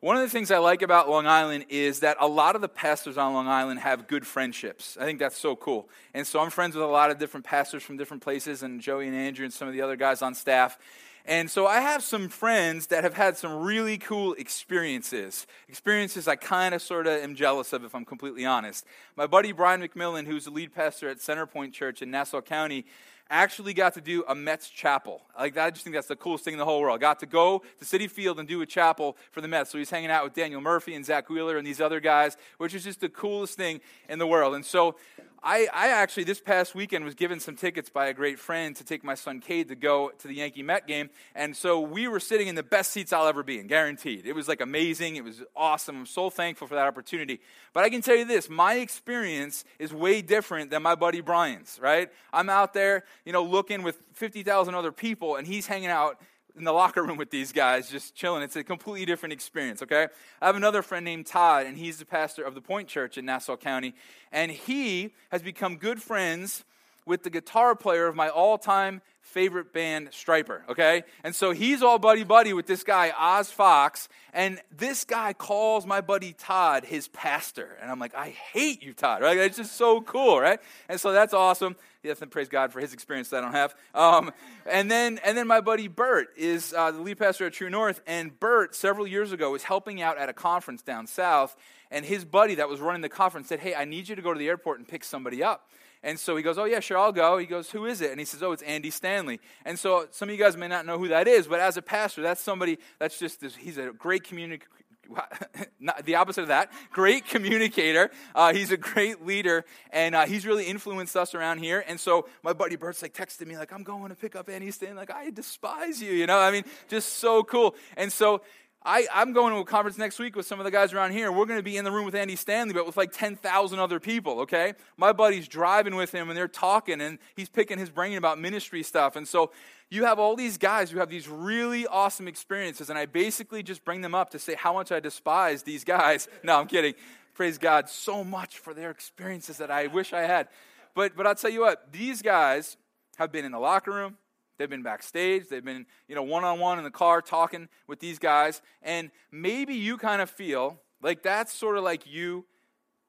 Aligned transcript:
One 0.00 0.16
of 0.16 0.22
the 0.22 0.30
things 0.30 0.50
I 0.50 0.56
like 0.56 0.80
about 0.80 1.10
Long 1.10 1.26
Island 1.26 1.66
is 1.68 2.00
that 2.00 2.16
a 2.20 2.26
lot 2.26 2.54
of 2.54 2.62
the 2.62 2.70
pastors 2.70 3.18
on 3.18 3.34
Long 3.34 3.48
Island 3.48 3.80
have 3.80 4.08
good 4.08 4.26
friendships. 4.26 4.96
I 4.98 5.04
think 5.04 5.18
that's 5.18 5.36
so 5.36 5.54
cool. 5.54 5.90
And 6.14 6.26
so 6.26 6.40
I'm 6.40 6.48
friends 6.48 6.74
with 6.74 6.82
a 6.82 6.88
lot 6.88 7.10
of 7.10 7.18
different 7.18 7.44
pastors 7.44 7.82
from 7.82 7.98
different 7.98 8.22
places, 8.22 8.62
and 8.62 8.80
Joey 8.80 9.08
and 9.08 9.14
Andrew 9.14 9.44
and 9.44 9.52
some 9.52 9.68
of 9.68 9.74
the 9.74 9.82
other 9.82 9.96
guys 9.96 10.22
on 10.22 10.34
staff. 10.34 10.78
And 11.26 11.50
so 11.50 11.66
I 11.66 11.80
have 11.80 12.02
some 12.02 12.30
friends 12.30 12.86
that 12.86 13.04
have 13.04 13.12
had 13.12 13.36
some 13.36 13.62
really 13.62 13.98
cool 13.98 14.32
experiences. 14.38 15.46
Experiences 15.68 16.26
I 16.26 16.36
kind 16.36 16.74
of 16.74 16.80
sort 16.80 17.06
of 17.06 17.22
am 17.22 17.34
jealous 17.34 17.74
of, 17.74 17.84
if 17.84 17.94
I'm 17.94 18.06
completely 18.06 18.46
honest. 18.46 18.86
My 19.16 19.26
buddy 19.26 19.52
Brian 19.52 19.82
McMillan, 19.82 20.26
who's 20.26 20.46
the 20.46 20.50
lead 20.50 20.74
pastor 20.74 21.10
at 21.10 21.18
Centerpoint 21.18 21.74
Church 21.74 22.00
in 22.00 22.10
Nassau 22.10 22.40
County, 22.40 22.86
actually 23.30 23.72
got 23.72 23.94
to 23.94 24.00
do 24.00 24.24
a 24.28 24.34
Mets 24.34 24.68
chapel. 24.68 25.22
Like 25.38 25.56
I 25.56 25.70
just 25.70 25.84
think 25.84 25.94
that's 25.94 26.08
the 26.08 26.16
coolest 26.16 26.44
thing 26.44 26.54
in 26.54 26.58
the 26.58 26.64
whole 26.64 26.80
world. 26.80 27.00
Got 27.00 27.20
to 27.20 27.26
go 27.26 27.62
to 27.78 27.84
Citi 27.84 28.10
Field 28.10 28.38
and 28.38 28.48
do 28.48 28.60
a 28.60 28.66
chapel 28.66 29.16
for 29.30 29.40
the 29.40 29.48
Mets. 29.48 29.70
So 29.70 29.78
he's 29.78 29.90
hanging 29.90 30.10
out 30.10 30.24
with 30.24 30.34
Daniel 30.34 30.60
Murphy 30.60 30.94
and 30.94 31.04
Zack 31.04 31.30
Wheeler 31.30 31.56
and 31.56 31.66
these 31.66 31.80
other 31.80 32.00
guys, 32.00 32.36
which 32.58 32.74
is 32.74 32.84
just 32.84 33.00
the 33.00 33.08
coolest 33.08 33.56
thing 33.56 33.80
in 34.08 34.18
the 34.18 34.26
world. 34.26 34.54
And 34.54 34.64
so 34.64 34.96
I, 35.42 35.68
I, 35.72 35.88
actually, 35.88 36.24
this 36.24 36.40
past 36.40 36.74
weekend, 36.74 37.04
was 37.04 37.14
given 37.14 37.40
some 37.40 37.56
tickets 37.56 37.88
by 37.88 38.08
a 38.08 38.14
great 38.14 38.38
friend 38.38 38.76
to 38.76 38.84
take 38.84 39.02
my 39.02 39.14
son 39.14 39.40
Cade 39.40 39.68
to 39.68 39.74
go 39.74 40.10
to 40.18 40.28
the 40.28 40.34
Yankee 40.34 40.62
Met 40.62 40.86
game. 40.86 41.08
And 41.34 41.56
so 41.56 41.80
we 41.80 42.08
were 42.08 42.20
sitting 42.20 42.48
in 42.48 42.56
the 42.56 42.62
best 42.62 42.90
seats 42.90 43.10
I'll 43.12 43.26
ever 43.26 43.42
be 43.42 43.58
in, 43.58 43.66
guaranteed. 43.66 44.26
It 44.26 44.34
was 44.34 44.48
like 44.48 44.60
amazing. 44.60 45.16
It 45.16 45.24
was 45.24 45.42
awesome. 45.56 46.00
I'm 46.00 46.06
so 46.06 46.28
thankful 46.28 46.66
for 46.66 46.74
that 46.74 46.86
opportunity. 46.86 47.40
But 47.72 47.84
I 47.84 47.90
can 47.90 48.02
tell 48.02 48.16
you 48.16 48.26
this 48.26 48.50
my 48.50 48.74
experience 48.74 49.64
is 49.78 49.94
way 49.94 50.20
different 50.20 50.70
than 50.70 50.82
my 50.82 50.94
buddy 50.94 51.22
Brian's, 51.22 51.78
right? 51.80 52.10
I'm 52.32 52.50
out 52.50 52.74
there, 52.74 53.04
you 53.24 53.32
know, 53.32 53.42
looking 53.42 53.82
with 53.82 53.96
50,000 54.12 54.74
other 54.74 54.92
people, 54.92 55.36
and 55.36 55.46
he's 55.46 55.66
hanging 55.66 55.88
out 55.88 56.20
in 56.56 56.64
the 56.64 56.72
locker 56.72 57.02
room 57.02 57.16
with 57.16 57.30
these 57.30 57.52
guys, 57.52 57.90
just 57.90 58.14
chilling. 58.14 58.42
It's 58.42 58.56
a 58.56 58.64
completely 58.64 59.06
different 59.06 59.32
experience, 59.32 59.82
okay? 59.82 60.08
I 60.40 60.46
have 60.46 60.56
another 60.56 60.82
friend 60.82 61.04
named 61.04 61.26
Todd, 61.26 61.66
and 61.66 61.76
he's 61.76 61.98
the 61.98 62.04
pastor 62.04 62.42
of 62.42 62.54
the 62.54 62.60
Point 62.60 62.88
Church 62.88 63.18
in 63.18 63.24
Nassau 63.24 63.56
County. 63.56 63.94
And 64.32 64.50
he 64.50 65.14
has 65.30 65.42
become 65.42 65.76
good 65.76 66.02
friends 66.02 66.64
with 67.06 67.22
the 67.22 67.30
guitar 67.30 67.74
player 67.74 68.06
of 68.06 68.14
my 68.14 68.28
all 68.28 68.58
time 68.58 69.02
favorite 69.30 69.72
band, 69.72 70.10
Stryper, 70.10 70.62
okay? 70.68 71.04
And 71.22 71.34
so 71.34 71.52
he's 71.52 71.82
all 71.82 71.98
buddy 71.98 72.24
buddy 72.24 72.52
with 72.52 72.66
this 72.66 72.82
guy, 72.82 73.12
Oz 73.16 73.50
Fox, 73.50 74.08
and 74.32 74.60
this 74.76 75.04
guy 75.04 75.32
calls 75.32 75.86
my 75.86 76.00
buddy 76.00 76.32
Todd 76.32 76.84
his 76.84 77.08
pastor. 77.08 77.76
And 77.80 77.90
I'm 77.90 78.00
like, 78.00 78.14
I 78.14 78.30
hate 78.30 78.82
you, 78.82 78.92
Todd, 78.92 79.22
right? 79.22 79.36
It's 79.36 79.56
just 79.56 79.76
so 79.76 80.00
cool, 80.00 80.40
right? 80.40 80.58
And 80.88 81.00
so 81.00 81.12
that's 81.12 81.32
awesome. 81.32 81.76
Yes, 82.02 82.22
and 82.22 82.30
praise 82.30 82.48
God 82.48 82.72
for 82.72 82.80
his 82.80 82.92
experience 82.92 83.28
that 83.28 83.38
I 83.38 83.40
don't 83.42 83.52
have. 83.52 83.74
Um, 83.94 84.32
and 84.68 84.90
then, 84.90 85.20
and 85.24 85.36
then 85.36 85.46
my 85.46 85.60
buddy 85.60 85.86
Bert 85.86 86.28
is 86.36 86.74
uh, 86.76 86.90
the 86.90 87.00
lead 87.00 87.18
pastor 87.18 87.46
at 87.46 87.52
True 87.52 87.70
North, 87.70 88.00
and 88.06 88.38
Bert 88.40 88.74
several 88.74 89.06
years 89.06 89.32
ago 89.32 89.52
was 89.52 89.62
helping 89.62 90.00
out 90.00 90.18
at 90.18 90.28
a 90.28 90.32
conference 90.32 90.82
down 90.82 91.06
south, 91.06 91.56
and 91.90 92.04
his 92.04 92.24
buddy 92.24 92.56
that 92.56 92.68
was 92.68 92.80
running 92.80 93.02
the 93.02 93.08
conference 93.08 93.48
said, 93.48 93.60
"Hey, 93.60 93.74
I 93.74 93.84
need 93.84 94.08
you 94.08 94.16
to 94.16 94.22
go 94.22 94.32
to 94.32 94.38
the 94.38 94.48
airport 94.48 94.78
and 94.78 94.88
pick 94.88 95.04
somebody 95.04 95.42
up." 95.42 95.68
And 96.02 96.18
so 96.18 96.36
he 96.36 96.42
goes, 96.42 96.58
Oh, 96.58 96.64
yeah, 96.64 96.80
sure, 96.80 96.98
I'll 96.98 97.12
go. 97.12 97.38
He 97.38 97.46
goes, 97.46 97.70
Who 97.70 97.86
is 97.86 98.00
it? 98.00 98.10
And 98.10 98.18
he 98.18 98.24
says, 98.24 98.42
Oh, 98.42 98.52
it's 98.52 98.62
Andy 98.62 98.90
Stanley. 98.90 99.40
And 99.64 99.78
so 99.78 100.06
some 100.10 100.28
of 100.28 100.34
you 100.34 100.42
guys 100.42 100.56
may 100.56 100.68
not 100.68 100.86
know 100.86 100.98
who 100.98 101.08
that 101.08 101.28
is, 101.28 101.46
but 101.46 101.60
as 101.60 101.76
a 101.76 101.82
pastor, 101.82 102.22
that's 102.22 102.40
somebody 102.40 102.78
that's 102.98 103.18
just, 103.18 103.40
this, 103.40 103.56
he's 103.56 103.78
a 103.78 103.92
great 103.92 104.24
communicator. 104.24 104.66
the 106.04 106.14
opposite 106.14 106.42
of 106.42 106.48
that, 106.48 106.70
great 106.92 107.26
communicator. 107.26 108.10
Uh, 108.34 108.52
he's 108.52 108.70
a 108.70 108.76
great 108.76 109.24
leader, 109.26 109.64
and 109.90 110.14
uh, 110.14 110.26
he's 110.26 110.46
really 110.46 110.64
influenced 110.66 111.16
us 111.16 111.34
around 111.34 111.58
here. 111.58 111.84
And 111.88 111.98
so 111.98 112.28
my 112.42 112.52
buddy 112.52 112.76
Bert's 112.76 113.02
like 113.02 113.14
texted 113.14 113.46
me 113.46 113.56
like, 113.56 113.72
"I'm 113.72 113.82
going 113.82 114.10
to 114.10 114.14
pick 114.14 114.36
up 114.36 114.48
Andy 114.48 114.70
Stanley." 114.70 114.96
Like, 114.96 115.12
I 115.12 115.30
despise 115.30 116.00
you, 116.00 116.12
you 116.12 116.26
know. 116.26 116.38
I 116.38 116.50
mean, 116.50 116.64
just 116.88 117.14
so 117.14 117.42
cool. 117.42 117.74
And 117.96 118.12
so 118.12 118.42
I, 118.82 119.06
am 119.12 119.34
going 119.34 119.52
to 119.52 119.60
a 119.60 119.64
conference 119.64 119.98
next 119.98 120.18
week 120.18 120.34
with 120.34 120.46
some 120.46 120.58
of 120.58 120.64
the 120.64 120.70
guys 120.70 120.94
around 120.94 121.12
here. 121.12 121.30
We're 121.30 121.44
going 121.44 121.58
to 121.58 121.62
be 121.62 121.76
in 121.76 121.84
the 121.84 121.92
room 121.92 122.06
with 122.06 122.14
Andy 122.14 122.34
Stanley, 122.34 122.72
but 122.72 122.86
with 122.86 122.96
like 122.96 123.12
10,000 123.12 123.78
other 123.78 124.00
people, 124.00 124.40
okay? 124.40 124.72
My 124.96 125.12
buddy's 125.12 125.48
driving 125.48 125.96
with 125.96 126.12
him 126.12 126.30
and 126.30 126.36
they're 126.36 126.48
talking 126.48 127.02
and 127.02 127.18
he's 127.36 127.50
picking 127.50 127.78
his 127.78 127.90
brain 127.90 128.16
about 128.16 128.38
ministry 128.38 128.82
stuff. 128.82 129.16
And 129.16 129.28
so 129.28 129.50
you 129.90 130.06
have 130.06 130.18
all 130.18 130.34
these 130.34 130.56
guys 130.56 130.90
who 130.90 130.98
have 130.98 131.10
these 131.10 131.28
really 131.28 131.86
awesome 131.86 132.26
experiences, 132.26 132.88
and 132.88 132.98
I 132.98 133.04
basically 133.04 133.62
just 133.62 133.84
bring 133.84 134.00
them 134.00 134.14
up 134.14 134.30
to 134.30 134.38
say 134.38 134.54
how 134.54 134.72
much 134.72 134.90
I 134.92 135.00
despise 135.00 135.62
these 135.62 135.84
guys. 135.84 136.28
No, 136.42 136.58
I'm 136.58 136.66
kidding. 136.66 136.94
Praise 137.34 137.58
God 137.58 137.88
so 137.88 138.24
much 138.24 138.58
for 138.58 138.72
their 138.72 138.90
experiences 138.90 139.58
that 139.58 139.70
I 139.70 139.88
wish 139.88 140.12
I 140.12 140.22
had. 140.22 140.48
But, 140.94 141.16
but 141.16 141.26
I'll 141.26 141.34
tell 141.34 141.50
you 141.50 141.60
what, 141.60 141.92
these 141.92 142.22
guys 142.22 142.78
have 143.18 143.30
been 143.30 143.44
in 143.44 143.52
the 143.52 143.58
locker 143.58 143.92
room, 143.92 144.16
They've 144.60 144.68
been 144.68 144.82
backstage. 144.82 145.48
They've 145.48 145.64
been, 145.64 145.86
you 146.06 146.14
know, 146.14 146.22
one 146.22 146.44
on 146.44 146.58
one 146.60 146.76
in 146.76 146.84
the 146.84 146.90
car 146.90 147.22
talking 147.22 147.66
with 147.86 147.98
these 147.98 148.18
guys. 148.18 148.60
And 148.82 149.10
maybe 149.32 149.72
you 149.74 149.96
kind 149.96 150.20
of 150.20 150.28
feel 150.28 150.78
like 151.00 151.22
that's 151.22 151.50
sort 151.50 151.78
of 151.78 151.82
like 151.82 152.06
you 152.06 152.44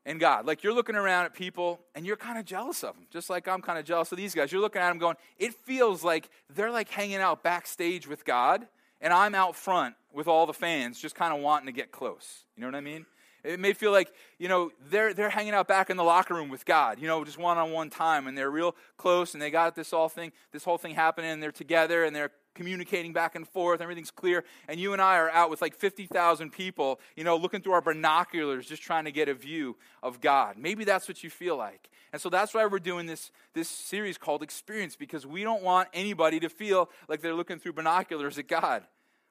and 0.06 0.18
God. 0.18 0.46
Like 0.46 0.64
you're 0.64 0.74
looking 0.74 0.96
around 0.96 1.26
at 1.26 1.34
people 1.34 1.82
and 1.94 2.06
you're 2.06 2.16
kind 2.16 2.40
of 2.40 2.46
jealous 2.46 2.86
of 2.86 2.96
them, 2.96 3.06
just 3.12 3.30
like 3.30 3.50
I'm 3.50 3.62
kind 3.62 3.78
of 3.78 3.84
jealous 3.84 4.14
of 4.14 4.18
these 4.18 4.34
guys. 4.34 4.54
You're 4.54 4.62
looking 4.62 4.82
at 4.82 4.88
them 4.88 4.98
going, 4.98 5.18
it 5.38 5.54
feels 5.54 6.06
like 6.06 6.30
they're 6.50 6.72
like 6.72 6.88
hanging 6.88 7.18
out 7.18 7.44
backstage 7.44 8.08
with 8.08 8.24
God, 8.24 8.66
and 9.02 9.12
I'm 9.12 9.36
out 9.36 9.58
front 9.58 9.96
with 10.14 10.30
all 10.30 10.46
the 10.46 10.54
fans 10.54 11.02
just 11.02 11.16
kind 11.16 11.34
of 11.34 11.42
wanting 11.42 11.66
to 11.66 11.74
get 11.74 11.92
close. 11.92 12.46
You 12.56 12.62
know 12.62 12.68
what 12.68 12.76
I 12.76 12.82
mean? 12.82 13.06
It 13.44 13.60
may 13.60 13.74
feel 13.74 13.92
like, 13.92 14.14
you 14.38 14.48
know, 14.48 14.72
they're, 14.90 15.14
they're 15.14 15.30
hanging 15.30 15.54
out 15.54 15.68
back 15.68 15.90
in 15.90 15.98
the 15.98 16.04
locker 16.04 16.34
room 16.34 16.50
with 16.50 16.66
God, 16.66 17.00
you 17.00 17.08
know, 17.08 17.24
just 17.24 17.38
one 17.38 17.58
on 17.58 17.72
one 17.72 17.90
time, 17.90 18.28
and 18.28 18.38
they're 18.38 18.52
real 18.52 18.76
close, 18.98 19.34
and 19.34 19.42
they 19.42 19.50
got 19.50 19.76
this 19.76 19.94
all 19.94 20.10
thing, 20.10 20.32
this 20.52 20.64
whole 20.64 20.78
thing 20.78 20.96
happening, 20.96 21.32
and 21.32 21.42
they're 21.42 21.52
together, 21.52 22.04
and 22.04 22.16
they're 22.16 22.32
communicating 22.54 23.14
back 23.14 23.36
and 23.36 23.48
forth, 23.48 23.82
everything's 23.82 24.12
clear, 24.12 24.44
and 24.68 24.80
you 24.80 24.94
and 24.94 25.02
I 25.02 25.18
are 25.18 25.30
out 25.30 25.50
with 25.50 25.62
like 25.62 25.76
50,000 25.76 26.52
people, 26.52 27.00
you 27.16 27.24
know, 27.24 27.38
looking 27.38 27.62
through 27.62 27.74
our 27.74 27.82
binoculars, 27.82 28.68
just 28.68 28.84
trying 28.84 29.06
to 29.06 29.12
get 29.12 29.30
a 29.30 29.34
view 29.34 29.78
of 30.04 30.22
God. 30.22 30.58
Maybe 30.58 30.84
that's 30.84 31.08
what 31.08 31.24
you 31.24 31.30
feel 31.30 31.58
like. 31.58 31.90
And 32.14 32.22
so 32.22 32.30
that's 32.30 32.54
why 32.54 32.66
we're 32.66 32.80
doing 32.80 33.06
this, 33.06 33.32
this 33.54 33.70
series 33.70 34.18
called 34.18 34.44
Experience, 34.44 34.96
because 34.96 35.26
we 35.26 35.44
don't 35.44 35.64
want 35.64 35.88
anybody 35.94 36.40
to 36.42 36.50
feel 36.50 36.90
like 37.08 37.22
they're 37.22 37.34
looking 37.34 37.58
through 37.58 37.74
binoculars 37.74 38.38
at 38.38 38.48
God. 38.48 38.84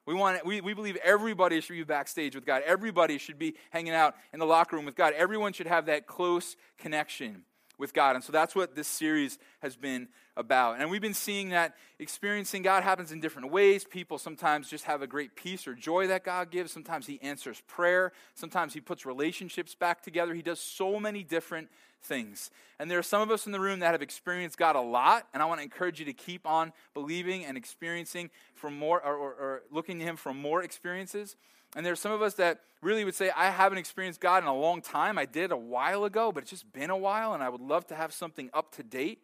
We, 0.05 0.13
want, 0.13 0.45
we, 0.45 0.61
we 0.61 0.73
believe 0.73 0.97
everybody 1.03 1.61
should 1.61 1.73
be 1.73 1.83
backstage 1.83 2.35
with 2.35 2.45
God. 2.45 2.63
Everybody 2.65 3.17
should 3.17 3.37
be 3.37 3.55
hanging 3.69 3.93
out 3.93 4.15
in 4.33 4.39
the 4.39 4.45
locker 4.45 4.75
room 4.75 4.85
with 4.85 4.95
God. 4.95 5.13
Everyone 5.15 5.53
should 5.53 5.67
have 5.67 5.85
that 5.85 6.07
close 6.07 6.55
connection 6.77 7.43
with 7.77 7.93
God. 7.93 8.15
And 8.15 8.23
so 8.23 8.31
that's 8.31 8.55
what 8.55 8.75
this 8.75 8.87
series 8.87 9.37
has 9.61 9.75
been 9.75 10.07
about. 10.37 10.79
And 10.79 10.89
we've 10.89 11.01
been 11.01 11.13
seeing 11.13 11.49
that 11.49 11.75
experiencing 11.99 12.61
God 12.61 12.83
happens 12.83 13.11
in 13.11 13.19
different 13.19 13.51
ways. 13.51 13.83
People 13.83 14.17
sometimes 14.17 14.69
just 14.69 14.85
have 14.85 15.01
a 15.01 15.07
great 15.07 15.35
peace 15.35 15.67
or 15.67 15.73
joy 15.73 16.07
that 16.07 16.23
God 16.23 16.51
gives. 16.51 16.71
Sometimes 16.71 17.07
He 17.07 17.21
answers 17.21 17.61
prayer. 17.67 18.13
Sometimes 18.33 18.73
He 18.73 18.79
puts 18.79 19.05
relationships 19.05 19.75
back 19.75 20.01
together. 20.01 20.33
He 20.33 20.41
does 20.41 20.59
so 20.59 20.99
many 20.99 21.23
different 21.23 21.69
things. 22.03 22.49
And 22.79 22.89
there 22.89 22.99
are 22.99 23.03
some 23.03 23.21
of 23.21 23.31
us 23.31 23.45
in 23.45 23.51
the 23.51 23.59
room 23.59 23.79
that 23.79 23.91
have 23.91 24.01
experienced 24.01 24.57
God 24.57 24.75
a 24.75 24.81
lot. 24.81 25.27
And 25.33 25.41
I 25.41 25.45
want 25.45 25.59
to 25.59 25.63
encourage 25.63 25.99
you 25.99 26.05
to 26.05 26.13
keep 26.13 26.47
on 26.47 26.73
believing 26.93 27.45
and 27.45 27.57
experiencing 27.57 28.29
for 28.55 28.69
more 28.69 29.03
or, 29.03 29.15
or, 29.15 29.29
or 29.33 29.63
looking 29.71 29.99
to 29.99 30.05
Him 30.05 30.15
for 30.15 30.33
more 30.33 30.63
experiences. 30.63 31.35
And 31.75 31.85
there 31.85 31.93
are 31.93 31.97
some 31.97 32.11
of 32.11 32.21
us 32.21 32.33
that 32.35 32.61
really 32.81 33.05
would 33.05 33.15
say, 33.15 33.31
I 33.35 33.49
haven't 33.49 33.77
experienced 33.77 34.19
God 34.19 34.43
in 34.43 34.49
a 34.49 34.55
long 34.55 34.81
time. 34.81 35.17
I 35.17 35.25
did 35.25 35.51
a 35.51 35.57
while 35.57 36.03
ago, 36.03 36.31
but 36.31 36.43
it's 36.43 36.49
just 36.49 36.71
been 36.73 36.89
a 36.89 36.97
while, 36.97 37.33
and 37.33 37.41
I 37.41 37.49
would 37.49 37.61
love 37.61 37.87
to 37.87 37.95
have 37.95 38.11
something 38.11 38.49
up 38.53 38.75
to 38.75 38.83
date. 38.83 39.19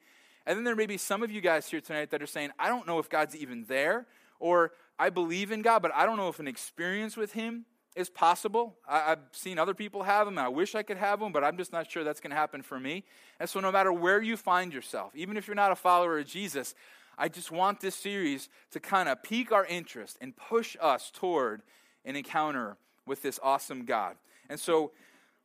And 0.46 0.56
then 0.56 0.64
there 0.64 0.76
may 0.76 0.86
be 0.86 0.98
some 0.98 1.24
of 1.24 1.32
you 1.32 1.42
guys 1.42 1.68
here 1.68 1.82
tonight 1.82 2.12
that 2.12 2.22
are 2.22 2.28
saying, 2.28 2.52
I 2.58 2.70
don't 2.70 2.88
know 2.88 3.00
if 3.00 3.10
God's 3.10 3.36
even 3.36 3.66
there, 3.68 4.06
or 4.40 4.72
I 4.98 5.10
believe 5.10 5.52
in 5.52 5.62
God, 5.62 5.82
but 5.82 5.92
I 5.94 6.06
don't 6.06 6.16
know 6.16 6.30
if 6.30 6.40
an 6.40 6.48
experience 6.48 7.18
with 7.18 7.34
Him 7.34 7.66
is 7.98 8.10
possible. 8.10 8.76
I, 8.88 9.10
have 9.10 9.20
seen 9.32 9.58
other 9.58 9.74
people 9.74 10.04
have 10.04 10.28
them, 10.28 10.38
and 10.38 10.46
I 10.46 10.50
wish 10.50 10.76
I 10.76 10.84
could 10.84 10.98
have 10.98 11.20
them, 11.20 11.32
but 11.32 11.44
I'm 11.44 11.58
just 11.58 11.74
not 11.74 11.90
sure 11.90 12.04
that's 12.04 12.20
going 12.22 12.32
to 12.32 12.38
happen 12.38 12.62
for 12.62 12.80
me. 12.80 13.04
And 13.40 13.50
so, 13.50 13.60
no 13.60 13.72
matter 13.72 13.92
where 13.92 14.22
you 14.22 14.38
find 14.38 14.72
yourself, 14.72 15.12
even 15.16 15.36
if 15.36 15.48
you're 15.48 15.56
not 15.56 15.72
a 15.72 15.76
follower 15.76 16.20
of 16.20 16.28
Jesus, 16.28 16.76
I 17.18 17.28
just 17.28 17.52
want 17.52 17.82
this 17.82 17.96
series 17.96 18.50
to 18.72 18.80
kind 18.80 19.10
of 19.10 19.24
pique 19.24 19.52
our 19.52 19.66
interest 19.66 20.18
and 20.22 20.36
push 20.36 20.78
us 20.80 21.12
toward 21.12 21.64
an 22.06 22.16
encounter 22.16 22.78
with 23.06 23.24
this 23.24 23.40
awesome 23.42 23.86
God. 23.86 24.16
And 24.50 24.60
so 24.60 24.92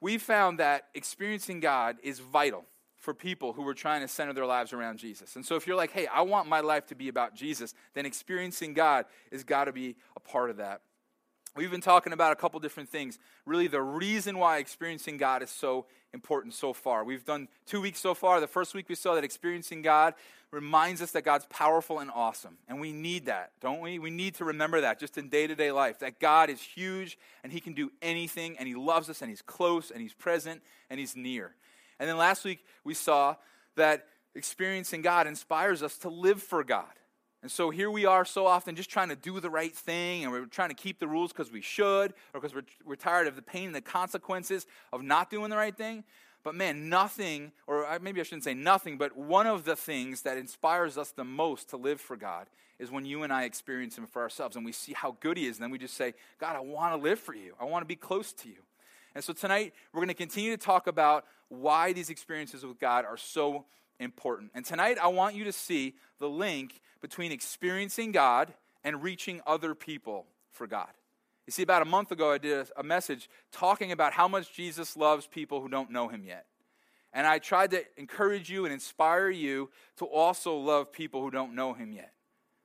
we 0.00 0.18
found 0.18 0.58
that 0.58 0.88
experiencing 0.94 1.60
God 1.60 1.96
is 2.02 2.18
vital 2.18 2.64
for 2.98 3.14
people 3.14 3.52
who 3.52 3.66
are 3.66 3.74
trying 3.74 4.00
to 4.02 4.08
center 4.08 4.32
their 4.32 4.46
lives 4.46 4.72
around 4.72 4.98
Jesus. 4.98 5.34
And 5.34 5.44
so 5.44 5.56
if 5.56 5.66
you're 5.66 5.76
like, 5.76 5.90
hey, 5.90 6.06
I 6.06 6.20
want 6.22 6.48
my 6.48 6.60
life 6.60 6.86
to 6.88 6.94
be 6.94 7.08
about 7.08 7.34
Jesus, 7.34 7.74
then 7.94 8.06
experiencing 8.06 8.74
God 8.74 9.06
has 9.32 9.42
got 9.42 9.64
to 9.64 9.72
be 9.72 9.96
a 10.16 10.20
part 10.20 10.50
of 10.50 10.58
that. 10.58 10.82
We've 11.54 11.70
been 11.70 11.82
talking 11.82 12.14
about 12.14 12.32
a 12.32 12.36
couple 12.36 12.58
different 12.60 12.88
things. 12.88 13.18
Really, 13.44 13.66
the 13.66 13.82
reason 13.82 14.38
why 14.38 14.58
experiencing 14.58 15.18
God 15.18 15.42
is 15.42 15.50
so 15.50 15.84
important 16.14 16.54
so 16.54 16.72
far. 16.72 17.04
We've 17.04 17.24
done 17.24 17.48
two 17.66 17.80
weeks 17.80 18.00
so 18.00 18.14
far. 18.14 18.40
The 18.40 18.46
first 18.46 18.74
week 18.74 18.88
we 18.88 18.94
saw 18.94 19.14
that 19.14 19.24
experiencing 19.24 19.82
God 19.82 20.14
reminds 20.50 21.02
us 21.02 21.10
that 21.12 21.22
God's 21.22 21.46
powerful 21.46 21.98
and 21.98 22.10
awesome. 22.14 22.56
And 22.68 22.80
we 22.80 22.92
need 22.92 23.26
that, 23.26 23.52
don't 23.60 23.80
we? 23.80 23.98
We 23.98 24.10
need 24.10 24.34
to 24.36 24.44
remember 24.44 24.80
that 24.82 24.98
just 24.98 25.18
in 25.18 25.28
day 25.28 25.46
to 25.46 25.54
day 25.54 25.72
life 25.72 25.98
that 26.00 26.20
God 26.20 26.48
is 26.50 26.60
huge 26.60 27.18
and 27.42 27.52
He 27.52 27.60
can 27.60 27.74
do 27.74 27.90
anything 28.00 28.56
and 28.58 28.66
He 28.66 28.74
loves 28.74 29.10
us 29.10 29.20
and 29.20 29.30
He's 29.30 29.42
close 29.42 29.90
and 29.90 30.00
He's 30.00 30.14
present 30.14 30.62
and 30.88 31.00
He's 31.00 31.16
near. 31.16 31.54
And 31.98 32.08
then 32.08 32.16
last 32.16 32.44
week 32.44 32.64
we 32.84 32.94
saw 32.94 33.36
that 33.76 34.06
experiencing 34.34 35.02
God 35.02 35.26
inspires 35.26 35.82
us 35.82 35.98
to 35.98 36.08
live 36.08 36.42
for 36.42 36.64
God. 36.64 36.86
And 37.42 37.50
so 37.50 37.70
here 37.70 37.90
we 37.90 38.06
are 38.06 38.24
so 38.24 38.46
often 38.46 38.76
just 38.76 38.88
trying 38.88 39.08
to 39.08 39.16
do 39.16 39.40
the 39.40 39.50
right 39.50 39.74
thing 39.74 40.22
and 40.22 40.32
we're 40.32 40.46
trying 40.46 40.68
to 40.68 40.76
keep 40.76 41.00
the 41.00 41.08
rules 41.08 41.32
because 41.32 41.50
we 41.50 41.60
should 41.60 42.14
or 42.32 42.40
because 42.40 42.54
we're, 42.54 42.62
we're 42.84 42.94
tired 42.94 43.26
of 43.26 43.34
the 43.34 43.42
pain 43.42 43.66
and 43.66 43.74
the 43.74 43.80
consequences 43.80 44.66
of 44.92 45.02
not 45.02 45.28
doing 45.28 45.50
the 45.50 45.56
right 45.56 45.76
thing. 45.76 46.04
But 46.44 46.54
man, 46.54 46.88
nothing, 46.88 47.52
or 47.66 47.86
maybe 48.00 48.20
I 48.20 48.24
shouldn't 48.24 48.44
say 48.44 48.54
nothing, 48.54 48.96
but 48.96 49.16
one 49.16 49.46
of 49.46 49.64
the 49.64 49.76
things 49.76 50.22
that 50.22 50.38
inspires 50.38 50.96
us 50.96 51.10
the 51.10 51.24
most 51.24 51.70
to 51.70 51.76
live 51.76 52.00
for 52.00 52.16
God 52.16 52.46
is 52.78 52.90
when 52.90 53.04
you 53.04 53.22
and 53.22 53.32
I 53.32 53.44
experience 53.44 53.96
Him 53.98 54.06
for 54.06 54.22
ourselves 54.22 54.56
and 54.56 54.64
we 54.64 54.72
see 54.72 54.92
how 54.92 55.16
good 55.20 55.36
He 55.36 55.46
is. 55.46 55.56
And 55.56 55.64
then 55.64 55.70
we 55.70 55.78
just 55.78 55.94
say, 55.94 56.14
God, 56.40 56.56
I 56.56 56.60
want 56.60 56.94
to 56.94 57.00
live 57.00 57.18
for 57.18 57.34
you. 57.34 57.54
I 57.60 57.64
want 57.64 57.82
to 57.82 57.86
be 57.86 57.96
close 57.96 58.32
to 58.34 58.48
you. 58.48 58.62
And 59.14 59.22
so 59.22 59.32
tonight, 59.32 59.72
we're 59.92 59.98
going 59.98 60.08
to 60.08 60.14
continue 60.14 60.50
to 60.52 60.56
talk 60.56 60.86
about 60.86 61.26
why 61.48 61.92
these 61.92 62.08
experiences 62.08 62.64
with 62.64 62.80
God 62.80 63.04
are 63.04 63.16
so 63.16 63.66
important. 63.98 64.50
And 64.54 64.64
tonight, 64.64 64.98
I 65.00 65.08
want 65.08 65.34
you 65.34 65.44
to 65.44 65.52
see 65.52 65.94
the 66.18 66.28
link 66.28 66.80
between 67.00 67.32
experiencing 67.32 68.12
God 68.12 68.52
and 68.84 69.02
reaching 69.02 69.40
other 69.46 69.74
people 69.74 70.26
for 70.50 70.66
God. 70.66 70.88
You 71.46 71.50
see, 71.50 71.62
about 71.62 71.82
a 71.82 71.86
month 71.86 72.12
ago, 72.12 72.32
I 72.32 72.38
did 72.38 72.68
a 72.76 72.82
message 72.82 73.28
talking 73.50 73.92
about 73.92 74.12
how 74.12 74.28
much 74.28 74.52
Jesus 74.52 74.96
loves 74.96 75.26
people 75.26 75.60
who 75.60 75.68
don't 75.68 75.90
know 75.90 76.08
him 76.08 76.24
yet. 76.24 76.46
And 77.12 77.26
I 77.26 77.38
tried 77.38 77.72
to 77.72 77.84
encourage 77.96 78.48
you 78.48 78.64
and 78.64 78.72
inspire 78.72 79.28
you 79.28 79.70
to 79.96 80.06
also 80.06 80.56
love 80.56 80.92
people 80.92 81.20
who 81.20 81.30
don't 81.30 81.54
know 81.54 81.74
him 81.74 81.92
yet 81.92 82.12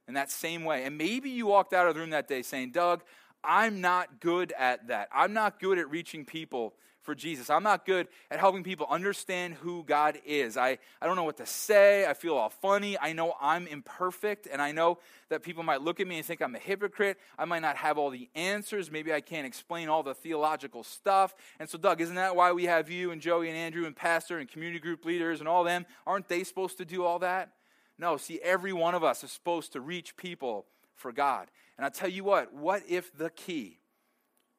in 0.08 0.14
that 0.14 0.32
same 0.32 0.64
way. 0.64 0.86
And 0.86 0.98
maybe 0.98 1.30
you 1.30 1.48
walked 1.48 1.74
out 1.74 1.88
of 1.88 1.96
the 1.96 2.00
room 2.00 2.12
that 2.12 2.28
day 2.28 2.42
saying, 2.42 2.72
Doug, 2.72 3.04
I'm 3.44 3.82
not 3.82 4.20
good 4.20 4.54
at 4.58 4.88
that. 4.88 5.10
I'm 5.14 5.34
not 5.34 5.60
good 5.60 5.78
at 5.78 5.90
reaching 5.90 6.24
people 6.24 6.76
for 7.08 7.16
Jesus. 7.16 7.50
I'm 7.50 7.64
not 7.64 7.86
good 7.86 8.10
at 8.30 8.38
helping 8.38 8.66
people 8.66 8.86
understand 8.90 9.54
who 9.54 9.86
God 9.86 10.20
is. 10.26 10.58
I, 10.58 10.78
I 11.02 11.06
don't 11.06 11.16
know 11.16 11.24
what 11.24 11.38
to 11.38 11.46
say. 11.46 12.06
I 12.06 12.14
feel 12.14 12.36
all 12.36 12.50
funny. 12.50 12.98
I 13.00 13.14
know 13.14 13.34
I'm 13.40 13.66
imperfect, 13.66 14.46
and 14.52 14.62
I 14.62 14.74
know 14.74 14.98
that 15.30 15.42
people 15.42 15.64
might 15.64 15.82
look 15.82 16.02
at 16.02 16.06
me 16.06 16.18
and 16.18 16.26
think 16.26 16.42
I'm 16.42 16.54
a 16.54 16.60
hypocrite. 16.60 17.18
I 17.40 17.46
might 17.46 17.62
not 17.62 17.78
have 17.78 17.98
all 17.98 18.10
the 18.10 18.28
answers. 18.36 18.92
Maybe 18.92 19.14
I 19.14 19.22
can't 19.22 19.48
explain 19.48 19.88
all 19.88 20.04
the 20.04 20.14
theological 20.14 20.84
stuff. 20.84 21.34
And 21.62 21.70
so, 21.70 21.78
Doug, 21.78 22.02
isn't 22.02 22.16
that 22.16 22.36
why 22.36 22.52
we 22.52 22.66
have 22.66 22.90
you 22.90 23.12
and 23.12 23.22
Joey 23.22 23.48
and 23.48 23.58
Andrew 23.58 23.86
and 23.86 23.96
Pastor 23.96 24.40
and 24.40 24.50
community 24.50 24.80
group 24.80 25.06
leaders 25.06 25.40
and 25.40 25.48
all 25.48 25.64
them? 25.64 25.86
Aren't 26.06 26.28
they 26.28 26.44
supposed 26.44 26.78
to 26.80 26.86
do 26.86 27.06
all 27.06 27.20
that? 27.20 27.54
No, 27.98 28.18
see, 28.18 28.42
every 28.44 28.74
one 28.74 28.96
of 28.96 29.06
us 29.06 29.24
is 29.24 29.32
supposed 29.32 29.72
to 29.72 29.80
reach 29.80 30.18
people 30.18 30.66
for 30.94 31.14
God. 31.14 31.48
And 31.78 31.86
I 31.86 31.90
tell 31.90 32.10
you 32.10 32.26
what, 32.26 32.54
what 32.54 32.84
if 32.86 33.18
the 33.18 33.30
key 33.30 33.78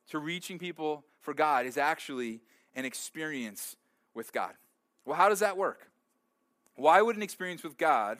to 0.09 0.19
reaching 0.19 0.59
people 0.59 1.05
for 1.20 1.35
God 1.35 1.67
is 1.67 1.76
actually 1.76 2.41
an 2.75 2.85
experience 2.85 3.76
with 4.15 4.32
God. 4.32 4.53
Well, 5.05 5.17
how 5.17 5.29
does 5.29 5.41
that 5.41 5.56
work? 5.56 5.91
Why 6.76 7.03
would 7.03 7.17
an 7.17 7.23
experience 7.23 7.62
with 7.62 7.76
God 7.76 8.19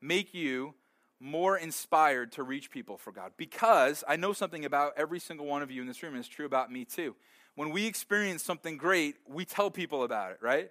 make 0.00 0.34
you 0.34 0.74
more 1.18 1.56
inspired 1.56 2.32
to 2.32 2.42
reach 2.42 2.70
people 2.70 2.98
for 2.98 3.10
God? 3.10 3.32
Because 3.36 4.04
I 4.06 4.16
know 4.16 4.32
something 4.32 4.64
about 4.64 4.92
every 4.96 5.18
single 5.18 5.46
one 5.46 5.62
of 5.62 5.70
you 5.70 5.80
in 5.80 5.88
this 5.88 6.02
room, 6.02 6.12
and 6.12 6.20
it's 6.20 6.28
true 6.28 6.46
about 6.46 6.70
me 6.70 6.84
too. 6.84 7.16
When 7.54 7.70
we 7.70 7.86
experience 7.86 8.42
something 8.42 8.76
great, 8.76 9.16
we 9.26 9.44
tell 9.44 9.70
people 9.70 10.04
about 10.04 10.32
it, 10.32 10.38
right? 10.40 10.70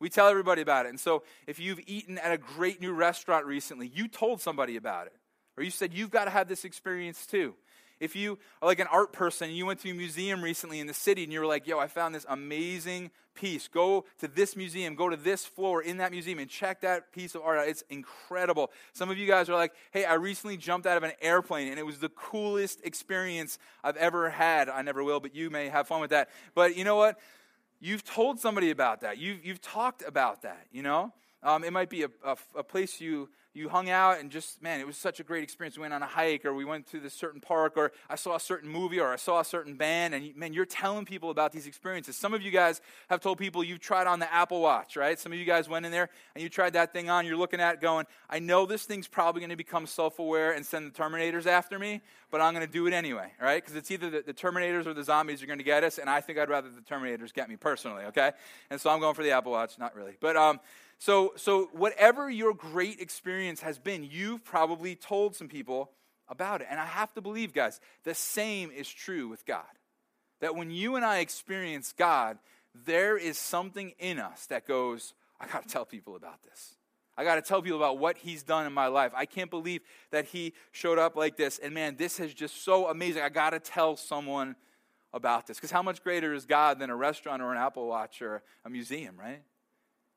We 0.00 0.08
tell 0.08 0.28
everybody 0.28 0.62
about 0.62 0.86
it. 0.86 0.88
And 0.88 0.98
so 0.98 1.22
if 1.46 1.60
you've 1.60 1.80
eaten 1.86 2.18
at 2.18 2.32
a 2.32 2.38
great 2.38 2.80
new 2.80 2.92
restaurant 2.92 3.46
recently, 3.46 3.88
you 3.88 4.08
told 4.08 4.40
somebody 4.40 4.76
about 4.76 5.06
it. 5.06 5.14
Or 5.56 5.62
you 5.62 5.70
said, 5.70 5.94
you've 5.94 6.10
got 6.10 6.24
to 6.24 6.30
have 6.30 6.48
this 6.48 6.64
experience 6.64 7.26
too. 7.26 7.54
If 8.04 8.14
you 8.14 8.38
are 8.60 8.68
like 8.68 8.80
an 8.80 8.86
art 8.90 9.12
person, 9.12 9.50
you 9.50 9.64
went 9.66 9.80
to 9.80 9.90
a 9.90 9.94
museum 9.94 10.42
recently 10.42 10.78
in 10.78 10.86
the 10.86 10.94
city 10.94 11.24
and 11.24 11.32
you 11.32 11.40
were 11.40 11.46
like, 11.46 11.66
yo, 11.66 11.78
I 11.78 11.86
found 11.86 12.14
this 12.14 12.26
amazing 12.28 13.10
piece. 13.34 13.66
Go 13.66 14.04
to 14.20 14.28
this 14.28 14.56
museum, 14.56 14.94
go 14.94 15.08
to 15.08 15.16
this 15.16 15.46
floor 15.46 15.82
in 15.82 15.96
that 15.96 16.12
museum 16.12 16.38
and 16.38 16.48
check 16.48 16.82
that 16.82 17.12
piece 17.12 17.34
of 17.34 17.40
art 17.42 17.58
out. 17.58 17.66
It's 17.66 17.82
incredible. 17.88 18.70
Some 18.92 19.10
of 19.10 19.16
you 19.16 19.26
guys 19.26 19.48
are 19.48 19.54
like, 19.54 19.72
hey, 19.90 20.04
I 20.04 20.14
recently 20.14 20.56
jumped 20.56 20.86
out 20.86 20.96
of 20.98 21.02
an 21.02 21.12
airplane 21.20 21.68
and 21.68 21.78
it 21.78 21.86
was 21.86 21.98
the 21.98 22.10
coolest 22.10 22.80
experience 22.84 23.58
I've 23.82 23.96
ever 23.96 24.28
had. 24.28 24.68
I 24.68 24.82
never 24.82 25.02
will, 25.02 25.18
but 25.18 25.34
you 25.34 25.48
may 25.48 25.68
have 25.68 25.88
fun 25.88 26.00
with 26.00 26.10
that. 26.10 26.28
But 26.54 26.76
you 26.76 26.84
know 26.84 26.96
what? 26.96 27.18
You've 27.80 28.04
told 28.04 28.38
somebody 28.38 28.70
about 28.70 29.00
that. 29.00 29.18
You've, 29.18 29.44
you've 29.44 29.60
talked 29.60 30.02
about 30.06 30.42
that, 30.42 30.66
you 30.70 30.82
know? 30.82 31.12
Um, 31.42 31.64
it 31.64 31.72
might 31.72 31.90
be 31.90 32.02
a, 32.02 32.08
a, 32.24 32.36
a 32.56 32.62
place 32.62 33.00
you 33.00 33.28
you 33.54 33.68
hung 33.68 33.88
out 33.88 34.18
and 34.18 34.30
just, 34.30 34.60
man, 34.60 34.80
it 34.80 34.86
was 34.86 34.96
such 34.96 35.20
a 35.20 35.22
great 35.22 35.44
experience. 35.44 35.76
We 35.76 35.82
went 35.82 35.94
on 35.94 36.02
a 36.02 36.06
hike 36.06 36.44
or 36.44 36.52
we 36.52 36.64
went 36.64 36.90
to 36.90 36.98
this 36.98 37.14
certain 37.14 37.40
park 37.40 37.74
or 37.76 37.92
I 38.10 38.16
saw 38.16 38.34
a 38.34 38.40
certain 38.40 38.68
movie 38.68 38.98
or 38.98 39.12
I 39.12 39.16
saw 39.16 39.38
a 39.38 39.44
certain 39.44 39.76
band. 39.76 40.12
And 40.12 40.36
man, 40.36 40.52
you're 40.52 40.66
telling 40.66 41.04
people 41.04 41.30
about 41.30 41.52
these 41.52 41.68
experiences. 41.68 42.16
Some 42.16 42.34
of 42.34 42.42
you 42.42 42.50
guys 42.50 42.80
have 43.08 43.20
told 43.20 43.38
people 43.38 43.62
you've 43.62 43.78
tried 43.78 44.08
on 44.08 44.18
the 44.18 44.32
Apple 44.32 44.60
Watch, 44.60 44.96
right? 44.96 45.18
Some 45.20 45.32
of 45.32 45.38
you 45.38 45.44
guys 45.44 45.68
went 45.68 45.86
in 45.86 45.92
there 45.92 46.10
and 46.34 46.42
you 46.42 46.48
tried 46.48 46.72
that 46.72 46.92
thing 46.92 47.08
on. 47.08 47.26
You're 47.26 47.36
looking 47.36 47.60
at 47.60 47.80
going, 47.80 48.06
I 48.28 48.40
know 48.40 48.66
this 48.66 48.84
thing's 48.84 49.06
probably 49.06 49.40
going 49.40 49.50
to 49.50 49.56
become 49.56 49.86
self 49.86 50.18
aware 50.18 50.52
and 50.52 50.66
send 50.66 50.92
the 50.92 51.02
Terminators 51.02 51.46
after 51.46 51.78
me, 51.78 52.00
but 52.32 52.40
I'm 52.40 52.54
going 52.54 52.66
to 52.66 52.72
do 52.72 52.88
it 52.88 52.92
anyway, 52.92 53.32
right? 53.40 53.62
Because 53.62 53.76
it's 53.76 53.92
either 53.92 54.10
the, 54.10 54.22
the 54.22 54.34
Terminators 54.34 54.86
or 54.86 54.94
the 54.94 55.04
zombies 55.04 55.44
are 55.44 55.46
going 55.46 55.60
to 55.60 55.64
get 55.64 55.84
us. 55.84 55.98
And 55.98 56.10
I 56.10 56.20
think 56.20 56.40
I'd 56.40 56.48
rather 56.48 56.70
the 56.70 56.80
Terminators 56.80 57.32
get 57.32 57.48
me 57.48 57.54
personally, 57.54 58.04
okay? 58.06 58.32
And 58.70 58.80
so 58.80 58.90
I'm 58.90 58.98
going 58.98 59.14
for 59.14 59.22
the 59.22 59.30
Apple 59.30 59.52
Watch. 59.52 59.78
Not 59.78 59.94
really. 59.94 60.16
But, 60.20 60.36
um, 60.36 60.58
so, 61.04 61.34
so 61.36 61.68
whatever 61.74 62.30
your 62.30 62.54
great 62.54 62.98
experience 62.98 63.60
has 63.60 63.78
been, 63.78 64.08
you've 64.10 64.42
probably 64.42 64.96
told 64.96 65.36
some 65.36 65.48
people 65.48 65.90
about 66.28 66.62
it. 66.62 66.68
And 66.70 66.80
I 66.80 66.86
have 66.86 67.12
to 67.12 67.20
believe, 67.20 67.52
guys, 67.52 67.78
the 68.04 68.14
same 68.14 68.70
is 68.70 68.88
true 68.88 69.28
with 69.28 69.44
God. 69.44 69.66
That 70.40 70.56
when 70.56 70.70
you 70.70 70.96
and 70.96 71.04
I 71.04 71.18
experience 71.18 71.92
God, 71.94 72.38
there 72.86 73.18
is 73.18 73.36
something 73.36 73.92
in 73.98 74.18
us 74.18 74.46
that 74.46 74.66
goes, 74.66 75.12
I 75.38 75.46
got 75.46 75.64
to 75.64 75.68
tell 75.68 75.84
people 75.84 76.16
about 76.16 76.42
this. 76.42 76.76
I 77.18 77.24
got 77.24 77.34
to 77.34 77.42
tell 77.42 77.60
people 77.60 77.76
about 77.76 77.98
what 77.98 78.16
he's 78.16 78.42
done 78.42 78.64
in 78.64 78.72
my 78.72 78.86
life. 78.86 79.12
I 79.14 79.26
can't 79.26 79.50
believe 79.50 79.82
that 80.10 80.24
he 80.24 80.54
showed 80.72 80.98
up 80.98 81.16
like 81.16 81.36
this. 81.36 81.58
And 81.58 81.74
man, 81.74 81.96
this 81.98 82.18
is 82.18 82.32
just 82.32 82.64
so 82.64 82.88
amazing. 82.88 83.20
I 83.20 83.28
got 83.28 83.50
to 83.50 83.60
tell 83.60 83.98
someone 83.98 84.56
about 85.12 85.48
this. 85.48 85.58
Because 85.58 85.70
how 85.70 85.82
much 85.82 86.02
greater 86.02 86.32
is 86.32 86.46
God 86.46 86.78
than 86.78 86.88
a 86.88 86.96
restaurant 86.96 87.42
or 87.42 87.52
an 87.52 87.58
Apple 87.58 87.86
Watch 87.86 88.22
or 88.22 88.42
a 88.64 88.70
museum, 88.70 89.20
right? 89.20 89.42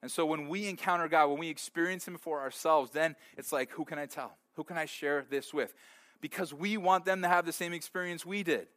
And 0.01 0.11
so 0.11 0.25
when 0.25 0.47
we 0.47 0.67
encounter 0.67 1.07
God, 1.07 1.27
when 1.27 1.39
we 1.39 1.49
experience 1.49 2.07
Him 2.07 2.17
for 2.17 2.41
ourselves, 2.41 2.91
then 2.91 3.15
it's 3.37 3.51
like, 3.51 3.71
who 3.71 3.85
can 3.85 3.97
I 3.97 4.05
tell? 4.05 4.37
Who 4.55 4.63
can 4.63 4.77
I 4.77 4.85
share 4.85 5.25
this 5.29 5.53
with? 5.53 5.73
Because 6.21 6.53
we 6.53 6.77
want 6.77 7.05
them 7.05 7.21
to 7.21 7.27
have 7.27 7.45
the 7.45 7.51
same 7.51 7.73
experience 7.73 8.25
we 8.25 8.43
did. 8.43 8.67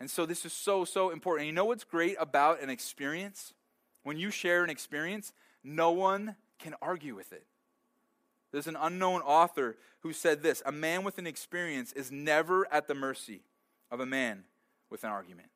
And 0.00 0.10
so 0.10 0.26
this 0.26 0.44
is 0.44 0.52
so, 0.52 0.84
so 0.84 1.10
important. 1.10 1.42
And 1.42 1.46
you 1.48 1.52
know 1.52 1.64
what's 1.64 1.84
great 1.84 2.16
about 2.20 2.62
an 2.62 2.70
experience? 2.70 3.52
When 4.04 4.16
you 4.16 4.30
share 4.30 4.62
an 4.62 4.70
experience, 4.70 5.32
no 5.64 5.90
one 5.90 6.36
can 6.58 6.74
argue 6.80 7.14
with 7.14 7.32
it. 7.32 7.44
There's 8.52 8.66
an 8.66 8.76
unknown 8.80 9.20
author 9.20 9.76
who 10.00 10.12
said 10.12 10.42
this 10.42 10.62
A 10.64 10.72
man 10.72 11.04
with 11.04 11.18
an 11.18 11.26
experience 11.26 11.92
is 11.92 12.10
never 12.10 12.72
at 12.72 12.88
the 12.88 12.94
mercy 12.94 13.42
of 13.90 14.00
a 14.00 14.06
man 14.06 14.44
with 14.90 15.04
an 15.04 15.10
argument. 15.10 15.48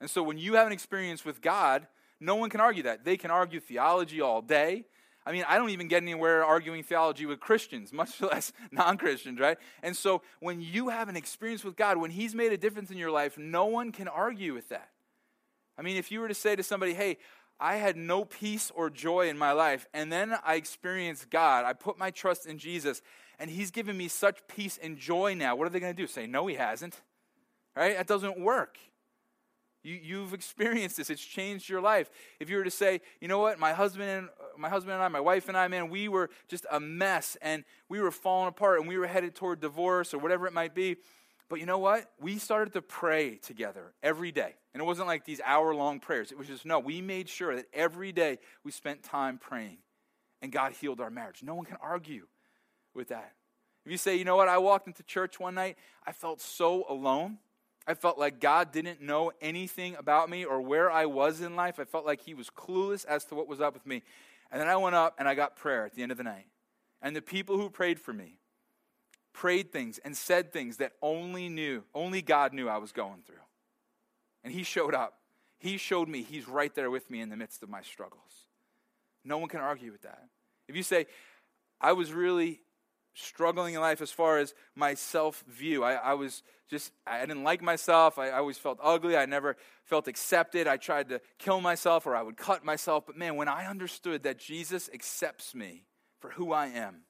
And 0.00 0.10
so 0.10 0.22
when 0.22 0.36
you 0.36 0.54
have 0.54 0.66
an 0.66 0.72
experience 0.72 1.24
with 1.24 1.40
God, 1.40 1.86
no 2.22 2.36
one 2.36 2.50
can 2.50 2.60
argue 2.60 2.84
that. 2.84 3.04
They 3.04 3.16
can 3.16 3.30
argue 3.30 3.60
theology 3.60 4.20
all 4.20 4.40
day. 4.40 4.84
I 5.24 5.32
mean, 5.32 5.44
I 5.46 5.56
don't 5.56 5.70
even 5.70 5.88
get 5.88 6.02
anywhere 6.02 6.44
arguing 6.44 6.82
theology 6.82 7.26
with 7.26 7.40
Christians, 7.40 7.92
much 7.92 8.20
less 8.20 8.52
non 8.70 8.96
Christians, 8.96 9.38
right? 9.38 9.58
And 9.82 9.96
so 9.96 10.22
when 10.40 10.60
you 10.60 10.88
have 10.88 11.08
an 11.08 11.16
experience 11.16 11.64
with 11.64 11.76
God, 11.76 11.96
when 11.98 12.10
He's 12.10 12.34
made 12.34 12.52
a 12.52 12.56
difference 12.56 12.90
in 12.90 12.98
your 12.98 13.10
life, 13.10 13.36
no 13.36 13.66
one 13.66 13.92
can 13.92 14.08
argue 14.08 14.54
with 14.54 14.68
that. 14.68 14.88
I 15.76 15.82
mean, 15.82 15.96
if 15.96 16.10
you 16.10 16.20
were 16.20 16.28
to 16.28 16.34
say 16.34 16.54
to 16.54 16.62
somebody, 16.62 16.94
hey, 16.94 17.18
I 17.58 17.76
had 17.76 17.96
no 17.96 18.24
peace 18.24 18.72
or 18.74 18.90
joy 18.90 19.28
in 19.28 19.38
my 19.38 19.52
life, 19.52 19.86
and 19.94 20.12
then 20.12 20.34
I 20.44 20.54
experienced 20.54 21.30
God, 21.30 21.64
I 21.64 21.72
put 21.72 21.98
my 21.98 22.10
trust 22.10 22.46
in 22.46 22.58
Jesus, 22.58 23.02
and 23.38 23.50
He's 23.50 23.70
given 23.70 23.96
me 23.96 24.08
such 24.08 24.46
peace 24.48 24.78
and 24.82 24.96
joy 24.96 25.34
now, 25.34 25.56
what 25.56 25.66
are 25.66 25.70
they 25.70 25.80
going 25.80 25.94
to 25.94 26.02
do? 26.02 26.06
Say, 26.06 26.26
no, 26.26 26.46
He 26.46 26.56
hasn't, 26.56 27.00
right? 27.76 27.96
That 27.96 28.06
doesn't 28.06 28.40
work. 28.40 28.78
You, 29.82 29.98
you've 30.00 30.34
experienced 30.34 30.96
this. 30.96 31.10
It's 31.10 31.24
changed 31.24 31.68
your 31.68 31.80
life. 31.80 32.10
If 32.38 32.48
you 32.48 32.56
were 32.56 32.64
to 32.64 32.70
say, 32.70 33.00
you 33.20 33.28
know 33.28 33.38
what, 33.38 33.58
my 33.58 33.72
husband 33.72 34.08
and 34.08 34.28
my 34.56 34.68
husband 34.68 34.94
and 34.94 35.02
I, 35.02 35.08
my 35.08 35.20
wife 35.20 35.48
and 35.48 35.56
I, 35.56 35.68
man, 35.68 35.88
we 35.88 36.08
were 36.08 36.30
just 36.48 36.66
a 36.70 36.78
mess 36.78 37.36
and 37.42 37.64
we 37.88 38.00
were 38.00 38.10
falling 38.10 38.48
apart 38.48 38.78
and 38.78 38.88
we 38.88 38.96
were 38.96 39.06
headed 39.06 39.34
toward 39.34 39.60
divorce 39.60 40.14
or 40.14 40.18
whatever 40.18 40.46
it 40.46 40.52
might 40.52 40.74
be. 40.74 40.96
But 41.48 41.60
you 41.60 41.66
know 41.66 41.78
what? 41.78 42.10
We 42.20 42.38
started 42.38 42.72
to 42.74 42.82
pray 42.82 43.36
together 43.36 43.92
every 44.02 44.32
day. 44.32 44.54
And 44.72 44.82
it 44.82 44.86
wasn't 44.86 45.06
like 45.06 45.24
these 45.24 45.40
hour 45.44 45.74
long 45.74 46.00
prayers. 46.00 46.32
It 46.32 46.38
was 46.38 46.46
just, 46.46 46.64
no, 46.64 46.78
we 46.78 47.02
made 47.02 47.28
sure 47.28 47.54
that 47.56 47.66
every 47.74 48.10
day 48.12 48.38
we 48.64 48.70
spent 48.70 49.02
time 49.02 49.36
praying 49.36 49.78
and 50.40 50.50
God 50.50 50.72
healed 50.72 51.00
our 51.00 51.10
marriage. 51.10 51.42
No 51.42 51.54
one 51.54 51.66
can 51.66 51.76
argue 51.82 52.26
with 52.94 53.08
that. 53.08 53.32
If 53.84 53.92
you 53.92 53.98
say, 53.98 54.16
you 54.16 54.24
know 54.24 54.36
what, 54.36 54.48
I 54.48 54.58
walked 54.58 54.86
into 54.86 55.02
church 55.02 55.40
one 55.40 55.54
night, 55.54 55.76
I 56.06 56.12
felt 56.12 56.40
so 56.40 56.84
alone. 56.88 57.38
I 57.86 57.94
felt 57.94 58.18
like 58.18 58.40
God 58.40 58.72
didn't 58.72 59.00
know 59.00 59.32
anything 59.40 59.96
about 59.96 60.30
me 60.30 60.44
or 60.44 60.60
where 60.60 60.90
I 60.90 61.06
was 61.06 61.40
in 61.40 61.56
life. 61.56 61.80
I 61.80 61.84
felt 61.84 62.06
like 62.06 62.22
He 62.22 62.34
was 62.34 62.48
clueless 62.48 63.04
as 63.04 63.24
to 63.26 63.34
what 63.34 63.48
was 63.48 63.60
up 63.60 63.74
with 63.74 63.86
me. 63.86 64.02
And 64.50 64.60
then 64.60 64.68
I 64.68 64.76
went 64.76 64.94
up 64.94 65.16
and 65.18 65.28
I 65.28 65.34
got 65.34 65.56
prayer 65.56 65.84
at 65.84 65.94
the 65.94 66.02
end 66.02 66.12
of 66.12 66.18
the 66.18 66.24
night. 66.24 66.46
And 67.00 67.16
the 67.16 67.22
people 67.22 67.58
who 67.58 67.70
prayed 67.70 67.98
for 67.98 68.12
me 68.12 68.38
prayed 69.32 69.72
things 69.72 69.98
and 69.98 70.16
said 70.16 70.52
things 70.52 70.76
that 70.76 70.92
only 71.00 71.48
knew, 71.48 71.84
only 71.94 72.22
God 72.22 72.52
knew 72.52 72.68
I 72.68 72.78
was 72.78 72.92
going 72.92 73.22
through. 73.26 73.36
And 74.44 74.52
He 74.52 74.62
showed 74.62 74.94
up. 74.94 75.18
He 75.58 75.76
showed 75.76 76.08
me 76.08 76.22
He's 76.22 76.48
right 76.48 76.74
there 76.74 76.90
with 76.90 77.10
me 77.10 77.20
in 77.20 77.30
the 77.30 77.36
midst 77.36 77.62
of 77.62 77.68
my 77.68 77.82
struggles. 77.82 78.46
No 79.24 79.38
one 79.38 79.48
can 79.48 79.60
argue 79.60 79.90
with 79.90 80.02
that. 80.02 80.24
If 80.68 80.76
you 80.76 80.82
say, 80.82 81.06
I 81.80 81.92
was 81.92 82.12
really 82.12 82.60
struggling 83.14 83.74
in 83.74 83.80
life 83.80 84.00
as 84.00 84.10
far 84.10 84.38
as 84.38 84.54
my 84.74 84.94
self 84.94 85.44
view. 85.48 85.84
I, 85.84 85.94
I, 85.94 86.14
was 86.14 86.42
just, 86.70 86.92
I 87.06 87.20
didn't 87.20 87.44
like 87.44 87.62
myself. 87.62 88.18
I, 88.18 88.28
I, 88.28 88.38
always 88.38 88.58
felt 88.58 88.78
ugly. 88.82 89.16
I 89.16 89.26
never 89.26 89.56
felt 89.84 90.08
accepted. 90.08 90.66
I 90.66 90.76
tried 90.76 91.08
to 91.10 91.20
kill 91.38 91.60
myself 91.60 92.06
or 92.06 92.16
I 92.16 92.22
would 92.22 92.36
cut 92.36 92.64
myself. 92.64 93.04
But 93.06 93.16
man, 93.16 93.36
when 93.36 93.48
I 93.48 93.66
understood 93.66 94.22
that 94.22 94.38
Jesus 94.38 94.88
accepts 94.92 95.54
me 95.54 95.84
for 96.20 96.30
who 96.30 96.52
I 96.52 96.66
am, 96.68 97.02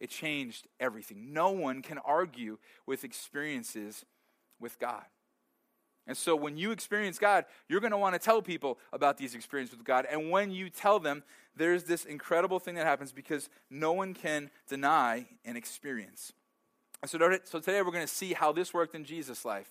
it 0.00 0.10
changed 0.10 0.66
everything. 0.78 1.32
No 1.32 1.50
one 1.50 1.82
can 1.82 1.98
argue 1.98 2.58
with 2.86 3.04
experiences 3.04 4.04
with 4.60 4.78
God. 4.78 5.04
And 6.06 6.16
so 6.16 6.36
when 6.36 6.56
you 6.56 6.70
experience 6.70 7.18
God, 7.18 7.44
you're 7.68 7.80
going 7.80 7.90
to 7.90 7.98
want 7.98 8.14
to 8.14 8.18
tell 8.18 8.40
people 8.40 8.78
about 8.92 9.18
these 9.18 9.34
experiences 9.34 9.76
with 9.76 9.86
God. 9.86 10.06
And 10.10 10.30
when 10.30 10.50
you 10.50 10.70
tell 10.70 11.00
them, 11.00 11.24
there's 11.56 11.84
this 11.84 12.04
incredible 12.04 12.58
thing 12.58 12.76
that 12.76 12.86
happens 12.86 13.12
because 13.12 13.48
no 13.70 13.92
one 13.92 14.14
can 14.14 14.50
deny 14.68 15.26
an 15.44 15.56
experience. 15.56 16.32
So, 17.04 17.18
so 17.44 17.58
today 17.58 17.82
we're 17.82 17.92
going 17.92 18.06
to 18.06 18.12
see 18.12 18.34
how 18.34 18.52
this 18.52 18.72
worked 18.72 18.94
in 18.94 19.04
Jesus' 19.04 19.44
life. 19.44 19.70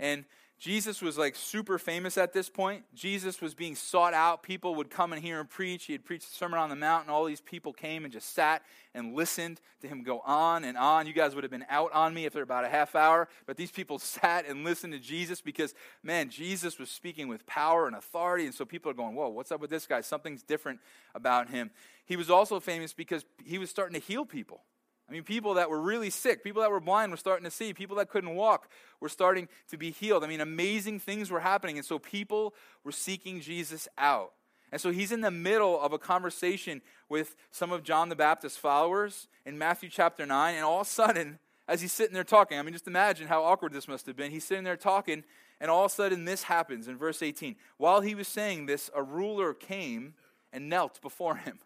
And 0.00 0.24
Jesus 0.58 1.00
was 1.00 1.16
like 1.16 1.36
super 1.36 1.78
famous 1.78 2.18
at 2.18 2.32
this 2.32 2.48
point. 2.48 2.82
Jesus 2.92 3.40
was 3.40 3.54
being 3.54 3.76
sought 3.76 4.12
out. 4.12 4.42
People 4.42 4.74
would 4.74 4.90
come 4.90 5.12
and 5.12 5.22
hear 5.22 5.38
him 5.38 5.46
preach. 5.46 5.84
He 5.84 5.92
had 5.92 6.04
preached 6.04 6.28
the 6.28 6.34
Sermon 6.34 6.58
on 6.58 6.68
the 6.68 6.74
Mount, 6.74 7.04
and 7.04 7.12
all 7.12 7.24
these 7.26 7.40
people 7.40 7.72
came 7.72 8.04
and 8.04 8.12
just 8.12 8.34
sat 8.34 8.62
and 8.92 9.14
listened 9.14 9.60
to 9.82 9.86
him 9.86 10.02
go 10.02 10.18
on 10.26 10.64
and 10.64 10.76
on. 10.76 11.06
You 11.06 11.12
guys 11.12 11.36
would 11.36 11.44
have 11.44 11.50
been 11.52 11.66
out 11.70 11.92
on 11.92 12.12
me 12.12 12.24
if 12.24 12.32
they're 12.32 12.42
about 12.42 12.64
a 12.64 12.68
half 12.68 12.96
hour, 12.96 13.28
but 13.46 13.56
these 13.56 13.70
people 13.70 13.98
sat 14.00 14.46
and 14.48 14.64
listened 14.64 14.92
to 14.94 14.98
Jesus 14.98 15.40
because, 15.40 15.74
man, 16.02 16.28
Jesus 16.28 16.76
was 16.76 16.90
speaking 16.90 17.28
with 17.28 17.46
power 17.46 17.86
and 17.86 17.94
authority. 17.94 18.44
And 18.44 18.54
so 18.54 18.64
people 18.64 18.90
are 18.90 18.94
going, 18.94 19.14
Whoa, 19.14 19.28
what's 19.28 19.52
up 19.52 19.60
with 19.60 19.70
this 19.70 19.86
guy? 19.86 20.00
Something's 20.00 20.42
different 20.42 20.80
about 21.14 21.50
him. 21.50 21.70
He 22.04 22.16
was 22.16 22.30
also 22.30 22.58
famous 22.58 22.92
because 22.92 23.24
he 23.44 23.58
was 23.58 23.70
starting 23.70 24.00
to 24.00 24.04
heal 24.04 24.24
people. 24.24 24.62
I 25.08 25.12
mean, 25.12 25.22
people 25.22 25.54
that 25.54 25.70
were 25.70 25.80
really 25.80 26.10
sick, 26.10 26.44
people 26.44 26.60
that 26.60 26.70
were 26.70 26.80
blind 26.80 27.10
were 27.10 27.16
starting 27.16 27.44
to 27.44 27.50
see, 27.50 27.72
people 27.72 27.96
that 27.96 28.10
couldn't 28.10 28.34
walk 28.34 28.68
were 29.00 29.08
starting 29.08 29.48
to 29.70 29.78
be 29.78 29.90
healed. 29.90 30.22
I 30.22 30.26
mean, 30.26 30.40
amazing 30.40 31.00
things 31.00 31.30
were 31.30 31.40
happening. 31.40 31.78
And 31.78 31.86
so 31.86 31.98
people 31.98 32.54
were 32.84 32.92
seeking 32.92 33.40
Jesus 33.40 33.88
out. 33.96 34.32
And 34.70 34.80
so 34.80 34.90
he's 34.90 35.12
in 35.12 35.22
the 35.22 35.30
middle 35.30 35.80
of 35.80 35.94
a 35.94 35.98
conversation 35.98 36.82
with 37.08 37.36
some 37.50 37.72
of 37.72 37.82
John 37.82 38.10
the 38.10 38.16
Baptist's 38.16 38.58
followers 38.58 39.28
in 39.46 39.56
Matthew 39.56 39.88
chapter 39.88 40.26
9. 40.26 40.54
And 40.54 40.64
all 40.64 40.82
of 40.82 40.86
a 40.86 40.90
sudden, 40.90 41.38
as 41.66 41.80
he's 41.80 41.92
sitting 41.92 42.12
there 42.12 42.24
talking, 42.24 42.58
I 42.58 42.62
mean, 42.62 42.74
just 42.74 42.86
imagine 42.86 43.28
how 43.28 43.44
awkward 43.44 43.72
this 43.72 43.88
must 43.88 44.06
have 44.06 44.16
been. 44.16 44.30
He's 44.30 44.44
sitting 44.44 44.64
there 44.64 44.76
talking, 44.76 45.24
and 45.60 45.70
all 45.70 45.84
of 45.84 45.92
a 45.92 45.94
sudden, 45.94 46.24
this 46.24 46.44
happens 46.44 46.88
in 46.88 46.96
verse 46.96 47.22
18. 47.22 47.56
While 47.76 48.00
he 48.00 48.14
was 48.14 48.28
saying 48.28 48.66
this, 48.66 48.90
a 48.94 49.02
ruler 49.02 49.52
came 49.52 50.14
and 50.52 50.68
knelt 50.68 51.00
before 51.02 51.36
him. 51.36 51.58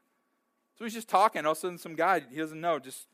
So 0.77 0.85
he's 0.85 0.95
just 0.95 1.09
talking. 1.09 1.45
All 1.45 1.53
of 1.53 1.59
a 1.59 1.61
sudden, 1.61 1.79
some 1.79 1.95
guy 1.95 2.23
he 2.31 2.37
doesn't 2.37 2.61
know 2.61 2.81
just 2.81 3.07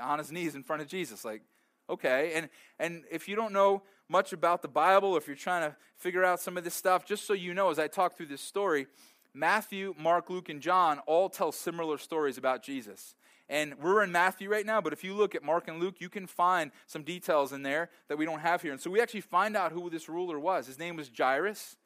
on 0.00 0.18
his 0.18 0.32
knees 0.32 0.54
in 0.54 0.62
front 0.62 0.82
of 0.82 0.88
Jesus. 0.88 1.24
Like, 1.24 1.42
okay. 1.88 2.32
And, 2.34 2.48
and 2.78 3.04
if 3.10 3.28
you 3.28 3.36
don't 3.36 3.52
know 3.52 3.82
much 4.08 4.32
about 4.32 4.62
the 4.62 4.68
Bible, 4.68 5.16
if 5.16 5.26
you're 5.26 5.36
trying 5.36 5.68
to 5.70 5.76
figure 5.96 6.24
out 6.24 6.40
some 6.40 6.56
of 6.56 6.64
this 6.64 6.74
stuff, 6.74 7.04
just 7.04 7.26
so 7.26 7.32
you 7.32 7.54
know, 7.54 7.70
as 7.70 7.78
I 7.78 7.88
talk 7.88 8.16
through 8.16 8.26
this 8.26 8.40
story, 8.40 8.86
Matthew, 9.34 9.94
Mark, 9.98 10.30
Luke, 10.30 10.48
and 10.48 10.60
John 10.60 11.00
all 11.00 11.28
tell 11.28 11.52
similar 11.52 11.98
stories 11.98 12.38
about 12.38 12.62
Jesus. 12.62 13.14
And 13.48 13.74
we're 13.80 14.02
in 14.02 14.10
Matthew 14.10 14.50
right 14.50 14.66
now, 14.66 14.80
but 14.80 14.92
if 14.92 15.04
you 15.04 15.14
look 15.14 15.34
at 15.34 15.44
Mark 15.44 15.68
and 15.68 15.78
Luke, 15.78 15.96
you 15.98 16.08
can 16.08 16.26
find 16.26 16.72
some 16.86 17.04
details 17.04 17.52
in 17.52 17.62
there 17.62 17.90
that 18.08 18.18
we 18.18 18.24
don't 18.24 18.40
have 18.40 18.62
here. 18.62 18.72
And 18.72 18.80
so 18.80 18.90
we 18.90 19.00
actually 19.00 19.20
find 19.20 19.56
out 19.56 19.72
who 19.72 19.88
this 19.88 20.08
ruler 20.08 20.38
was. 20.38 20.66
His 20.66 20.78
name 20.78 20.96
was 20.96 21.10
Jairus, 21.16 21.76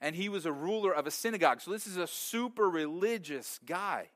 and 0.00 0.16
he 0.16 0.30
was 0.30 0.46
a 0.46 0.52
ruler 0.52 0.94
of 0.94 1.06
a 1.06 1.10
synagogue. 1.10 1.60
So 1.60 1.72
this 1.72 1.86
is 1.86 1.98
a 1.98 2.06
super 2.06 2.70
religious 2.70 3.60
guy. 3.66 4.08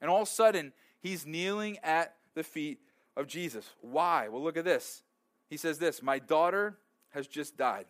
And 0.00 0.10
all 0.10 0.22
of 0.22 0.28
a 0.28 0.30
sudden, 0.30 0.72
he's 1.00 1.26
kneeling 1.26 1.76
at 1.82 2.14
the 2.34 2.42
feet 2.42 2.80
of 3.16 3.26
Jesus. 3.26 3.68
Why? 3.80 4.28
Well, 4.28 4.42
look 4.42 4.56
at 4.56 4.64
this. 4.64 5.02
He 5.48 5.56
says 5.56 5.78
this 5.78 6.02
My 6.02 6.18
daughter 6.18 6.76
has 7.10 7.26
just 7.26 7.56
died, 7.56 7.86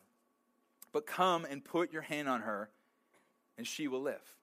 but 0.92 1.06
come 1.06 1.44
and 1.44 1.64
put 1.64 1.92
your 1.92 2.02
hand 2.02 2.28
on 2.28 2.42
her, 2.42 2.70
and 3.58 3.66
she 3.66 3.88
will 3.88 4.02
live. 4.02 4.34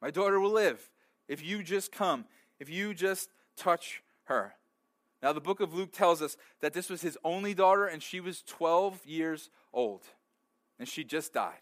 My 0.00 0.10
daughter 0.10 0.40
will 0.40 0.52
live 0.52 0.90
if 1.28 1.44
you 1.44 1.62
just 1.62 1.92
come, 1.92 2.24
if 2.58 2.68
you 2.68 2.94
just 2.94 3.30
touch 3.56 4.02
her. 4.24 4.54
Now, 5.22 5.32
the 5.32 5.40
book 5.40 5.60
of 5.60 5.74
Luke 5.74 5.92
tells 5.92 6.22
us 6.22 6.36
that 6.60 6.72
this 6.72 6.88
was 6.88 7.02
his 7.02 7.18
only 7.24 7.52
daughter, 7.52 7.86
and 7.86 8.02
she 8.02 8.20
was 8.20 8.42
12 8.42 9.04
years 9.04 9.50
old, 9.72 10.02
and 10.78 10.88
she 10.88 11.04
just 11.04 11.34
died. 11.34 11.60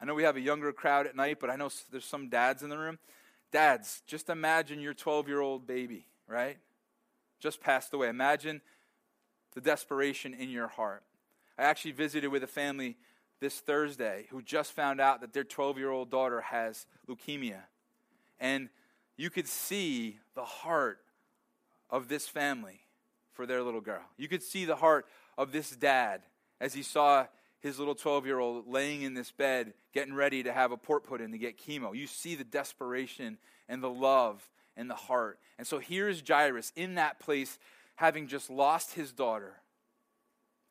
I 0.00 0.04
know 0.04 0.14
we 0.14 0.24
have 0.24 0.36
a 0.36 0.40
younger 0.40 0.72
crowd 0.72 1.06
at 1.06 1.14
night, 1.14 1.38
but 1.40 1.50
I 1.50 1.54
know 1.54 1.70
there's 1.92 2.04
some 2.04 2.28
dads 2.28 2.64
in 2.64 2.70
the 2.70 2.78
room. 2.78 2.98
Dads, 3.52 4.02
just 4.06 4.30
imagine 4.30 4.80
your 4.80 4.94
12 4.94 5.28
year 5.28 5.40
old 5.40 5.66
baby, 5.66 6.06
right? 6.26 6.56
Just 7.38 7.60
passed 7.60 7.92
away. 7.92 8.08
Imagine 8.08 8.62
the 9.54 9.60
desperation 9.60 10.32
in 10.32 10.48
your 10.48 10.68
heart. 10.68 11.02
I 11.58 11.64
actually 11.64 11.92
visited 11.92 12.28
with 12.28 12.42
a 12.42 12.48
family 12.48 12.96
this 13.40 13.60
Thursday 13.60 14.26
who 14.30 14.40
just 14.40 14.72
found 14.72 15.00
out 15.00 15.20
that 15.20 15.34
their 15.34 15.44
12 15.44 15.76
year 15.76 15.90
old 15.90 16.10
daughter 16.10 16.40
has 16.40 16.86
leukemia. 17.08 17.60
And 18.40 18.70
you 19.16 19.28
could 19.28 19.46
see 19.46 20.18
the 20.34 20.44
heart 20.44 21.00
of 21.90 22.08
this 22.08 22.26
family 22.26 22.80
for 23.34 23.44
their 23.44 23.62
little 23.62 23.80
girl. 23.80 24.02
You 24.16 24.28
could 24.28 24.42
see 24.42 24.64
the 24.64 24.76
heart 24.76 25.06
of 25.36 25.52
this 25.52 25.70
dad 25.70 26.22
as 26.60 26.72
he 26.72 26.82
saw 26.82 27.26
his 27.62 27.78
little 27.78 27.94
12 27.94 28.26
year 28.26 28.38
old 28.38 28.68
laying 28.68 29.02
in 29.02 29.14
this 29.14 29.30
bed, 29.30 29.72
getting 29.94 30.14
ready 30.14 30.42
to 30.42 30.52
have 30.52 30.72
a 30.72 30.76
port 30.76 31.04
put 31.04 31.20
in 31.20 31.32
to 31.32 31.38
get 31.38 31.58
chemo. 31.58 31.96
You 31.96 32.06
see 32.06 32.34
the 32.34 32.44
desperation 32.44 33.38
and 33.68 33.82
the 33.82 33.90
love 33.90 34.48
and 34.76 34.90
the 34.90 34.94
heart. 34.94 35.38
And 35.58 35.66
so 35.66 35.78
here's 35.78 36.22
Jairus 36.26 36.72
in 36.74 36.96
that 36.96 37.20
place, 37.20 37.58
having 37.94 38.26
just 38.26 38.50
lost 38.50 38.94
his 38.94 39.12
daughter. 39.12 39.54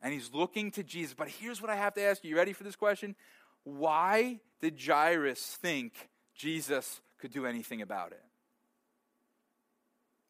And 0.01 0.13
he's 0.13 0.31
looking 0.33 0.71
to 0.71 0.83
Jesus. 0.83 1.13
But 1.13 1.29
here's 1.29 1.61
what 1.61 1.69
I 1.71 1.75
have 1.75 1.93
to 1.93 2.01
ask 2.01 2.23
you. 2.23 2.31
You 2.31 2.35
ready 2.35 2.53
for 2.53 2.63
this 2.63 2.75
question? 2.75 3.15
Why 3.63 4.39
did 4.59 4.79
Jairus 4.83 5.57
think 5.61 6.09
Jesus 6.35 7.01
could 7.19 7.31
do 7.31 7.45
anything 7.45 7.81
about 7.81 8.11
it? 8.11 8.23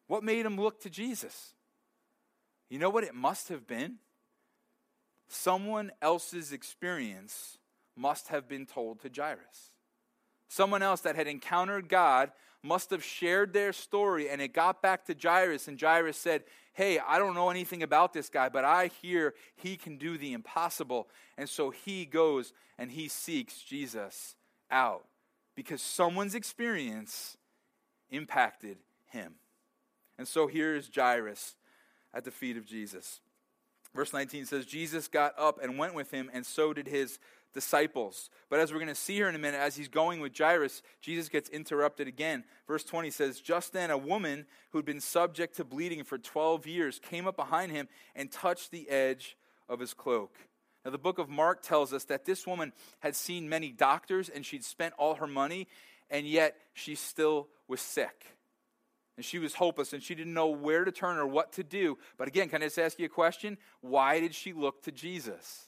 What 0.06 0.22
made 0.22 0.44
him 0.44 0.60
look 0.60 0.80
to 0.82 0.90
Jesus? 0.90 1.54
You 2.68 2.78
know 2.78 2.90
what 2.90 3.04
it 3.04 3.14
must 3.14 3.48
have 3.48 3.66
been? 3.66 3.96
Someone 5.32 5.90
else's 6.00 6.52
experience 6.52 7.58
must 7.96 8.28
have 8.28 8.48
been 8.48 8.66
told 8.66 9.00
to 9.00 9.10
Jairus. 9.14 9.70
Someone 10.48 10.82
else 10.82 11.00
that 11.02 11.16
had 11.16 11.26
encountered 11.26 11.88
God 11.88 12.30
must 12.62 12.90
have 12.90 13.02
shared 13.02 13.52
their 13.52 13.72
story, 13.72 14.28
and 14.28 14.40
it 14.40 14.52
got 14.52 14.82
back 14.82 15.04
to 15.06 15.16
Jairus, 15.20 15.66
and 15.66 15.80
Jairus 15.80 16.16
said, 16.16 16.44
Hey, 16.74 16.98
I 16.98 17.18
don't 17.18 17.34
know 17.34 17.50
anything 17.50 17.82
about 17.82 18.12
this 18.12 18.30
guy, 18.30 18.48
but 18.48 18.64
I 18.64 18.90
hear 19.02 19.34
he 19.56 19.76
can 19.76 19.98
do 19.98 20.16
the 20.16 20.32
impossible. 20.32 21.08
And 21.36 21.48
so 21.48 21.70
he 21.70 22.06
goes 22.06 22.54
and 22.78 22.90
he 22.90 23.08
seeks 23.08 23.58
Jesus 23.60 24.36
out 24.70 25.04
because 25.54 25.82
someone's 25.82 26.34
experience 26.34 27.36
impacted 28.10 28.78
him. 29.10 29.34
And 30.16 30.26
so 30.26 30.46
here 30.46 30.74
is 30.74 30.90
Jairus 30.94 31.56
at 32.14 32.24
the 32.24 32.30
feet 32.30 32.56
of 32.56 32.64
Jesus. 32.64 33.20
Verse 33.94 34.12
19 34.12 34.46
says, 34.46 34.64
Jesus 34.64 35.06
got 35.08 35.34
up 35.38 35.62
and 35.62 35.78
went 35.78 35.94
with 35.94 36.10
him, 36.10 36.30
and 36.32 36.46
so 36.46 36.72
did 36.72 36.88
his 36.88 37.18
disciples. 37.52 38.30
But 38.48 38.60
as 38.60 38.72
we're 38.72 38.78
going 38.78 38.88
to 38.88 38.94
see 38.94 39.14
here 39.14 39.28
in 39.28 39.34
a 39.34 39.38
minute, 39.38 39.60
as 39.60 39.76
he's 39.76 39.88
going 39.88 40.20
with 40.20 40.36
Jairus, 40.36 40.82
Jesus 41.00 41.28
gets 41.28 41.50
interrupted 41.50 42.08
again. 42.08 42.44
Verse 42.66 42.84
20 42.84 43.10
says, 43.10 43.40
Just 43.40 43.72
then 43.72 43.90
a 43.90 43.98
woman 43.98 44.46
who 44.70 44.78
had 44.78 44.86
been 44.86 45.00
subject 45.00 45.56
to 45.56 45.64
bleeding 45.64 46.04
for 46.04 46.18
12 46.18 46.66
years 46.66 46.98
came 46.98 47.26
up 47.26 47.36
behind 47.36 47.72
him 47.72 47.88
and 48.16 48.32
touched 48.32 48.70
the 48.70 48.88
edge 48.88 49.36
of 49.68 49.80
his 49.80 49.92
cloak. 49.92 50.36
Now, 50.84 50.90
the 50.90 50.98
book 50.98 51.18
of 51.18 51.28
Mark 51.28 51.62
tells 51.62 51.92
us 51.92 52.04
that 52.04 52.24
this 52.24 52.46
woman 52.46 52.72
had 53.00 53.14
seen 53.14 53.48
many 53.48 53.70
doctors 53.70 54.28
and 54.28 54.44
she'd 54.44 54.64
spent 54.64 54.94
all 54.98 55.16
her 55.16 55.26
money, 55.26 55.68
and 56.10 56.26
yet 56.26 56.56
she 56.72 56.94
still 56.94 57.48
was 57.68 57.80
sick. 57.80 58.36
And 59.16 59.24
she 59.24 59.38
was 59.38 59.54
hopeless 59.54 59.92
and 59.92 60.02
she 60.02 60.14
didn't 60.14 60.34
know 60.34 60.48
where 60.48 60.84
to 60.84 60.92
turn 60.92 61.18
or 61.18 61.26
what 61.26 61.52
to 61.52 61.62
do. 61.62 61.98
But 62.16 62.28
again, 62.28 62.48
can 62.48 62.62
I 62.62 62.66
just 62.66 62.78
ask 62.78 62.98
you 62.98 63.06
a 63.06 63.10
question? 63.10 63.58
Why 63.80 64.20
did 64.20 64.34
she 64.34 64.52
look 64.52 64.82
to 64.84 64.92
Jesus? 64.92 65.66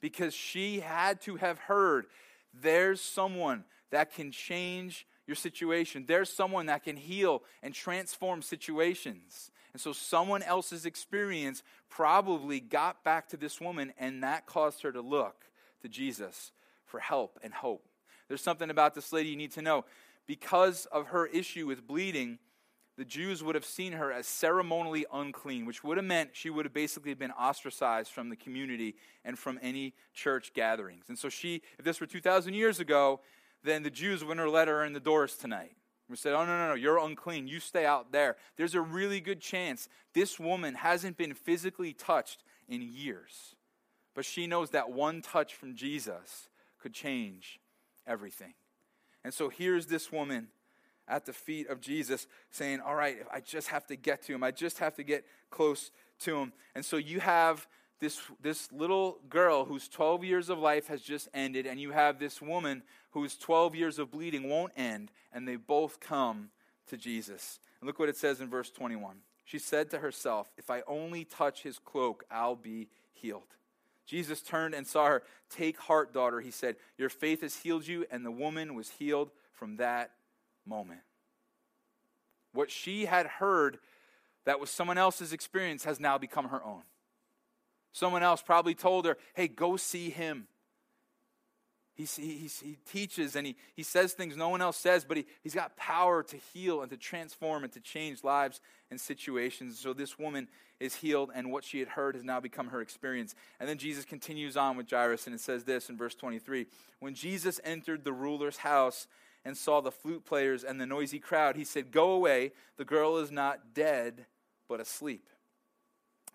Because 0.00 0.34
she 0.34 0.80
had 0.80 1.20
to 1.22 1.36
have 1.36 1.58
heard 1.58 2.06
there's 2.54 3.00
someone 3.00 3.64
that 3.90 4.14
can 4.14 4.30
change 4.30 5.06
your 5.26 5.36
situation, 5.36 6.04
there's 6.08 6.32
someone 6.32 6.66
that 6.66 6.82
can 6.82 6.96
heal 6.96 7.42
and 7.62 7.72
transform 7.72 8.42
situations. 8.42 9.52
And 9.72 9.80
so, 9.80 9.92
someone 9.92 10.42
else's 10.42 10.84
experience 10.84 11.62
probably 11.88 12.58
got 12.58 13.04
back 13.04 13.28
to 13.28 13.36
this 13.36 13.60
woman, 13.60 13.92
and 13.98 14.24
that 14.24 14.46
caused 14.46 14.82
her 14.82 14.90
to 14.90 15.00
look 15.00 15.44
to 15.82 15.88
Jesus 15.88 16.50
for 16.84 16.98
help 16.98 17.38
and 17.44 17.54
hope. 17.54 17.86
There's 18.26 18.42
something 18.42 18.70
about 18.70 18.94
this 18.94 19.12
lady 19.12 19.28
you 19.28 19.36
need 19.36 19.52
to 19.52 19.62
know. 19.62 19.84
Because 20.26 20.86
of 20.86 21.08
her 21.08 21.26
issue 21.26 21.66
with 21.66 21.86
bleeding, 21.86 22.38
the 23.00 23.06
Jews 23.06 23.42
would 23.42 23.54
have 23.54 23.64
seen 23.64 23.92
her 23.92 24.12
as 24.12 24.26
ceremonially 24.26 25.06
unclean, 25.10 25.64
which 25.64 25.82
would 25.82 25.96
have 25.96 26.04
meant 26.04 26.32
she 26.34 26.50
would 26.50 26.66
have 26.66 26.74
basically 26.74 27.14
been 27.14 27.30
ostracized 27.30 28.12
from 28.12 28.28
the 28.28 28.36
community 28.36 28.94
and 29.24 29.38
from 29.38 29.58
any 29.62 29.94
church 30.12 30.52
gatherings. 30.52 31.06
And 31.08 31.18
so 31.18 31.30
she, 31.30 31.62
if 31.78 31.84
this 31.86 31.98
were 31.98 32.06
2,000 32.06 32.52
years 32.52 32.78
ago, 32.78 33.20
then 33.64 33.82
the 33.82 33.90
Jews 33.90 34.22
wouldn't 34.22 34.44
have 34.44 34.52
let 34.52 34.68
her 34.68 34.84
in 34.84 34.92
the 34.92 35.00
doors 35.00 35.36
tonight, 35.36 35.72
We 36.10 36.16
said, 36.16 36.34
Oh, 36.34 36.44
no, 36.44 36.58
no, 36.58 36.68
no, 36.68 36.74
you're 36.74 36.98
unclean. 36.98 37.48
You 37.48 37.58
stay 37.58 37.86
out 37.86 38.12
there. 38.12 38.36
There's 38.58 38.74
a 38.74 38.82
really 38.82 39.22
good 39.22 39.40
chance 39.40 39.88
this 40.12 40.38
woman 40.38 40.74
hasn't 40.74 41.16
been 41.16 41.32
physically 41.32 41.94
touched 41.94 42.44
in 42.68 42.82
years. 42.82 43.54
But 44.14 44.26
she 44.26 44.46
knows 44.46 44.70
that 44.70 44.90
one 44.90 45.22
touch 45.22 45.54
from 45.54 45.74
Jesus 45.74 46.50
could 46.78 46.92
change 46.92 47.60
everything. 48.06 48.52
And 49.24 49.32
so 49.32 49.48
here's 49.48 49.86
this 49.86 50.12
woman 50.12 50.48
at 51.08 51.26
the 51.26 51.32
feet 51.32 51.68
of 51.68 51.80
Jesus 51.80 52.26
saying, 52.50 52.80
All 52.80 52.94
right, 52.94 53.18
I 53.32 53.40
just 53.40 53.68
have 53.68 53.86
to 53.88 53.96
get 53.96 54.22
to 54.22 54.34
him. 54.34 54.42
I 54.42 54.50
just 54.50 54.78
have 54.78 54.94
to 54.96 55.02
get 55.02 55.24
close 55.50 55.90
to 56.20 56.36
him. 56.36 56.52
And 56.74 56.84
so 56.84 56.96
you 56.96 57.20
have 57.20 57.66
this, 58.00 58.20
this 58.40 58.72
little 58.72 59.18
girl 59.28 59.64
whose 59.64 59.88
12 59.88 60.24
years 60.24 60.48
of 60.48 60.58
life 60.58 60.86
has 60.88 61.02
just 61.02 61.28
ended, 61.34 61.66
and 61.66 61.80
you 61.80 61.90
have 61.90 62.18
this 62.18 62.40
woman 62.40 62.82
whose 63.10 63.36
12 63.36 63.74
years 63.74 63.98
of 63.98 64.10
bleeding 64.10 64.48
won't 64.48 64.72
end, 64.76 65.10
and 65.32 65.46
they 65.46 65.56
both 65.56 66.00
come 66.00 66.50
to 66.88 66.96
Jesus. 66.96 67.58
And 67.80 67.86
look 67.86 67.98
what 67.98 68.08
it 68.08 68.16
says 68.16 68.40
in 68.40 68.48
verse 68.48 68.70
21. 68.70 69.16
She 69.44 69.58
said 69.58 69.90
to 69.90 69.98
herself, 69.98 70.50
If 70.56 70.70
I 70.70 70.82
only 70.86 71.24
touch 71.24 71.62
his 71.62 71.78
cloak, 71.78 72.24
I'll 72.30 72.56
be 72.56 72.88
healed. 73.12 73.42
Jesus 74.06 74.42
turned 74.42 74.74
and 74.74 74.86
saw 74.86 75.06
her. 75.06 75.22
Take 75.48 75.78
heart, 75.78 76.12
daughter, 76.12 76.40
he 76.40 76.50
said. 76.50 76.76
Your 76.98 77.08
faith 77.08 77.42
has 77.42 77.56
healed 77.56 77.86
you. 77.86 78.06
And 78.10 78.24
the 78.24 78.30
woman 78.30 78.74
was 78.74 78.90
healed 78.90 79.30
from 79.52 79.76
that 79.76 80.10
moment. 80.66 81.00
What 82.52 82.70
she 82.70 83.06
had 83.06 83.26
heard 83.26 83.78
that 84.46 84.60
was 84.60 84.70
someone 84.70 84.98
else's 84.98 85.32
experience 85.32 85.84
has 85.84 86.00
now 86.00 86.18
become 86.18 86.48
her 86.48 86.64
own. 86.64 86.82
Someone 87.92 88.22
else 88.22 88.42
probably 88.42 88.74
told 88.74 89.04
her, 89.04 89.16
hey, 89.34 89.48
go 89.48 89.76
see 89.76 90.10
him. 90.10 90.46
He, 91.94 92.04
he, 92.04 92.48
he 92.62 92.78
teaches 92.90 93.36
and 93.36 93.46
he, 93.46 93.56
he 93.74 93.82
says 93.82 94.14
things 94.14 94.36
no 94.36 94.48
one 94.48 94.62
else 94.62 94.78
says, 94.78 95.04
but 95.04 95.18
he, 95.18 95.26
he's 95.42 95.54
got 95.54 95.76
power 95.76 96.22
to 96.22 96.36
heal 96.54 96.80
and 96.80 96.90
to 96.90 96.96
transform 96.96 97.62
and 97.64 97.72
to 97.74 97.80
change 97.80 98.24
lives 98.24 98.60
and 98.90 98.98
situations. 98.98 99.78
So 99.78 99.92
this 99.92 100.18
woman 100.18 100.48
is 100.78 100.94
healed, 100.94 101.30
and 101.34 101.52
what 101.52 101.62
she 101.62 101.78
had 101.78 101.88
heard 101.88 102.14
has 102.14 102.24
now 102.24 102.40
become 102.40 102.68
her 102.68 102.80
experience. 102.80 103.34
And 103.60 103.68
then 103.68 103.76
Jesus 103.76 104.06
continues 104.06 104.56
on 104.56 104.78
with 104.78 104.90
Jairus, 104.90 105.26
and 105.26 105.34
it 105.34 105.40
says 105.40 105.64
this 105.64 105.90
in 105.90 105.98
verse 105.98 106.14
23 106.14 106.66
When 107.00 107.14
Jesus 107.14 107.60
entered 107.64 108.02
the 108.02 108.14
ruler's 108.14 108.56
house 108.56 109.06
and 109.44 109.56
saw 109.56 109.80
the 109.80 109.90
flute 109.90 110.24
players 110.24 110.64
and 110.64 110.80
the 110.80 110.86
noisy 110.86 111.18
crowd, 111.18 111.56
he 111.56 111.64
said, 111.64 111.92
Go 111.92 112.12
away, 112.12 112.52
the 112.76 112.84
girl 112.84 113.18
is 113.18 113.30
not 113.30 113.74
dead, 113.74 114.26
but 114.68 114.80
asleep. 114.80 115.30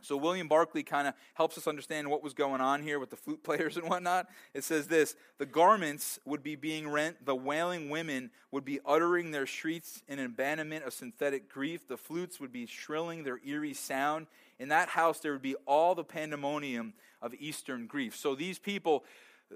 So 0.06 0.18
William 0.18 0.48
Barclay 0.48 0.84
kind 0.84 1.08
of 1.08 1.16
helps 1.34 1.58
us 1.58 1.68
understand 1.68 2.10
what 2.10 2.22
was 2.22 2.36
going 2.36 2.62
on 2.62 2.84
here 2.84 3.00
with 3.00 3.10
the 3.10 3.16
flute 3.16 3.44
players 3.44 3.76
and 3.78 3.90
whatnot. 3.90 4.28
It 4.54 4.64
says 4.64 4.88
this 4.88 5.16
the 5.40 5.46
garments 5.46 6.20
would 6.26 6.44
be 6.44 6.56
being 6.56 6.88
rent, 6.88 7.26
the 7.26 7.36
wailing 7.36 7.90
women 7.90 8.30
would 8.52 8.66
be 8.66 8.80
uttering 8.86 9.32
their 9.32 9.48
shrieks 9.48 10.04
in 10.08 10.20
abandonment 10.20 10.86
of 10.86 10.94
synthetic 10.94 11.50
grief, 11.50 11.88
the 11.88 11.98
flutes 11.98 12.40
would 12.40 12.54
be 12.54 12.66
shrilling 12.66 13.24
their 13.24 13.40
eerie 13.46 13.74
sound. 13.74 14.28
In 14.60 14.70
that 14.70 14.90
house, 14.90 15.20
there 15.20 15.34
would 15.34 15.42
be 15.42 15.56
all 15.66 15.96
the 15.96 16.04
pandemonium 16.04 16.94
of 17.22 17.34
Eastern 17.40 17.88
grief. 17.88 18.16
So 18.16 18.36
these 18.36 18.60
people 18.60 19.04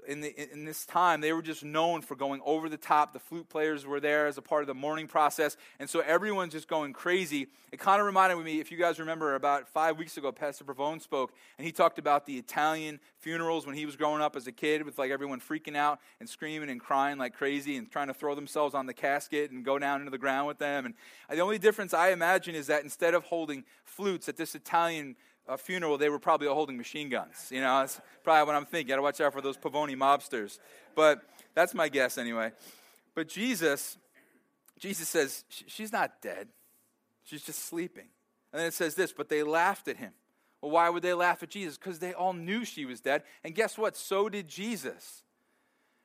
in, 0.08 0.22
the, 0.22 0.54
in 0.54 0.66
this 0.66 0.86
time, 0.86 1.22
they 1.22 1.34
were 1.34 1.42
just 1.42 1.64
known 1.64 2.02
for 2.02 2.16
going 2.16 2.42
over 2.46 2.70
the 2.70 2.78
top. 2.78 3.14
The 3.14 3.20
flute 3.20 3.50
players 3.50 3.86
were 3.86 4.00
there 4.00 4.28
as 4.28 4.38
a 4.38 4.42
part 4.42 4.62
of 4.62 4.68
the 4.68 4.74
mourning 4.74 5.08
process. 5.08 5.58
And 5.80 5.90
so 5.90 6.00
everyone's 6.02 6.54
just 6.54 6.68
going 6.68 6.94
crazy. 6.94 7.48
It 7.72 7.80
kind 7.80 8.00
of 8.00 8.06
reminded 8.06 8.38
me, 8.44 8.60
if 8.60 8.72
you 8.72 8.78
guys 8.78 9.00
remember, 9.00 9.36
about 9.36 9.68
five 9.68 9.98
weeks 9.98 10.18
ago, 10.18 10.32
Pastor 10.32 10.64
Pavone 10.64 11.02
spoke, 11.02 11.34
and 11.58 11.66
he 11.66 11.72
talked 11.72 12.00
about 12.00 12.26
the 12.26 12.38
Italian 12.38 13.00
funerals 13.20 13.66
when 13.66 13.76
he 13.76 13.86
was 13.86 13.96
growing 13.96 14.22
up 14.22 14.36
as 14.36 14.48
a 14.48 14.52
kid 14.52 14.84
with 14.84 14.98
like 14.98 15.12
everyone 15.12 15.40
freaking 15.40 15.76
out 15.76 16.00
and 16.20 16.28
screaming 16.28 16.70
and 16.70 16.80
crying 16.80 17.18
like 17.18 17.36
crazy 17.36 17.78
and 17.78 17.92
trying 17.92 18.08
to 18.08 18.14
throw 18.14 18.34
themselves 18.34 18.74
on 18.74 18.86
the 18.86 18.94
casket 18.94 19.52
and 19.52 19.64
go 19.64 19.78
down 19.78 20.00
into 20.00 20.12
the 20.12 20.18
ground 20.18 20.48
with 20.48 20.58
them. 20.58 20.86
And 20.86 20.96
the 21.30 21.42
only 21.42 21.60
difference 21.60 21.94
I 21.94 22.10
imagine 22.10 22.56
is 22.56 22.68
that 22.68 22.84
instead 22.84 23.14
of 23.14 23.26
holding 23.26 23.66
flutes 23.84 24.30
at 24.30 24.38
this 24.38 24.56
Italian 24.56 25.16
a 25.50 25.58
funeral, 25.58 25.98
they 25.98 26.10
were 26.10 26.20
probably 26.20 26.48
holding 26.48 26.78
machine 26.78 27.10
guns. 27.10 27.50
You 27.52 27.62
know, 27.62 27.80
that's 27.80 28.00
probably 28.24 28.46
what 28.48 28.56
I'm 28.56 28.66
thinking. 28.66 28.90
Got 28.90 28.98
to 28.98 29.02
watch 29.02 29.20
out 29.20 29.34
for 29.34 29.42
those 29.42 29.58
Pavoni 29.58 29.98
mobsters. 29.98 30.60
But 30.96 31.22
that's 31.56 31.74
my 31.74 31.90
guess 31.90 32.18
anyway. 32.18 32.52
But 33.16 33.28
Jesus, 33.28 33.98
Jesus 34.78 35.10
says, 35.10 35.44
she's 35.50 35.92
not 35.92 36.22
dead. 36.22 36.48
She's 37.26 37.44
just 37.44 37.66
sleeping. 37.66 38.08
And 38.54 38.60
then 38.60 38.68
it 38.68 38.74
says 38.74 38.96
this, 38.96 39.12
but 39.12 39.30
they 39.30 39.44
laughed 39.44 39.88
at 39.88 39.98
him. 39.98 40.14
Well, 40.62 40.72
why 40.72 40.90
would 40.90 41.04
they 41.04 41.14
laugh 41.14 41.42
at 41.44 41.50
Jesus? 41.50 41.78
Because 41.78 42.00
they 42.00 42.14
all 42.14 42.34
knew 42.34 42.64
she 42.66 42.86
was 42.86 43.02
dead. 43.02 43.24
And 43.44 43.56
guess 43.56 43.78
what? 43.78 43.98
So 43.98 44.30
did 44.30 44.48
Jesus. 44.48 45.24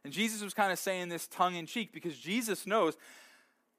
And 0.04 0.12
Jesus 0.12 0.42
was 0.42 0.54
kind 0.54 0.72
of 0.72 0.78
saying 0.78 1.09
this 1.09 1.26
tongue 1.26 1.54
in 1.54 1.66
cheek 1.66 1.92
because 1.92 2.16
Jesus 2.18 2.66
knows 2.66 2.96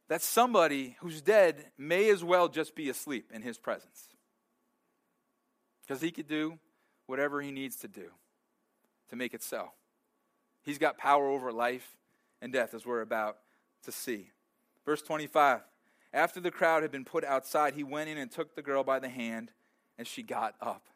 that 0.08 0.21
somebody 0.21 0.97
who's 0.99 1.21
dead 1.21 1.65
may 1.78 2.10
as 2.10 2.23
well 2.23 2.47
just 2.47 2.75
be 2.75 2.89
asleep 2.89 3.32
in 3.34 3.41
his 3.41 3.58
presence. 3.58 4.10
Because 5.86 6.02
he 6.02 6.12
could 6.12 6.28
do 6.28 6.58
whatever 7.06 7.41
he 7.41 7.52
needs 7.52 7.76
to 7.78 7.88
do 7.88 8.10
to 9.10 9.15
make 9.15 9.34
it 9.34 9.43
so. 9.43 9.71
He's 10.63 10.78
got 10.78 10.98
power 10.98 11.28
over 11.30 11.52
life 11.52 11.98
and 12.41 12.52
death, 12.52 12.74
as 12.74 12.86
we're 12.86 13.02
about 13.02 13.38
to 13.84 13.91
see. 13.91 14.32
Verse 14.86 15.02
25 15.02 15.62
After 16.13 16.39
the 16.39 16.52
crowd 16.52 16.82
had 16.82 16.91
been 16.91 17.06
put 17.06 17.24
outside, 17.24 17.76
he 17.76 17.84
went 17.84 18.10
in 18.10 18.17
and 18.17 18.32
took 18.32 18.56
the 18.56 18.62
girl 18.62 18.84
by 18.84 19.00
the 19.00 19.10
hand, 19.10 19.52
and 19.98 20.08
she 20.08 20.24
got 20.24 20.56
up. 20.62 20.88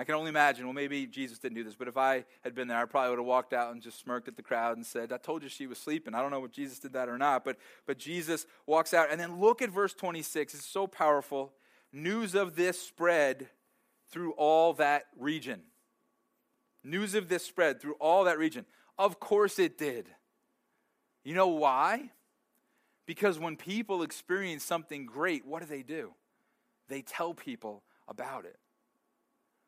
I 0.00 0.04
can 0.04 0.14
only 0.14 0.28
imagine, 0.28 0.64
well, 0.64 0.74
maybe 0.74 1.06
Jesus 1.06 1.40
didn't 1.40 1.56
do 1.56 1.64
this, 1.64 1.74
but 1.74 1.88
if 1.88 1.96
I 1.96 2.24
had 2.44 2.54
been 2.54 2.68
there, 2.68 2.78
I 2.78 2.84
probably 2.84 3.10
would 3.10 3.18
have 3.18 3.26
walked 3.26 3.52
out 3.52 3.72
and 3.72 3.82
just 3.82 3.98
smirked 3.98 4.28
at 4.28 4.36
the 4.36 4.44
crowd 4.44 4.76
and 4.76 4.86
said, 4.86 5.12
I 5.12 5.16
told 5.16 5.42
you 5.42 5.48
she 5.48 5.66
was 5.66 5.76
sleeping. 5.76 6.14
I 6.14 6.22
don't 6.22 6.30
know 6.30 6.44
if 6.44 6.52
Jesus 6.52 6.78
did 6.78 6.92
that 6.92 7.08
or 7.08 7.18
not, 7.18 7.44
but, 7.44 7.56
but 7.84 7.98
Jesus 7.98 8.46
walks 8.64 8.94
out. 8.94 9.08
And 9.10 9.20
then 9.20 9.40
look 9.40 9.60
at 9.60 9.70
verse 9.70 9.94
26. 9.94 10.54
It's 10.54 10.64
so 10.64 10.86
powerful. 10.86 11.52
News 11.92 12.36
of 12.36 12.54
this 12.54 12.80
spread 12.80 13.48
through 14.10 14.32
all 14.32 14.72
that 14.74 15.04
region. 15.18 15.62
News 16.84 17.14
of 17.14 17.28
this 17.28 17.44
spread 17.44 17.80
through 17.80 17.94
all 17.94 18.24
that 18.24 18.38
region. 18.38 18.64
Of 18.98 19.20
course 19.20 19.58
it 19.58 19.78
did. 19.78 20.08
You 21.24 21.34
know 21.34 21.48
why? 21.48 22.10
Because 23.06 23.38
when 23.38 23.56
people 23.56 24.02
experience 24.02 24.64
something 24.64 25.06
great, 25.06 25.46
what 25.46 25.60
do 25.60 25.66
they 25.66 25.82
do? 25.82 26.14
They 26.88 27.02
tell 27.02 27.34
people 27.34 27.82
about 28.06 28.44
it. 28.44 28.56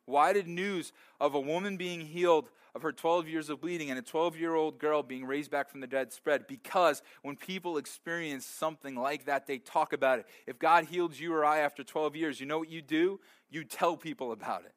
Why 0.06 0.32
did 0.32 0.48
news 0.48 0.92
of 1.20 1.34
a 1.34 1.40
woman 1.40 1.76
being 1.76 2.00
healed 2.00 2.50
of 2.74 2.82
her 2.82 2.92
12 2.92 3.28
years 3.28 3.50
of 3.50 3.60
bleeding 3.60 3.90
and 3.90 3.98
a 3.98 4.02
12 4.02 4.36
year 4.36 4.54
old 4.54 4.78
girl 4.78 5.02
being 5.02 5.24
raised 5.24 5.50
back 5.50 5.70
from 5.70 5.80
the 5.80 5.86
dead 5.86 6.12
spread? 6.12 6.46
Because 6.46 7.02
when 7.22 7.36
people 7.36 7.76
experience 7.76 8.46
something 8.46 8.94
like 8.94 9.26
that, 9.26 9.46
they 9.46 9.58
talk 9.58 9.92
about 9.92 10.18
it. 10.18 10.26
If 10.46 10.58
God 10.58 10.84
healed 10.84 11.18
you 11.18 11.34
or 11.34 11.44
I 11.44 11.60
after 11.60 11.84
12 11.84 12.16
years, 12.16 12.40
you 12.40 12.46
know 12.46 12.58
what 12.58 12.70
you 12.70 12.82
do? 12.82 13.20
You 13.50 13.64
tell 13.64 13.96
people 13.96 14.32
about 14.32 14.64
it. 14.64 14.74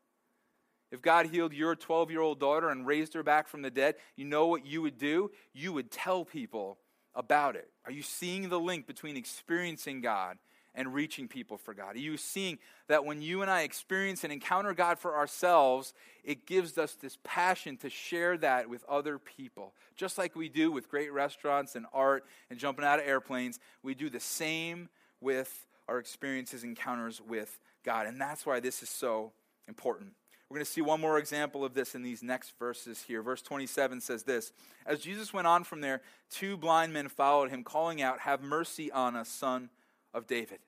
If 0.91 1.01
God 1.01 1.25
healed 1.25 1.53
your 1.53 1.75
12 1.75 2.11
year 2.11 2.21
old 2.21 2.39
daughter 2.39 2.69
and 2.69 2.85
raised 2.85 3.15
her 3.15 3.23
back 3.23 3.47
from 3.47 3.63
the 3.63 3.71
dead, 3.71 3.95
you 4.15 4.25
know 4.25 4.47
what 4.47 4.65
you 4.65 4.81
would 4.83 4.97
do? 4.97 5.31
You 5.53 5.73
would 5.73 5.89
tell 5.89 6.23
people 6.23 6.77
about 7.15 7.55
it. 7.55 7.69
Are 7.85 7.91
you 7.91 8.03
seeing 8.03 8.49
the 8.49 8.59
link 8.59 8.85
between 8.87 9.17
experiencing 9.17 10.01
God 10.01 10.37
and 10.75 10.93
reaching 10.93 11.27
people 11.27 11.57
for 11.57 11.73
God? 11.73 11.95
Are 11.95 11.99
you 11.99 12.17
seeing 12.17 12.57
that 12.87 13.05
when 13.05 13.21
you 13.21 13.41
and 13.41 13.51
I 13.51 13.61
experience 13.61 14.23
and 14.23 14.33
encounter 14.33 14.73
God 14.73 14.99
for 14.99 15.15
ourselves, 15.15 15.93
it 16.23 16.45
gives 16.45 16.77
us 16.77 16.93
this 16.93 17.17
passion 17.23 17.77
to 17.77 17.89
share 17.89 18.37
that 18.37 18.69
with 18.69 18.83
other 18.89 19.19
people? 19.19 19.73
Just 19.95 20.17
like 20.17 20.35
we 20.35 20.49
do 20.49 20.71
with 20.71 20.89
great 20.89 21.13
restaurants 21.13 21.75
and 21.75 21.85
art 21.93 22.25
and 22.49 22.57
jumping 22.57 22.85
out 22.85 22.99
of 22.99 23.07
airplanes, 23.07 23.59
we 23.83 23.93
do 23.93 24.09
the 24.09 24.19
same 24.19 24.89
with 25.21 25.67
our 25.87 25.99
experiences, 25.99 26.63
encounters 26.63 27.21
with 27.21 27.59
God. 27.83 28.07
And 28.07 28.19
that's 28.19 28.45
why 28.45 28.59
this 28.59 28.81
is 28.81 28.89
so 28.89 29.31
important. 29.67 30.11
We're 30.49 30.57
going 30.57 30.65
to 30.65 30.71
see 30.71 30.81
one 30.81 31.01
more 31.01 31.17
example 31.17 31.65
of 31.65 31.73
this 31.73 31.95
in 31.95 32.03
these 32.03 32.21
next 32.21 32.53
verses 32.59 33.03
here. 33.07 33.23
Verse 33.23 33.41
27 33.41 34.01
says 34.01 34.23
this 34.23 34.51
As 34.85 34.99
Jesus 34.99 35.33
went 35.33 35.47
on 35.47 35.63
from 35.63 35.81
there, 35.81 36.01
two 36.29 36.57
blind 36.57 36.93
men 36.93 37.09
followed 37.09 37.49
him, 37.49 37.63
calling 37.63 38.01
out, 38.01 38.19
Have 38.19 38.41
mercy 38.41 38.91
on 38.91 39.15
us, 39.15 39.29
son 39.29 39.69
of 40.13 40.27
David. 40.27 40.59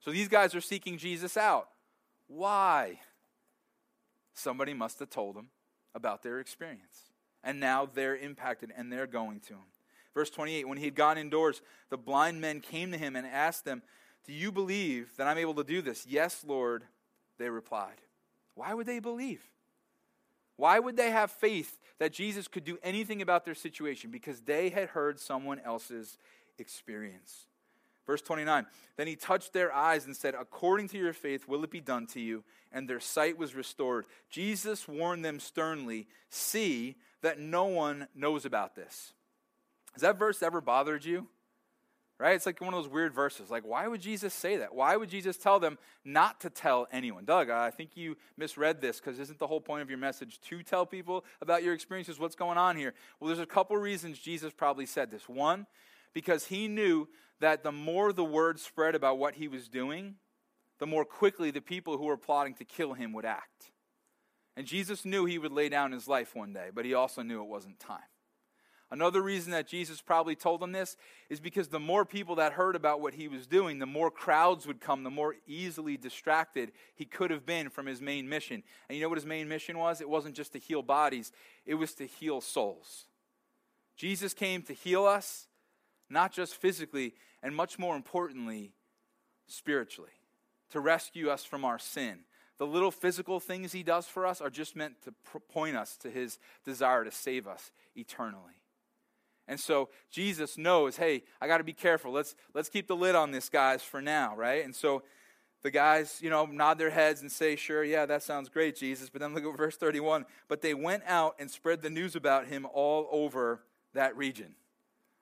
So 0.00 0.10
these 0.10 0.28
guys 0.28 0.54
are 0.54 0.60
seeking 0.60 0.98
Jesus 0.98 1.36
out. 1.36 1.68
Why? 2.28 3.00
Somebody 4.34 4.74
must 4.74 4.98
have 4.98 5.10
told 5.10 5.36
them 5.36 5.48
about 5.94 6.22
their 6.22 6.40
experience. 6.40 7.10
And 7.42 7.60
now 7.60 7.88
they're 7.92 8.16
impacted 8.16 8.72
and 8.76 8.92
they're 8.92 9.06
going 9.06 9.40
to 9.40 9.54
him. 9.54 9.60
Verse 10.14 10.30
28 10.30 10.68
When 10.68 10.78
he 10.78 10.86
had 10.86 10.94
gone 10.94 11.18
indoors, 11.18 11.62
the 11.90 11.98
blind 11.98 12.40
men 12.40 12.60
came 12.60 12.92
to 12.92 12.98
him 12.98 13.16
and 13.16 13.26
asked 13.26 13.64
them, 13.64 13.82
Do 14.26 14.32
you 14.32 14.50
believe 14.50 15.10
that 15.16 15.26
I'm 15.26 15.38
able 15.38 15.54
to 15.54 15.64
do 15.64 15.82
this? 15.82 16.06
Yes, 16.08 16.44
Lord, 16.46 16.84
they 17.38 17.50
replied. 17.50 18.00
Why 18.54 18.74
would 18.74 18.86
they 18.86 18.98
believe? 18.98 19.42
Why 20.56 20.78
would 20.78 20.96
they 20.96 21.10
have 21.10 21.30
faith 21.30 21.78
that 21.98 22.12
Jesus 22.12 22.48
could 22.48 22.64
do 22.64 22.78
anything 22.82 23.20
about 23.20 23.44
their 23.44 23.54
situation? 23.54 24.10
Because 24.10 24.40
they 24.40 24.70
had 24.70 24.88
heard 24.88 25.20
someone 25.20 25.60
else's 25.60 26.16
experience. 26.58 27.46
Verse 28.06 28.22
29 28.22 28.66
Then 28.96 29.06
he 29.06 29.16
touched 29.16 29.52
their 29.52 29.72
eyes 29.72 30.06
and 30.06 30.16
said, 30.16 30.34
According 30.34 30.88
to 30.88 30.98
your 30.98 31.12
faith 31.12 31.48
will 31.48 31.64
it 31.64 31.70
be 31.70 31.80
done 31.80 32.06
to 32.08 32.20
you. 32.20 32.44
And 32.72 32.88
their 32.88 33.00
sight 33.00 33.38
was 33.38 33.54
restored. 33.54 34.06
Jesus 34.28 34.86
warned 34.86 35.24
them 35.24 35.40
sternly, 35.40 36.06
See 36.30 36.96
that 37.22 37.38
no 37.38 37.64
one 37.64 38.08
knows 38.14 38.44
about 38.44 38.74
this. 38.74 39.12
Has 39.92 40.02
that 40.02 40.18
verse 40.18 40.42
ever 40.42 40.60
bothered 40.60 41.04
you? 41.04 41.28
right? 42.18 42.34
It's 42.34 42.46
like 42.46 42.60
one 42.60 42.72
of 42.72 42.82
those 42.82 42.90
weird 42.90 43.14
verses. 43.14 43.50
Like, 43.50 43.64
why 43.66 43.86
would 43.86 44.00
Jesus 44.00 44.32
say 44.32 44.56
that? 44.56 44.74
Why 44.74 44.96
would 44.96 45.10
Jesus 45.10 45.36
tell 45.36 45.60
them 45.60 45.78
not 46.04 46.40
to 46.40 46.50
tell 46.50 46.88
anyone? 46.90 47.24
Doug, 47.24 47.50
I 47.50 47.70
think 47.70 47.90
you 47.94 48.16
misread 48.36 48.80
this 48.80 49.00
because 49.00 49.18
isn't 49.18 49.38
the 49.38 49.46
whole 49.46 49.60
point 49.60 49.82
of 49.82 49.90
your 49.90 49.98
message 49.98 50.40
to 50.42 50.62
tell 50.62 50.86
people 50.86 51.24
about 51.42 51.62
your 51.62 51.74
experiences? 51.74 52.18
What's 52.18 52.36
going 52.36 52.58
on 52.58 52.76
here? 52.76 52.94
Well, 53.20 53.28
there's 53.28 53.38
a 53.38 53.46
couple 53.46 53.76
reasons 53.76 54.18
Jesus 54.18 54.52
probably 54.52 54.86
said 54.86 55.10
this. 55.10 55.28
One, 55.28 55.66
because 56.16 56.46
he 56.46 56.66
knew 56.66 57.06
that 57.40 57.62
the 57.62 57.70
more 57.70 58.10
the 58.10 58.24
word 58.24 58.58
spread 58.58 58.94
about 58.94 59.18
what 59.18 59.34
he 59.34 59.48
was 59.48 59.68
doing, 59.68 60.14
the 60.78 60.86
more 60.86 61.04
quickly 61.04 61.50
the 61.50 61.60
people 61.60 61.98
who 61.98 62.06
were 62.06 62.16
plotting 62.16 62.54
to 62.54 62.64
kill 62.64 62.94
him 62.94 63.12
would 63.12 63.26
act. 63.26 63.70
And 64.56 64.66
Jesus 64.66 65.04
knew 65.04 65.26
he 65.26 65.36
would 65.36 65.52
lay 65.52 65.68
down 65.68 65.92
his 65.92 66.08
life 66.08 66.34
one 66.34 66.54
day, 66.54 66.70
but 66.74 66.86
he 66.86 66.94
also 66.94 67.20
knew 67.20 67.42
it 67.42 67.48
wasn't 67.48 67.78
time. 67.78 68.08
Another 68.90 69.20
reason 69.20 69.52
that 69.52 69.68
Jesus 69.68 70.00
probably 70.00 70.34
told 70.34 70.62
them 70.62 70.72
this 70.72 70.96
is 71.28 71.38
because 71.38 71.68
the 71.68 71.78
more 71.78 72.06
people 72.06 72.36
that 72.36 72.54
heard 72.54 72.76
about 72.76 73.02
what 73.02 73.12
he 73.12 73.28
was 73.28 73.46
doing, 73.46 73.78
the 73.78 73.84
more 73.84 74.10
crowds 74.10 74.66
would 74.66 74.80
come, 74.80 75.02
the 75.02 75.10
more 75.10 75.34
easily 75.46 75.98
distracted 75.98 76.72
he 76.94 77.04
could 77.04 77.30
have 77.30 77.44
been 77.44 77.68
from 77.68 77.84
his 77.84 78.00
main 78.00 78.26
mission. 78.26 78.62
And 78.88 78.96
you 78.96 79.02
know 79.02 79.10
what 79.10 79.18
his 79.18 79.26
main 79.26 79.48
mission 79.48 79.76
was? 79.76 80.00
It 80.00 80.08
wasn't 80.08 80.34
just 80.34 80.54
to 80.54 80.58
heal 80.58 80.80
bodies, 80.80 81.30
it 81.66 81.74
was 81.74 81.92
to 81.96 82.06
heal 82.06 82.40
souls. 82.40 83.04
Jesus 83.98 84.32
came 84.32 84.62
to 84.62 84.72
heal 84.72 85.04
us, 85.04 85.48
not 86.08 86.32
just 86.32 86.54
physically, 86.54 87.14
and 87.42 87.54
much 87.54 87.78
more 87.78 87.96
importantly, 87.96 88.72
spiritually, 89.46 90.10
to 90.70 90.80
rescue 90.80 91.28
us 91.30 91.44
from 91.44 91.64
our 91.64 91.78
sin. 91.78 92.20
The 92.58 92.66
little 92.66 92.90
physical 92.90 93.38
things 93.38 93.72
he 93.72 93.82
does 93.82 94.06
for 94.06 94.26
us 94.26 94.40
are 94.40 94.50
just 94.50 94.76
meant 94.76 94.94
to 95.02 95.12
point 95.50 95.76
us 95.76 95.96
to 95.98 96.10
his 96.10 96.38
desire 96.64 97.04
to 97.04 97.10
save 97.10 97.46
us 97.46 97.70
eternally. 97.94 98.62
And 99.48 99.60
so 99.60 99.90
Jesus 100.10 100.58
knows, 100.58 100.96
hey, 100.96 101.22
I 101.40 101.46
got 101.46 101.58
to 101.58 101.64
be 101.64 101.72
careful. 101.72 102.12
Let's 102.12 102.34
let's 102.54 102.68
keep 102.68 102.88
the 102.88 102.96
lid 102.96 103.14
on 103.14 103.30
this 103.30 103.48
guys 103.48 103.82
for 103.82 104.02
now, 104.02 104.34
right? 104.34 104.64
And 104.64 104.74
so 104.74 105.02
the 105.62 105.70
guys, 105.70 106.18
you 106.20 106.30
know, 106.30 106.46
nod 106.46 106.78
their 106.78 106.90
heads 106.90 107.20
and 107.22 107.30
say, 107.30 107.56
"Sure, 107.56 107.84
yeah, 107.84 108.06
that 108.06 108.22
sounds 108.22 108.48
great, 108.48 108.76
Jesus." 108.76 109.08
But 109.08 109.20
then 109.20 109.34
look 109.34 109.44
at 109.44 109.56
verse 109.56 109.76
31. 109.76 110.26
But 110.48 110.62
they 110.62 110.74
went 110.74 111.04
out 111.06 111.36
and 111.38 111.50
spread 111.50 111.82
the 111.82 111.90
news 111.90 112.16
about 112.16 112.46
him 112.46 112.66
all 112.72 113.08
over 113.10 113.62
that 113.92 114.16
region. 114.16 114.54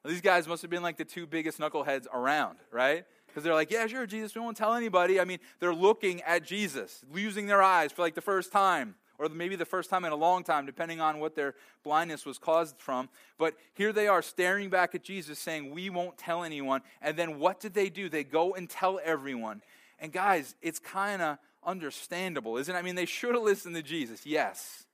These 0.04 0.20
guys 0.20 0.46
must 0.46 0.62
have 0.62 0.70
been 0.70 0.82
like 0.82 0.96
the 0.96 1.04
two 1.04 1.26
biggest 1.26 1.58
knuckleheads 1.58 2.06
around, 2.12 2.58
right? 2.70 3.04
Because 3.26 3.42
they're 3.42 3.54
like, 3.54 3.70
"Yeah, 3.70 3.86
sure, 3.86 4.06
Jesus, 4.06 4.34
we 4.34 4.40
won't 4.40 4.56
tell 4.56 4.74
anybody." 4.74 5.18
I 5.18 5.24
mean, 5.24 5.38
they're 5.60 5.74
looking 5.74 6.20
at 6.22 6.44
Jesus, 6.44 7.02
losing 7.10 7.46
their 7.46 7.62
eyes 7.62 7.92
for 7.92 8.02
like 8.02 8.14
the 8.14 8.20
first 8.20 8.52
time 8.52 8.96
or 9.18 9.28
maybe 9.28 9.56
the 9.56 9.64
first 9.64 9.90
time 9.90 10.04
in 10.04 10.12
a 10.12 10.16
long 10.16 10.42
time, 10.42 10.66
depending 10.66 11.00
on 11.00 11.20
what 11.20 11.34
their 11.34 11.54
blindness 11.82 12.26
was 12.26 12.38
caused 12.38 12.78
from. 12.78 13.08
But 13.38 13.54
here 13.74 13.92
they 13.92 14.08
are 14.08 14.22
staring 14.22 14.70
back 14.70 14.94
at 14.94 15.02
Jesus, 15.02 15.38
saying, 15.38 15.72
We 15.72 15.90
won't 15.90 16.18
tell 16.18 16.42
anyone. 16.42 16.82
And 17.00 17.16
then 17.16 17.38
what 17.38 17.60
did 17.60 17.74
they 17.74 17.88
do? 17.88 18.08
They 18.08 18.24
go 18.24 18.54
and 18.54 18.68
tell 18.68 19.00
everyone. 19.02 19.62
And 19.98 20.12
guys, 20.12 20.54
it's 20.62 20.78
kind 20.78 21.22
of 21.22 21.38
understandable, 21.64 22.56
isn't 22.56 22.74
it? 22.74 22.78
I 22.78 22.82
mean, 22.82 22.96
they 22.96 23.06
should 23.06 23.34
have 23.34 23.44
listened 23.44 23.76
to 23.76 23.82
Jesus, 23.82 24.26
yes. 24.26 24.84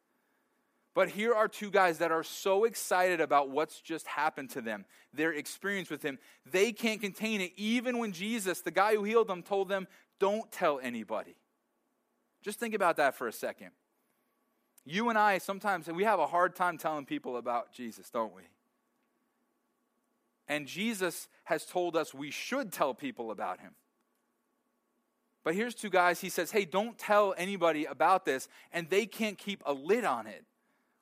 But 0.94 1.10
here 1.10 1.34
are 1.34 1.46
two 1.46 1.70
guys 1.70 1.98
that 1.98 2.10
are 2.10 2.24
so 2.24 2.64
excited 2.64 3.20
about 3.20 3.50
what's 3.50 3.80
just 3.80 4.06
happened 4.06 4.50
to 4.50 4.60
them, 4.60 4.84
their 5.12 5.32
experience 5.32 5.88
with 5.88 6.02
him. 6.02 6.18
They 6.50 6.72
can't 6.72 7.00
contain 7.00 7.40
it, 7.40 7.52
even 7.56 7.98
when 7.98 8.12
Jesus, 8.12 8.60
the 8.60 8.72
guy 8.72 8.96
who 8.96 9.04
healed 9.04 9.28
them, 9.28 9.42
told 9.42 9.68
them, 9.68 9.86
Don't 10.18 10.50
tell 10.50 10.80
anybody. 10.80 11.36
Just 12.42 12.58
think 12.58 12.74
about 12.74 12.96
that 12.96 13.14
for 13.14 13.28
a 13.28 13.32
second. 13.32 13.70
You 14.84 15.10
and 15.10 15.18
I 15.18 15.38
sometimes 15.38 15.86
we 15.88 16.04
have 16.04 16.18
a 16.18 16.26
hard 16.26 16.56
time 16.56 16.78
telling 16.78 17.04
people 17.04 17.36
about 17.36 17.72
Jesus, 17.72 18.10
don't 18.10 18.34
we? 18.34 18.42
And 20.48 20.66
Jesus 20.66 21.28
has 21.44 21.64
told 21.64 21.96
us 21.96 22.12
we 22.12 22.32
should 22.32 22.72
tell 22.72 22.94
people 22.94 23.30
about 23.30 23.60
him. 23.60 23.76
But 25.44 25.54
here's 25.54 25.74
two 25.74 25.90
guys, 25.90 26.20
he 26.20 26.28
says, 26.28 26.50
Hey, 26.50 26.64
don't 26.64 26.98
tell 26.98 27.34
anybody 27.38 27.84
about 27.84 28.24
this, 28.24 28.48
and 28.72 28.90
they 28.90 29.06
can't 29.06 29.38
keep 29.38 29.62
a 29.64 29.72
lid 29.72 30.04
on 30.04 30.26
it. 30.26 30.44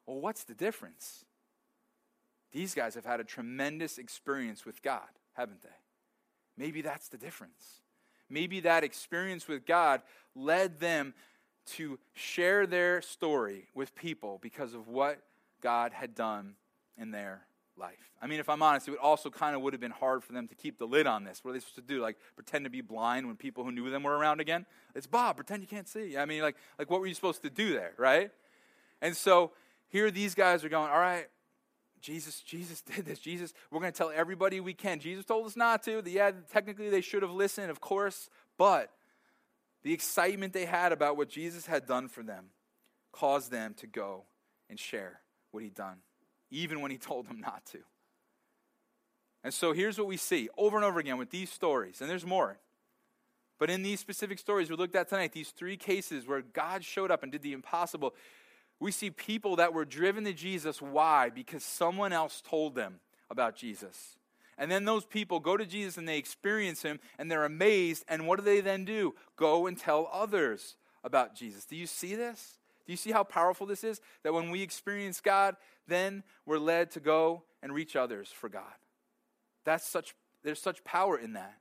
Well, 0.08 0.20
what's 0.20 0.44
the 0.44 0.54
difference? 0.54 1.26
These 2.50 2.74
guys 2.74 2.94
have 2.94 3.04
had 3.04 3.20
a 3.20 3.24
tremendous 3.24 3.98
experience 3.98 4.64
with 4.64 4.82
God, 4.82 5.06
haven't 5.34 5.60
they? 5.60 5.68
Maybe 6.56 6.80
that's 6.80 7.08
the 7.08 7.18
difference. 7.18 7.82
Maybe 8.30 8.60
that 8.60 8.84
experience 8.84 9.46
with 9.46 9.66
God 9.66 10.00
led 10.34 10.80
them 10.80 11.12
to 11.72 11.98
share 12.14 12.66
their 12.66 13.02
story 13.02 13.68
with 13.74 13.94
people 13.94 14.38
because 14.40 14.72
of 14.72 14.88
what 14.88 15.20
God 15.60 15.92
had 15.92 16.14
done 16.14 16.54
in 16.96 17.10
their 17.10 17.42
life. 17.76 18.10
I 18.22 18.28
mean, 18.28 18.40
if 18.40 18.48
I'm 18.48 18.62
honest, 18.62 18.88
it 18.88 18.92
would 18.92 19.00
also 19.00 19.28
kind 19.28 19.54
of 19.54 19.60
would 19.60 19.74
have 19.74 19.80
been 19.80 19.90
hard 19.90 20.24
for 20.24 20.32
them 20.32 20.48
to 20.48 20.54
keep 20.54 20.78
the 20.78 20.86
lid 20.86 21.06
on 21.06 21.24
this. 21.24 21.44
What 21.44 21.50
are 21.50 21.52
they 21.52 21.60
supposed 21.60 21.76
to 21.76 21.82
do? 21.82 22.00
Like 22.00 22.16
pretend 22.34 22.64
to 22.64 22.70
be 22.70 22.80
blind 22.80 23.26
when 23.26 23.36
people 23.36 23.62
who 23.62 23.72
knew 23.72 23.90
them 23.90 24.04
were 24.04 24.16
around 24.16 24.40
again? 24.40 24.64
It's 24.94 25.06
Bob, 25.06 25.36
pretend 25.36 25.60
you 25.60 25.68
can't 25.68 25.86
see. 25.86 26.16
I 26.16 26.24
mean, 26.24 26.40
like, 26.40 26.56
like 26.78 26.88
what 26.88 27.00
were 27.00 27.06
you 27.06 27.14
supposed 27.14 27.42
to 27.42 27.50
do 27.50 27.74
there, 27.74 27.92
right? 27.98 28.30
And 29.02 29.14
so 29.14 29.52
here 29.88 30.11
these 30.11 30.35
guys 30.35 30.64
are 30.64 30.68
going, 30.68 30.90
all 30.90 30.98
right, 30.98 31.27
Jesus, 32.01 32.40
Jesus 32.40 32.81
did 32.94 33.05
this. 33.05 33.18
Jesus, 33.18 33.53
we're 33.70 33.81
going 33.81 33.92
to 33.92 33.98
tell 33.98 34.12
everybody 34.14 34.61
we 34.61 34.74
can. 34.74 35.01
Jesus 35.01 35.24
told 35.24 35.46
us 35.46 35.57
not 35.57 35.83
to. 35.85 36.03
Yeah, 36.07 36.33
technically 36.53 36.90
they 36.90 37.01
should 37.01 37.22
have 37.22 37.33
listened, 37.33 37.70
of 37.70 37.81
course, 37.81 38.31
but 38.57 38.90
the 39.83 39.92
excitement 39.92 40.53
they 40.53 40.66
had 40.66 40.92
about 40.92 41.16
what 41.16 41.29
Jesus 41.29 41.66
had 41.66 41.87
done 41.87 42.09
for 42.09 42.22
them 42.22 42.46
caused 43.12 43.51
them 43.51 43.74
to 43.79 43.87
go 43.87 44.24
and 44.68 44.79
share 44.79 45.20
what 45.51 45.62
he'd 45.62 45.74
done, 45.74 45.98
even 46.51 46.81
when 46.81 46.90
he 46.90 46.98
told 46.98 47.27
them 47.27 47.40
not 47.40 47.64
to. 47.72 47.79
And 49.44 49.55
so 49.55 49.72
here's 49.72 49.98
what 49.98 50.09
we 50.09 50.16
see 50.16 50.48
over 50.59 50.77
and 50.77 50.85
over 50.85 50.98
again 50.98 51.16
with 51.16 51.31
these 51.31 51.51
stories, 51.51 52.01
and 52.01 52.11
there's 52.11 52.27
more. 52.27 52.59
But 53.59 53.70
in 53.70 53.83
these 53.83 53.98
specific 53.98 54.38
stories 54.38 54.70
we 54.70 54.77
looked 54.77 54.94
at 54.94 55.09
tonight, 55.09 55.33
these 55.33 55.51
three 55.51 55.77
cases 55.77 56.27
where 56.27 56.42
God 56.42 56.85
showed 56.85 57.11
up 57.11 57.22
and 57.22 57.33
did 57.33 57.42
the 57.42 57.53
impossible, 57.53 58.14
we 58.80 58.92
see 58.92 59.10
people 59.10 59.56
that 59.56 59.72
were 59.72 59.84
driven 59.84 60.24
to 60.24 60.32
Jesus. 60.32 60.80
Why? 60.80 61.30
Because 61.30 61.64
someone 61.64 62.12
else 62.12 62.42
told 62.46 62.74
them 62.74 63.00
about 63.30 63.56
Jesus. 63.56 64.18
And 64.56 64.70
then 64.70 64.84
those 64.84 65.04
people 65.04 65.40
go 65.40 65.56
to 65.56 65.66
Jesus 65.66 65.98
and 65.98 66.08
they 66.08 66.18
experience 66.18 66.82
him 66.82 66.98
and 67.18 67.30
they're 67.30 67.44
amazed. 67.44 68.04
And 68.08 68.26
what 68.26 68.38
do 68.38 68.44
they 68.44 68.60
then 68.60 68.84
do? 68.84 69.14
Go 69.36 69.66
and 69.66 69.78
tell 69.78 70.08
others 70.12 70.76
about 71.04 71.34
Jesus. 71.34 71.64
Do 71.64 71.76
you 71.76 71.86
see 71.86 72.14
this? 72.14 72.58
Do 72.86 72.92
you 72.92 72.96
see 72.96 73.12
how 73.12 73.22
powerful 73.22 73.66
this 73.66 73.84
is? 73.84 74.00
That 74.24 74.32
when 74.32 74.50
we 74.50 74.62
experience 74.62 75.20
God, 75.20 75.56
then 75.86 76.24
we're 76.46 76.58
led 76.58 76.90
to 76.92 77.00
go 77.00 77.44
and 77.62 77.72
reach 77.72 77.96
others 77.96 78.30
for 78.32 78.48
God. 78.48 78.62
That's 79.64 79.86
such 79.86 80.14
there's 80.42 80.62
such 80.62 80.84
power 80.84 81.18
in 81.18 81.34
that. 81.34 81.56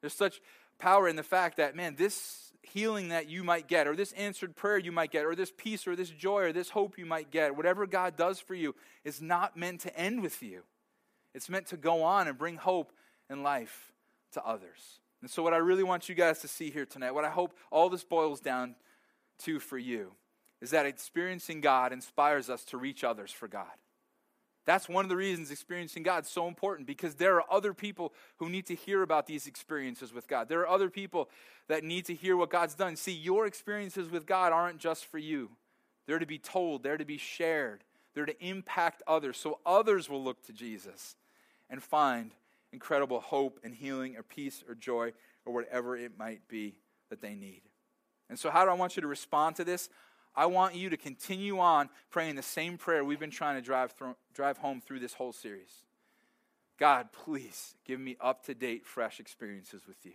There's 0.00 0.12
such 0.12 0.40
power 0.78 1.08
in 1.08 1.16
the 1.16 1.22
fact 1.22 1.56
that, 1.56 1.74
man, 1.74 1.94
this 1.96 2.47
healing 2.68 3.08
that 3.08 3.28
you 3.28 3.44
might 3.44 3.68
get, 3.68 3.86
or 3.86 3.96
this 3.96 4.12
answered 4.12 4.56
prayer 4.56 4.78
you 4.78 4.92
might 4.92 5.10
get, 5.10 5.24
or 5.24 5.34
this 5.34 5.52
peace, 5.56 5.86
or 5.86 5.96
this 5.96 6.10
joy, 6.10 6.42
or 6.42 6.52
this 6.52 6.70
hope 6.70 6.98
you 6.98 7.06
might 7.06 7.30
get, 7.30 7.56
whatever 7.56 7.86
God 7.86 8.16
does 8.16 8.40
for 8.40 8.54
you, 8.54 8.74
is 9.04 9.20
not 9.20 9.56
meant 9.56 9.80
to 9.82 9.96
end 9.98 10.22
with 10.22 10.42
you. 10.42 10.62
It's 11.34 11.48
meant 11.48 11.66
to 11.66 11.76
go 11.76 12.02
on 12.02 12.28
and 12.28 12.38
bring 12.38 12.56
hope 12.56 12.92
and 13.28 13.42
life 13.42 13.92
to 14.32 14.44
others. 14.44 15.00
And 15.20 15.30
so, 15.30 15.42
what 15.42 15.52
I 15.52 15.58
really 15.58 15.82
want 15.82 16.08
you 16.08 16.14
guys 16.14 16.40
to 16.40 16.48
see 16.48 16.70
here 16.70 16.86
tonight, 16.86 17.12
what 17.12 17.24
I 17.24 17.30
hope 17.30 17.56
all 17.70 17.88
this 17.88 18.04
boils 18.04 18.40
down 18.40 18.76
to 19.40 19.58
for 19.58 19.78
you, 19.78 20.12
is 20.60 20.70
that 20.70 20.86
experiencing 20.86 21.60
God 21.60 21.92
inspires 21.92 22.48
us 22.48 22.64
to 22.66 22.76
reach 22.76 23.04
others 23.04 23.32
for 23.32 23.48
God. 23.48 23.66
That's 24.68 24.86
one 24.86 25.02
of 25.02 25.08
the 25.08 25.16
reasons 25.16 25.50
experiencing 25.50 26.02
God 26.02 26.24
is 26.24 26.30
so 26.30 26.46
important 26.46 26.86
because 26.86 27.14
there 27.14 27.36
are 27.36 27.44
other 27.50 27.72
people 27.72 28.12
who 28.36 28.50
need 28.50 28.66
to 28.66 28.74
hear 28.74 29.00
about 29.00 29.26
these 29.26 29.46
experiences 29.46 30.12
with 30.12 30.28
God. 30.28 30.50
There 30.50 30.60
are 30.60 30.68
other 30.68 30.90
people 30.90 31.30
that 31.68 31.84
need 31.84 32.04
to 32.04 32.14
hear 32.14 32.36
what 32.36 32.50
God's 32.50 32.74
done. 32.74 32.94
See, 32.94 33.14
your 33.14 33.46
experiences 33.46 34.10
with 34.10 34.26
God 34.26 34.52
aren't 34.52 34.76
just 34.76 35.06
for 35.06 35.16
you, 35.16 35.52
they're 36.06 36.18
to 36.18 36.26
be 36.26 36.36
told, 36.36 36.82
they're 36.82 36.98
to 36.98 37.06
be 37.06 37.16
shared, 37.16 37.82
they're 38.14 38.26
to 38.26 38.46
impact 38.46 39.02
others 39.06 39.38
so 39.38 39.58
others 39.64 40.10
will 40.10 40.22
look 40.22 40.44
to 40.44 40.52
Jesus 40.52 41.16
and 41.70 41.82
find 41.82 42.34
incredible 42.70 43.20
hope 43.20 43.60
and 43.64 43.74
healing 43.74 44.18
or 44.18 44.22
peace 44.22 44.62
or 44.68 44.74
joy 44.74 45.14
or 45.46 45.54
whatever 45.54 45.96
it 45.96 46.18
might 46.18 46.46
be 46.46 46.74
that 47.08 47.22
they 47.22 47.34
need. 47.34 47.62
And 48.28 48.38
so, 48.38 48.50
how 48.50 48.66
do 48.66 48.70
I 48.70 48.74
want 48.74 48.96
you 48.96 49.00
to 49.00 49.08
respond 49.08 49.56
to 49.56 49.64
this? 49.64 49.88
I 50.38 50.46
want 50.46 50.76
you 50.76 50.88
to 50.90 50.96
continue 50.96 51.58
on 51.58 51.88
praying 52.12 52.36
the 52.36 52.42
same 52.42 52.78
prayer 52.78 53.04
we've 53.04 53.18
been 53.18 53.28
trying 53.28 53.56
to 53.56 53.60
drive, 53.60 53.92
drive 54.32 54.58
home 54.58 54.80
through 54.80 55.00
this 55.00 55.14
whole 55.14 55.32
series. 55.32 55.82
God, 56.78 57.08
please 57.10 57.74
give 57.84 57.98
me 57.98 58.16
up 58.20 58.44
to 58.44 58.54
date, 58.54 58.86
fresh 58.86 59.18
experiences 59.18 59.82
with 59.88 59.96
you. 60.04 60.12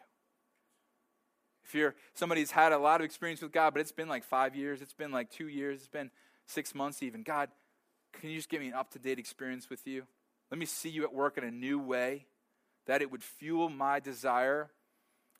If 1.65 1.75
you're 1.75 1.93
somebody 2.13 2.39
who's 2.39 2.51
had 2.51 2.71
a 2.71 2.77
lot 2.77 3.01
of 3.01 3.05
experience 3.05 3.41
with 3.41 3.51
God, 3.51 3.73
but 3.73 3.81
it's 3.81 3.91
been 3.91 4.07
like 4.07 4.23
five 4.23 4.55
years, 4.55 4.81
it's 4.81 4.93
been 4.93 5.11
like 5.11 5.29
two 5.29 5.49
years, 5.49 5.79
it's 5.79 5.89
been 5.89 6.09
six 6.45 6.73
months 6.73 7.03
even, 7.03 7.23
God, 7.23 7.49
can 8.13 8.29
you 8.29 8.37
just 8.37 8.47
give 8.47 8.61
me 8.61 8.69
an 8.69 8.75
up 8.75 8.91
to 8.91 8.99
date 8.99 9.19
experience 9.19 9.69
with 9.69 9.85
you? 9.85 10.03
Let 10.49 10.57
me 10.57 10.65
see 10.65 10.87
you 10.87 11.03
at 11.03 11.13
work 11.13 11.37
in 11.37 11.43
a 11.43 11.51
new 11.51 11.79
way, 11.79 12.27
that 12.85 13.01
it 13.01 13.11
would 13.11 13.23
fuel 13.23 13.67
my 13.67 13.99
desire 13.99 14.71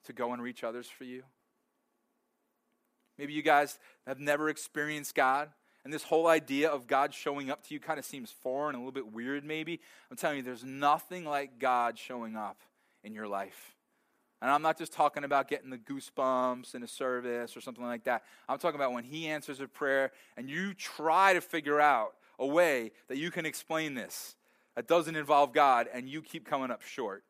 to 0.04 0.12
go 0.12 0.34
and 0.34 0.44
reach 0.44 0.62
others 0.62 0.88
for 0.88 1.06
you. 1.06 1.24
Maybe 3.18 3.34
you 3.34 3.42
guys 3.42 3.80
have 4.08 4.20
never 4.20 4.50
experienced 4.50 5.16
God, 5.16 5.50
and 5.84 5.94
this 5.94 6.04
whole 6.04 6.28
idea 6.28 6.70
of 6.70 6.88
God 6.88 7.14
showing 7.14 7.52
up 7.52 7.68
to 7.68 7.74
you 7.74 7.80
kind 7.80 8.00
of 8.00 8.06
seems 8.06 8.32
foreign, 8.32 8.76
a 8.76 8.78
little 8.78 8.94
bit 8.94 9.12
weird, 9.12 9.44
maybe. 9.44 9.82
I'm 10.10 10.18
telling 10.18 10.38
you, 10.38 10.44
there's 10.44 10.64
nothing 10.64 11.26
like 11.26 11.60
God 11.60 12.00
showing 12.00 12.36
up 12.36 12.62
in 13.04 13.14
your 13.14 13.28
life. 13.28 13.76
And 14.42 14.52
I'm 14.52 14.62
not 14.62 14.78
just 14.78 14.92
talking 14.92 15.24
about 15.24 15.48
getting 15.48 15.70
the 15.70 15.78
goosebumps 15.78 16.76
in 16.76 16.84
a 16.84 16.88
service 16.88 17.56
or 17.56 17.62
something 17.62 17.84
like 17.84 18.06
that. 18.06 18.24
I'm 18.48 18.58
talking 18.60 18.80
about 18.80 18.94
when 18.94 19.04
He 19.04 19.28
answers 19.28 19.60
a 19.60 19.68
prayer 19.68 20.12
and 20.36 20.50
you 20.50 20.74
try 20.74 21.34
to 21.34 21.42
figure 21.42 21.80
out 21.80 22.16
a 22.40 22.46
way 22.46 22.92
that 23.08 23.18
you 23.18 23.32
can 23.32 23.46
explain 23.46 23.94
this 23.94 24.36
that 24.76 24.88
doesn't 24.88 25.16
involve 25.16 25.54
God 25.54 25.88
and 25.94 26.10
you 26.10 26.22
keep 26.22 26.46
coming 26.46 26.72
up 26.72 26.82
short 26.82 27.24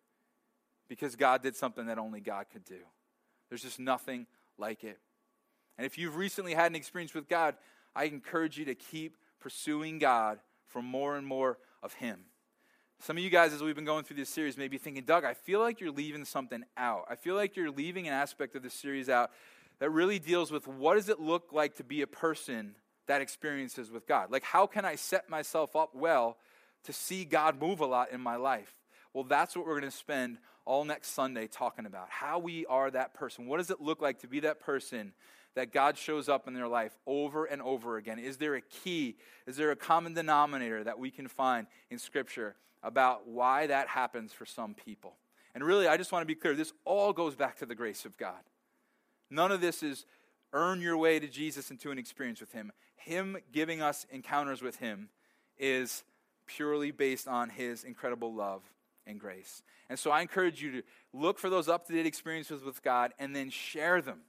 because 0.87 1.15
God 1.15 1.43
did 1.43 1.55
something 1.55 1.85
that 1.87 1.97
only 1.97 2.19
God 2.19 2.47
could 2.51 2.65
do. 2.65 2.79
There's 3.49 3.61
just 3.61 3.79
nothing 3.79 4.25
like 4.57 4.83
it. 4.83 4.99
And 5.77 5.85
if 5.85 5.97
you've 5.97 6.15
recently 6.15 6.53
had 6.53 6.71
an 6.71 6.75
experience 6.75 7.13
with 7.13 7.27
God, 7.27 7.55
I 7.95 8.05
encourage 8.05 8.57
you 8.57 8.65
to 8.65 8.75
keep 8.75 9.17
pursuing 9.39 9.99
God 9.99 10.39
for 10.67 10.81
more 10.81 11.15
and 11.15 11.25
more 11.25 11.57
of 11.81 11.93
Him. 11.93 12.19
Some 12.99 13.17
of 13.17 13.23
you 13.23 13.29
guys, 13.29 13.53
as 13.53 13.61
we've 13.61 13.75
been 13.75 13.83
going 13.83 14.05
through 14.05 14.15
this 14.15 14.29
series, 14.29 14.57
may 14.57 14.69
be 14.69 14.77
thinking, 14.77 15.03
Doug, 15.03 15.25
I 15.25 15.33
feel 15.33 15.59
like 15.59 15.81
you're 15.81 15.91
leaving 15.91 16.23
something 16.23 16.63
out. 16.77 17.05
I 17.09 17.15
feel 17.15 17.35
like 17.35 17.57
you're 17.57 17.69
leaving 17.69 18.07
an 18.07 18.13
aspect 18.13 18.55
of 18.55 18.63
this 18.63 18.73
series 18.73 19.09
out 19.09 19.31
that 19.79 19.89
really 19.89 20.19
deals 20.19 20.51
with 20.51 20.67
what 20.67 20.95
does 20.95 21.09
it 21.09 21.19
look 21.19 21.51
like 21.51 21.75
to 21.75 21.83
be 21.83 22.01
a 22.01 22.07
person 22.07 22.75
that 23.07 23.21
experiences 23.21 23.91
with 23.91 24.07
God? 24.07 24.31
Like, 24.31 24.43
how 24.43 24.65
can 24.65 24.85
I 24.85 24.95
set 24.95 25.29
myself 25.29 25.75
up 25.75 25.93
well 25.93 26.37
to 26.85 26.93
see 26.93 27.25
God 27.25 27.59
move 27.59 27.81
a 27.81 27.85
lot 27.85 28.11
in 28.11 28.21
my 28.21 28.37
life? 28.37 28.73
Well, 29.13 29.25
that's 29.25 29.55
what 29.55 29.65
we're 29.65 29.79
going 29.79 29.91
to 29.91 29.97
spend 29.97 30.37
all 30.65 30.85
next 30.85 31.09
Sunday 31.09 31.47
talking 31.47 31.85
about. 31.85 32.09
How 32.09 32.39
we 32.39 32.65
are 32.67 32.89
that 32.89 33.13
person. 33.13 33.47
What 33.47 33.57
does 33.57 33.69
it 33.69 33.81
look 33.81 34.01
like 34.01 34.19
to 34.19 34.27
be 34.27 34.39
that 34.41 34.61
person 34.61 35.11
that 35.55 35.71
God 35.71 35.97
shows 35.97 36.29
up 36.29 36.47
in 36.47 36.53
their 36.53 36.67
life 36.67 36.97
over 37.05 37.45
and 37.45 37.61
over 37.61 37.97
again? 37.97 38.19
Is 38.19 38.37
there 38.37 38.55
a 38.55 38.61
key? 38.61 39.17
Is 39.45 39.57
there 39.57 39.71
a 39.71 39.75
common 39.75 40.13
denominator 40.13 40.83
that 40.83 40.99
we 40.99 41.11
can 41.11 41.27
find 41.27 41.67
in 41.89 41.99
Scripture 41.99 42.55
about 42.81 43.27
why 43.27 43.67
that 43.67 43.87
happens 43.87 44.33
for 44.33 44.45
some 44.45 44.73
people? 44.73 45.15
And 45.55 45.63
really, 45.63 45.87
I 45.87 45.97
just 45.97 46.11
want 46.11 46.23
to 46.23 46.27
be 46.27 46.35
clear 46.35 46.55
this 46.55 46.73
all 46.85 47.13
goes 47.13 47.35
back 47.35 47.57
to 47.57 47.65
the 47.65 47.75
grace 47.75 48.05
of 48.05 48.17
God. 48.17 48.39
None 49.29 49.51
of 49.51 49.61
this 49.61 49.83
is 49.83 50.05
earn 50.51 50.81
your 50.81 50.97
way 50.97 51.19
to 51.19 51.27
Jesus 51.27 51.69
and 51.69 51.79
to 51.81 51.91
an 51.91 51.97
experience 51.97 52.39
with 52.39 52.51
Him. 52.51 52.71
Him 52.95 53.37
giving 53.51 53.81
us 53.81 54.05
encounters 54.11 54.61
with 54.61 54.77
Him 54.77 55.09
is 55.57 56.03
purely 56.45 56.91
based 56.91 57.27
on 57.27 57.49
His 57.49 57.83
incredible 57.83 58.33
love 58.33 58.61
and 59.05 59.19
grace. 59.19 59.61
And 59.89 59.99
so 59.99 60.11
I 60.11 60.21
encourage 60.21 60.61
you 60.61 60.71
to 60.71 60.83
look 61.13 61.37
for 61.37 61.49
those 61.49 61.67
up 61.67 61.85
to 61.87 61.93
date 61.93 62.05
experiences 62.05 62.63
with 62.63 62.81
God 62.81 63.13
and 63.19 63.35
then 63.35 63.49
share 63.49 64.01
them 64.01 64.21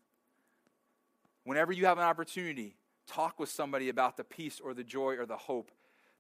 Whenever 1.45 1.73
you 1.73 1.87
have 1.87 1.99
an 1.99 2.05
opportunity, 2.05 2.77
talk 3.07 3.39
with 3.39 3.49
somebody 3.49 3.89
about 3.89 4.17
the 4.17 4.25
peace 4.25 4.61
or 4.63 4.75
the 4.75 4.85
joy 4.85 5.17
or 5.17 5.27
the 5.27 5.37
hope 5.37 5.71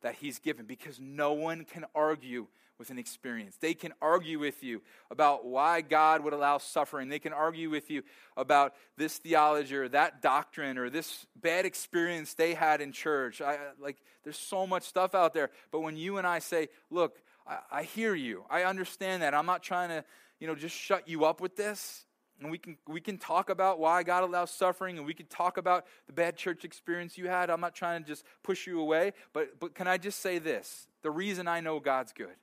that 0.03 0.15
He's 0.17 0.39
given 0.39 0.67
because 0.67 1.01
no 1.01 1.33
one 1.33 1.65
can 1.65 1.85
argue 1.95 2.47
with 2.79 2.91
an 2.91 2.99
experience. 2.99 3.57
They 3.61 3.75
can 3.75 3.93
argue 4.03 4.39
with 4.39 4.63
you 4.63 4.83
about 5.11 5.47
why 5.47 5.81
God 5.81 6.25
would 6.25 6.33
allow 6.33 6.59
suffering. 6.59 7.09
They 7.09 7.19
can 7.21 7.33
argue 7.33 7.71
with 7.71 7.91
you 7.91 8.03
about 8.37 8.75
this 8.97 9.17
theology 9.19 9.77
or 9.77 9.89
that 9.91 10.21
doctrine 10.21 10.77
or 10.77 10.91
this 10.91 11.25
bad 11.37 11.67
experience 11.67 12.35
they 12.35 12.53
had 12.55 12.81
in 12.81 12.93
church. 12.93 13.41
I, 13.41 13.59
like, 13.81 13.99
there's 14.25 14.37
so 14.37 14.67
much 14.67 14.83
stuff 14.83 15.15
out 15.15 15.35
there. 15.35 15.51
But 15.71 15.81
when 15.81 15.97
you 15.97 16.19
and 16.19 16.27
I 16.27 16.41
say, 16.41 16.69
look, 16.91 17.17
I, 17.47 17.59
I 17.71 17.83
hear 17.85 18.15
you, 18.15 18.45
I 18.51 18.65
understand 18.65 19.23
that. 19.23 19.35
I'm 19.35 19.47
not 19.47 19.63
trying 19.63 19.91
to, 19.91 20.05
you 20.41 20.49
know, 20.49 20.57
just 20.57 20.77
shut 20.77 21.09
you 21.09 21.25
up 21.25 21.41
with 21.41 21.57
this. 21.57 22.05
And 22.41 22.51
we 22.51 22.59
can, 22.59 22.77
we 22.89 23.01
can 23.01 23.17
talk 23.17 23.49
about 23.49 23.79
why 23.79 24.03
God 24.03 24.25
allows 24.25 24.51
suffering, 24.51 24.99
and 24.99 25.07
we 25.07 25.15
can 25.15 25.27
talk 25.27 25.57
about 25.57 25.87
the 26.07 26.13
bad 26.13 26.37
church 26.37 26.65
experience 26.65 27.17
you 27.17 27.29
had. 27.29 27.49
I'm 27.49 27.61
not 27.61 27.75
trying 27.75 28.03
to 28.03 28.09
just 28.09 28.25
push 28.43 28.67
you 28.67 28.81
away, 28.81 29.13
but, 29.33 29.61
but 29.61 29.75
can 29.75 29.87
I 29.87 29.99
just 29.99 30.21
say 30.21 30.39
this? 30.39 30.89
The 31.03 31.11
reason 31.11 31.47
I 31.47 31.61
know 31.61 31.79
God's 31.79 32.13
good, 32.13 32.35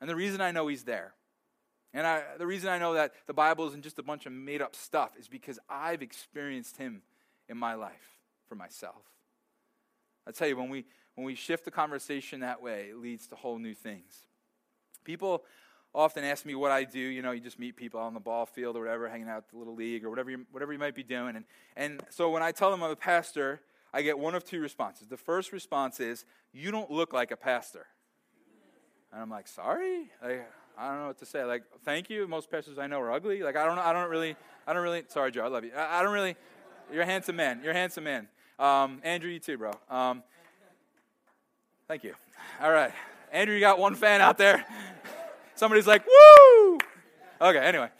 and 0.00 0.10
the 0.10 0.16
reason 0.16 0.40
I 0.40 0.50
know 0.50 0.68
He's 0.68 0.84
there, 0.84 1.14
and 1.94 2.06
I, 2.06 2.22
the 2.36 2.46
reason 2.46 2.68
I 2.68 2.78
know 2.78 2.94
that 2.94 3.12
the 3.26 3.34
Bible 3.34 3.66
isn't 3.68 3.82
just 3.82 3.98
a 3.98 4.02
bunch 4.02 4.26
of 4.26 4.32
made 4.32 4.60
up 4.60 4.76
stuff 4.76 5.12
is 5.18 5.26
because 5.26 5.58
I've 5.70 6.02
experienced 6.02 6.76
Him 6.76 7.02
in 7.48 7.56
my 7.56 7.74
life 7.74 8.18
for 8.46 8.56
myself. 8.56 9.02
I 10.26 10.32
tell 10.32 10.48
you, 10.48 10.56
when 10.56 10.68
we, 10.68 10.84
when 11.14 11.24
we 11.24 11.34
shift 11.34 11.64
the 11.64 11.70
conversation 11.70 12.40
that 12.40 12.60
way, 12.60 12.88
it 12.90 12.98
leads 12.98 13.26
to 13.28 13.36
whole 13.36 13.58
new 13.58 13.74
things. 13.74 14.26
People 15.02 15.44
often 15.94 16.24
ask 16.24 16.44
me 16.44 16.54
what 16.54 16.70
I 16.70 16.84
do. 16.84 16.98
You 16.98 17.22
know, 17.22 17.32
you 17.32 17.40
just 17.40 17.58
meet 17.58 17.76
people 17.76 18.00
on 18.00 18.14
the 18.14 18.20
ball 18.20 18.46
field 18.46 18.76
or 18.76 18.80
whatever, 18.80 19.08
hanging 19.08 19.28
out 19.28 19.38
at 19.38 19.50
the 19.50 19.56
little 19.56 19.74
league 19.74 20.04
or 20.04 20.10
whatever 20.10 20.30
you, 20.30 20.46
whatever 20.52 20.72
you 20.72 20.78
might 20.78 20.94
be 20.94 21.02
doing. 21.02 21.36
And, 21.36 21.44
and 21.76 22.02
so 22.10 22.30
when 22.30 22.42
I 22.42 22.52
tell 22.52 22.70
them 22.70 22.82
I'm 22.82 22.90
a 22.90 22.96
pastor, 22.96 23.60
I 23.92 24.02
get 24.02 24.18
one 24.18 24.34
of 24.34 24.44
two 24.44 24.60
responses. 24.60 25.08
The 25.08 25.16
first 25.16 25.52
response 25.52 26.00
is, 26.00 26.24
You 26.52 26.70
don't 26.70 26.90
look 26.90 27.12
like 27.12 27.30
a 27.30 27.36
pastor. 27.36 27.86
And 29.12 29.22
I'm 29.22 29.30
like, 29.30 29.48
Sorry? 29.48 30.10
Like, 30.22 30.48
I 30.78 30.90
don't 30.90 31.00
know 31.00 31.06
what 31.08 31.18
to 31.18 31.26
say. 31.26 31.42
Like, 31.44 31.64
thank 31.84 32.08
you. 32.08 32.28
Most 32.28 32.50
pastors 32.50 32.78
I 32.78 32.86
know 32.86 33.00
are 33.00 33.10
ugly. 33.10 33.42
Like, 33.42 33.56
I 33.56 33.66
don't 33.66 33.74
know. 33.74 33.82
I 33.82 33.92
don't 33.92 34.08
really, 34.10 34.36
I 34.66 34.72
don't 34.72 34.82
really, 34.82 35.02
sorry, 35.08 35.32
Joe, 35.32 35.44
I 35.44 35.48
love 35.48 35.64
you. 35.64 35.72
I, 35.76 35.98
I 35.98 36.02
don't 36.02 36.12
really, 36.12 36.36
you're 36.92 37.02
a 37.02 37.06
handsome 37.06 37.36
man. 37.36 37.60
You're 37.62 37.72
a 37.72 37.76
handsome 37.76 38.04
man. 38.04 38.28
Um, 38.58 39.00
Andrew, 39.02 39.30
you 39.30 39.40
too, 39.40 39.58
bro. 39.58 39.72
Um, 39.90 40.22
thank 41.88 42.04
you. 42.04 42.14
All 42.60 42.70
right. 42.70 42.92
Andrew, 43.32 43.54
you 43.54 43.60
got 43.60 43.78
one 43.78 43.94
fan 43.94 44.20
out 44.20 44.38
there. 44.38 44.64
Somebody's 45.58 45.88
like, 45.88 46.06
woo! 46.06 46.78
Okay, 47.40 47.58
anyway. 47.58 47.90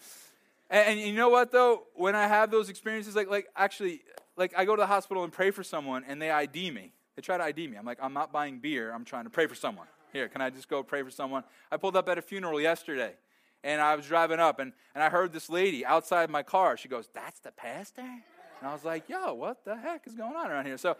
And, 0.71 0.91
and, 0.91 1.01
you 1.01 1.13
know 1.13 1.29
what 1.29 1.51
though? 1.51 1.83
When 1.95 2.15
I 2.15 2.29
have 2.29 2.53
those 2.53 2.69
experiences, 2.69 3.17
like 3.17 3.29
like 3.29 3.49
actually, 3.57 4.03
like 4.37 4.55
I 4.57 4.65
go 4.65 4.77
to 4.77 4.81
the 4.81 4.87
hospital 4.87 5.25
and 5.25 5.33
pray 5.33 5.51
for 5.51 5.65
someone, 5.65 6.05
and 6.07 6.23
they 6.23 6.31
ID 6.31 6.71
me. 6.71 6.93
They 7.17 7.23
try 7.23 7.37
to 7.37 7.43
ID 7.43 7.67
me. 7.67 7.77
I'm 7.77 7.85
like, 7.85 7.99
I'm 8.01 8.13
not 8.13 8.31
buying 8.31 8.61
beer. 8.61 8.93
I'm 8.93 9.05
trying 9.05 9.25
to 9.25 9.31
pray 9.31 9.47
for 9.47 9.57
someone. 9.57 9.89
Here, 10.13 10.29
can 10.29 10.41
I 10.41 10.51
just 10.51 10.69
go 10.69 10.85
pray 10.85 11.03
for 11.03 11.11
someone? 11.11 11.43
I 11.73 11.79
pulled 11.79 11.97
up 11.97 12.09
at 12.09 12.17
a 12.17 12.23
funeral 12.23 12.61
yesterday, 12.61 13.15
and 13.65 13.81
I 13.81 13.97
was 13.97 14.07
driving 14.07 14.39
up, 14.39 14.61
and, 14.61 14.73
and 14.95 15.03
I 15.03 15.11
heard 15.11 15.33
this 15.33 15.51
lady 15.51 15.85
outside 15.85 16.31
my 16.31 16.45
car. 16.45 16.77
She 16.77 16.89
goes, 16.89 17.09
"That's 17.13 17.41
the 17.41 17.51
pastor," 17.51 18.03
and 18.03 18.23
I 18.63 18.73
was 18.73 18.85
like, 18.85 19.09
"Yo, 19.09 19.35
what 19.35 19.65
the 19.65 19.75
heck 19.75 20.07
is 20.07 20.15
going 20.15 20.37
on 20.37 20.51
around 20.51 20.67
here?" 20.67 20.79
So, 20.79 20.97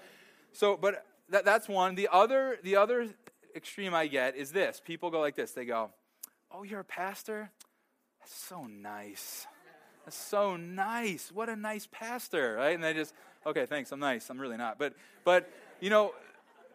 so, 0.53 0.77
but 0.77 1.05
that, 1.29 1.45
that's 1.45 1.69
one. 1.69 1.95
The 1.95 2.09
other, 2.11 2.59
the 2.65 2.75
other 2.75 3.09
extreme 3.55 3.95
I 3.95 4.09
get 4.09 4.35
is 4.35 4.51
this: 4.51 4.83
people 4.85 5.11
go 5.11 5.21
like 5.21 5.37
this. 5.37 5.53
They 5.53 5.65
go, 5.65 5.91
Oh, 6.51 6.63
you're 6.63 6.81
a 6.81 6.85
pastor? 6.85 7.51
That's 8.21 8.35
so 8.35 8.67
nice. 8.67 9.47
That's 10.05 10.17
so 10.17 10.57
nice. 10.57 11.31
What 11.33 11.49
a 11.49 11.57
nice 11.57 11.87
pastor, 11.91 12.55
right? 12.55 12.75
And 12.75 12.83
they 12.83 12.95
just, 12.95 13.15
okay, 13.47 13.67
thanks. 13.67 13.93
I'm 13.93 14.01
nice. 14.01 14.31
I'm 14.31 14.41
really 14.41 14.57
not. 14.57 14.79
But, 14.79 14.95
but 15.25 15.51
you 15.81 15.91
know, 15.91 16.13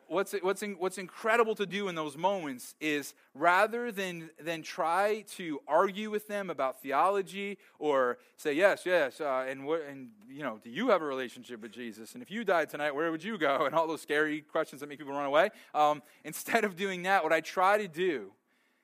what's 0.07 0.33
what's 0.41 0.61
in, 0.61 0.73
what's 0.73 0.97
incredible 0.97 1.55
to 1.55 1.65
do 1.65 1.87
in 1.87 1.95
those 1.95 2.15
moments 2.15 2.75
is 2.79 3.13
rather 3.33 3.91
than 3.91 4.29
than 4.39 4.61
try 4.61 5.25
to 5.35 5.59
argue 5.67 6.09
with 6.09 6.27
them 6.27 6.49
about 6.49 6.81
theology 6.81 7.57
or 7.79 8.17
say 8.37 8.53
yes, 8.53 8.83
yes, 8.85 9.19
uh, 9.19 9.45
and 9.47 9.65
what 9.65 9.81
and 9.89 10.09
you 10.29 10.43
know, 10.43 10.59
do 10.63 10.69
you 10.69 10.89
have 10.89 11.01
a 11.01 11.05
relationship 11.05 11.61
with 11.61 11.71
Jesus? 11.71 12.13
And 12.13 12.21
if 12.21 12.29
you 12.29 12.43
died 12.43 12.69
tonight, 12.69 12.93
where 12.93 13.11
would 13.11 13.23
you 13.23 13.37
go? 13.37 13.65
And 13.65 13.73
all 13.75 13.87
those 13.87 14.01
scary 14.01 14.41
questions 14.41 14.81
that 14.81 14.87
make 14.87 14.99
people 14.99 15.13
run 15.13 15.25
away. 15.25 15.49
Um, 15.73 16.03
instead 16.23 16.63
of 16.63 16.75
doing 16.75 17.03
that, 17.03 17.23
what 17.23 17.33
I 17.33 17.41
try 17.41 17.77
to 17.79 17.87
do 17.87 18.31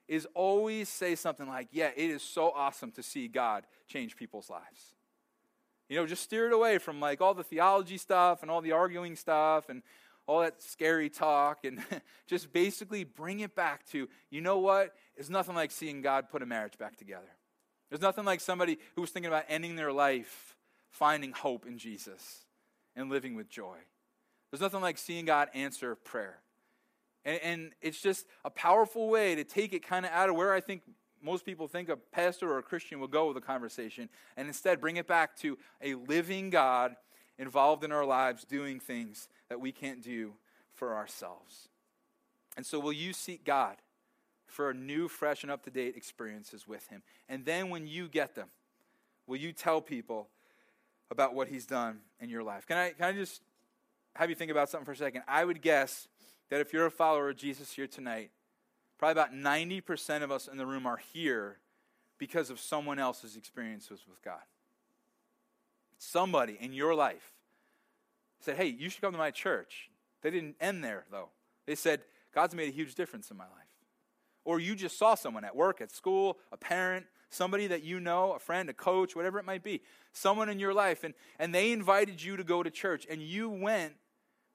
is 0.10 0.28
always 0.34 0.90
say 0.90 1.16
something 1.16 1.48
like, 1.48 1.70
Yeah, 1.72 1.92
it 1.96 2.10
is 2.10 2.22
so 2.22 2.52
awesome 2.52 2.92
to 2.94 3.04
see 3.04 3.28
God 3.28 3.66
change 3.88 4.18
people's 4.18 4.50
lives. 4.50 4.96
You 5.88 5.96
know, 5.96 6.06
just 6.06 6.24
steer 6.24 6.48
it 6.48 6.54
away 6.54 6.78
from 6.78 7.00
like 7.00 7.22
all 7.22 7.34
the 7.34 7.44
theology 7.44 7.98
stuff 7.98 8.42
and 8.42 8.52
all 8.52 8.62
the 8.62 8.74
arguing 8.74 9.16
stuff 9.16 9.70
and 9.70 9.82
all 10.28 10.42
that 10.42 10.62
scary 10.62 11.10
talk 11.10 11.66
and 11.66 11.84
just 12.28 12.54
basically 12.54 13.04
bring 13.04 13.40
it 13.40 13.56
back 13.56 13.86
to, 13.88 14.08
you 14.30 14.42
know 14.42 14.60
what? 14.60 14.94
It's 15.16 15.30
nothing 15.30 15.56
like 15.56 15.72
seeing 15.72 16.02
God 16.02 16.30
put 16.30 16.44
a 16.44 16.46
marriage 16.46 16.78
back 16.78 16.96
together. 16.98 17.30
There's 17.90 18.02
nothing 18.02 18.26
like 18.26 18.40
somebody 18.40 18.78
who 18.96 19.02
was 19.02 19.10
thinking 19.10 19.32
about 19.32 19.46
ending 19.48 19.76
their 19.76 19.92
life 19.92 20.56
finding 20.92 21.32
hope 21.32 21.66
in 21.66 21.80
Jesus 21.80 22.46
and 22.96 23.10
living 23.10 23.36
with 23.36 23.50
joy. 23.50 23.78
There's 24.52 24.62
nothing 24.62 24.82
like 24.82 24.98
seeing 24.98 25.26
God 25.26 25.50
answer 25.54 25.96
prayer. 25.96 26.40
And, 27.26 27.40
and 27.44 27.72
it's 27.82 28.02
just 28.02 28.26
a 28.46 28.50
powerful 28.50 29.10
way 29.10 29.36
to 29.36 29.44
take 29.44 29.74
it 29.74 29.86
kind 29.86 30.06
of 30.06 30.12
out 30.12 30.30
of 30.30 30.36
where 30.36 30.54
I 30.54 30.62
think 30.62 30.84
most 31.22 31.46
people 31.46 31.68
think 31.68 31.90
a 31.90 31.98
pastor 31.98 32.50
or 32.50 32.60
a 32.60 32.64
Christian 32.64 33.00
will 33.00 33.08
go 33.08 33.28
with 33.28 33.38
a 33.38 33.42
conversation, 33.42 34.10
and 34.38 34.48
instead 34.48 34.80
bring 34.80 34.98
it 34.98 35.08
back 35.08 35.36
to 35.38 35.58
a 35.82 35.96
living 35.96 36.50
God 36.50 36.96
involved 37.38 37.84
in 37.84 37.92
our 37.92 38.06
lives 38.06 38.46
doing 38.46 38.80
things 38.80 39.28
that 39.50 39.60
we 39.60 39.72
can't 39.72 40.02
do 40.02 40.34
for 40.74 40.96
ourselves. 40.96 41.68
And 42.56 42.66
so, 42.66 42.80
will 42.80 42.94
you 42.94 43.14
seek 43.14 43.44
God 43.44 43.78
for 44.46 44.74
new, 44.74 45.08
fresh, 45.08 45.44
and 45.44 45.52
up 45.52 45.64
to 45.64 45.70
date 45.70 45.96
experiences 45.96 46.68
with 46.68 46.88
Him? 46.88 47.02
And 47.28 47.46
then, 47.46 47.70
when 47.70 47.88
you 47.88 48.08
get 48.08 48.36
them, 48.36 48.48
will 49.28 49.38
you 49.38 49.52
tell 49.52 49.82
people 49.82 50.30
about 51.12 51.34
what 51.34 51.48
He's 51.48 51.66
done 51.66 52.00
in 52.20 52.30
your 52.30 52.44
life? 52.44 52.66
Can 52.66 52.78
I, 52.78 52.92
can 52.92 53.06
I 53.06 53.12
just 53.12 53.42
have 54.16 54.30
you 54.30 54.36
think 54.36 54.52
about 54.52 54.70
something 54.70 54.86
for 54.86 54.92
a 54.92 54.98
second? 54.98 55.24
I 55.28 55.46
would 55.46 55.62
guess 55.62 56.08
that 56.50 56.62
if 56.62 56.74
you're 56.74 56.86
a 56.86 56.92
follower 56.92 57.30
of 57.30 57.38
Jesus 57.38 57.72
here 57.72 57.88
tonight, 57.88 58.32
probably 58.98 59.12
about 59.14 59.34
90% 59.34 60.24
of 60.24 60.32
us 60.32 60.48
in 60.48 60.58
the 60.58 60.66
room 60.66 60.86
are 60.86 61.00
here 61.14 61.58
because 62.18 62.50
of 62.50 62.60
someone 62.60 63.00
else's 63.00 63.36
experiences 63.36 64.02
with 64.08 64.22
God. 64.24 64.42
Somebody 65.98 66.58
in 66.60 66.74
your 66.74 66.96
life 66.96 67.32
said, 68.40 68.58
Hey, 68.58 68.68
you 68.68 68.90
should 68.90 69.02
come 69.02 69.12
to 69.12 69.18
my 69.18 69.32
church. 69.32 69.90
They 70.22 70.32
didn't 70.32 70.56
end 70.60 70.84
there, 70.84 71.06
though. 71.12 71.30
They 71.66 71.76
said, 71.76 72.02
God's 72.34 72.56
made 72.56 72.70
a 72.70 72.74
huge 72.74 72.96
difference 72.96 73.32
in 73.32 73.38
my 73.38 73.46
life. 73.46 73.54
Or 74.44 74.60
you 74.60 74.76
just 74.76 74.98
saw 74.98 75.16
someone 75.16 75.44
at 75.44 75.56
work, 75.56 75.82
at 75.82 75.92
school, 75.92 76.38
a 76.52 76.58
parent, 76.58 77.06
somebody 77.30 77.68
that 77.68 77.84
you 77.84 78.00
know, 78.00 78.34
a 78.34 78.40
friend, 78.40 78.70
a 78.70 78.74
coach, 78.74 79.16
whatever 79.16 79.40
it 79.40 79.46
might 79.46 79.64
be, 79.64 79.82
someone 80.12 80.50
in 80.50 80.60
your 80.60 80.74
life, 80.74 81.04
and, 81.04 81.14
and 81.38 81.54
they 81.54 81.72
invited 81.72 82.22
you 82.22 82.38
to 82.38 82.44
go 82.44 82.64
to 82.64 82.72
church, 82.72 83.06
and 83.10 83.22
you 83.22 83.50
went 83.50 83.94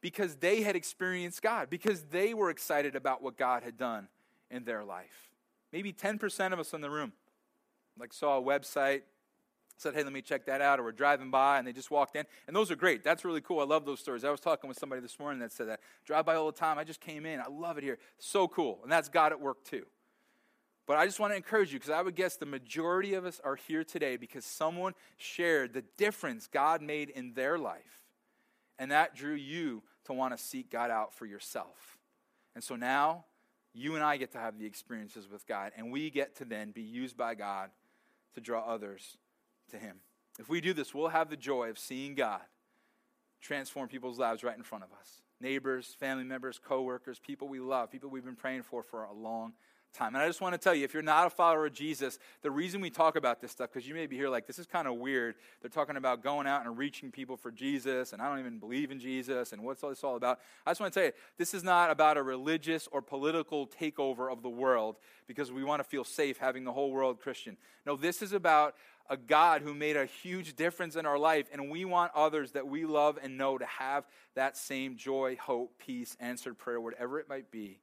because 0.04 0.36
they 0.36 0.60
had 0.60 0.76
experienced 0.76 1.40
God, 1.40 1.70
because 1.70 2.02
they 2.10 2.34
were 2.34 2.50
excited 2.50 2.94
about 2.94 3.22
what 3.22 3.38
God 3.38 3.62
had 3.62 3.78
done 3.78 4.08
in 4.50 4.64
their 4.64 4.84
life. 4.84 5.30
Maybe 5.72 5.94
10% 5.94 6.52
of 6.52 6.58
us 6.58 6.74
in 6.74 6.82
the 6.82 6.90
room 6.90 7.14
like 7.98 8.12
saw 8.12 8.38
a 8.38 8.42
website, 8.42 9.00
said, 9.78 9.94
hey, 9.94 10.02
let 10.02 10.12
me 10.12 10.20
check 10.20 10.44
that 10.44 10.60
out, 10.60 10.78
or 10.78 10.82
we're 10.82 10.92
driving 10.92 11.30
by 11.30 11.56
and 11.56 11.66
they 11.66 11.72
just 11.72 11.90
walked 11.90 12.16
in. 12.16 12.26
And 12.46 12.54
those 12.54 12.70
are 12.70 12.76
great. 12.76 13.02
That's 13.02 13.24
really 13.24 13.40
cool. 13.40 13.60
I 13.60 13.64
love 13.64 13.86
those 13.86 13.98
stories. 13.98 14.24
I 14.24 14.30
was 14.30 14.40
talking 14.40 14.68
with 14.68 14.78
somebody 14.78 15.00
this 15.00 15.18
morning 15.18 15.40
that 15.40 15.52
said 15.52 15.68
that. 15.68 15.80
Drive 16.04 16.26
by 16.26 16.34
all 16.34 16.52
the 16.52 16.58
time. 16.58 16.76
I 16.76 16.84
just 16.84 17.00
came 17.00 17.24
in. 17.24 17.40
I 17.40 17.48
love 17.48 17.78
it 17.78 17.82
here. 17.82 17.96
So 18.18 18.46
cool. 18.46 18.80
And 18.82 18.92
that's 18.92 19.08
God 19.08 19.32
at 19.32 19.40
work 19.40 19.64
too. 19.64 19.86
But 20.86 20.98
I 20.98 21.06
just 21.06 21.18
want 21.18 21.32
to 21.32 21.36
encourage 21.38 21.72
you 21.72 21.78
because 21.78 21.94
I 21.94 22.02
would 22.02 22.14
guess 22.14 22.36
the 22.36 22.44
majority 22.44 23.14
of 23.14 23.24
us 23.24 23.40
are 23.42 23.56
here 23.56 23.84
today 23.84 24.18
because 24.18 24.44
someone 24.44 24.92
shared 25.16 25.72
the 25.72 25.82
difference 25.96 26.46
God 26.46 26.82
made 26.82 27.08
in 27.08 27.32
their 27.32 27.56
life. 27.56 28.02
And 28.78 28.90
that 28.90 29.14
drew 29.14 29.32
you 29.32 29.82
to 30.04 30.12
want 30.12 30.36
to 30.36 30.42
seek 30.42 30.70
God 30.70 30.90
out 30.90 31.14
for 31.14 31.26
yourself. 31.26 31.98
And 32.54 32.62
so 32.62 32.76
now 32.76 33.24
you 33.72 33.94
and 33.96 34.04
I 34.04 34.16
get 34.16 34.32
to 34.32 34.38
have 34.38 34.58
the 34.58 34.66
experiences 34.66 35.28
with 35.30 35.46
God, 35.46 35.72
and 35.76 35.90
we 35.90 36.10
get 36.10 36.36
to 36.36 36.44
then 36.44 36.70
be 36.70 36.82
used 36.82 37.16
by 37.16 37.34
God 37.34 37.70
to 38.34 38.40
draw 38.40 38.60
others 38.60 39.16
to 39.70 39.78
Him. 39.78 39.96
If 40.38 40.48
we 40.48 40.60
do 40.60 40.72
this, 40.72 40.94
we'll 40.94 41.08
have 41.08 41.30
the 41.30 41.36
joy 41.36 41.70
of 41.70 41.78
seeing 41.78 42.14
God 42.14 42.40
transform 43.40 43.88
people's 43.88 44.18
lives 44.18 44.42
right 44.42 44.56
in 44.56 44.62
front 44.62 44.84
of 44.84 44.90
us 44.98 45.20
neighbors, 45.40 45.94
family 45.98 46.24
members, 46.24 46.58
coworkers, 46.58 47.18
people 47.18 47.48
we 47.48 47.60
love, 47.60 47.90
people 47.90 48.08
we've 48.08 48.24
been 48.24 48.36
praying 48.36 48.62
for 48.62 48.82
for 48.82 49.04
a 49.04 49.12
long 49.12 49.52
time. 49.94 50.14
And 50.14 50.22
I 50.22 50.26
just 50.26 50.40
want 50.40 50.52
to 50.54 50.58
tell 50.58 50.74
you 50.74 50.84
if 50.84 50.92
you're 50.92 51.02
not 51.02 51.26
a 51.26 51.30
follower 51.30 51.66
of 51.66 51.72
Jesus, 51.72 52.18
the 52.42 52.50
reason 52.50 52.80
we 52.80 52.90
talk 52.90 53.16
about 53.16 53.40
this 53.40 53.52
stuff, 53.52 53.70
because 53.72 53.88
you 53.88 53.94
may 53.94 54.06
be 54.06 54.16
here 54.16 54.28
like, 54.28 54.46
this 54.46 54.58
is 54.58 54.66
kind 54.66 54.86
of 54.86 54.96
weird. 54.96 55.36
They're 55.60 55.70
talking 55.70 55.96
about 55.96 56.22
going 56.22 56.46
out 56.46 56.66
and 56.66 56.76
reaching 56.76 57.10
people 57.10 57.36
for 57.36 57.50
Jesus, 57.50 58.12
and 58.12 58.20
I 58.20 58.28
don't 58.28 58.40
even 58.40 58.58
believe 58.58 58.90
in 58.90 59.00
Jesus, 59.00 59.52
and 59.52 59.62
what's 59.62 59.82
all 59.82 59.90
this 59.90 60.04
all 60.04 60.16
about? 60.16 60.40
I 60.66 60.70
just 60.70 60.80
want 60.80 60.92
to 60.92 61.00
tell 61.00 61.06
you, 61.06 61.12
this 61.38 61.54
is 61.54 61.64
not 61.64 61.90
about 61.90 62.16
a 62.16 62.22
religious 62.22 62.88
or 62.90 63.00
political 63.00 63.66
takeover 63.66 64.30
of 64.30 64.42
the 64.42 64.50
world 64.50 64.96
because 65.26 65.50
we 65.50 65.64
want 65.64 65.80
to 65.80 65.88
feel 65.88 66.04
safe 66.04 66.38
having 66.38 66.64
the 66.64 66.72
whole 66.72 66.90
world 66.90 67.20
Christian. 67.20 67.56
No, 67.86 67.96
this 67.96 68.20
is 68.20 68.32
about 68.32 68.74
a 69.08 69.16
God 69.16 69.62
who 69.62 69.74
made 69.74 69.96
a 69.96 70.06
huge 70.06 70.56
difference 70.56 70.96
in 70.96 71.06
our 71.06 71.18
life, 71.18 71.46
and 71.52 71.70
we 71.70 71.84
want 71.84 72.10
others 72.14 72.52
that 72.52 72.66
we 72.66 72.84
love 72.84 73.18
and 73.22 73.36
know 73.36 73.58
to 73.58 73.66
have 73.66 74.04
that 74.34 74.56
same 74.56 74.96
joy, 74.96 75.36
hope, 75.40 75.78
peace, 75.78 76.16
answered 76.20 76.58
prayer, 76.58 76.80
whatever 76.80 77.20
it 77.20 77.28
might 77.28 77.50
be 77.50 77.78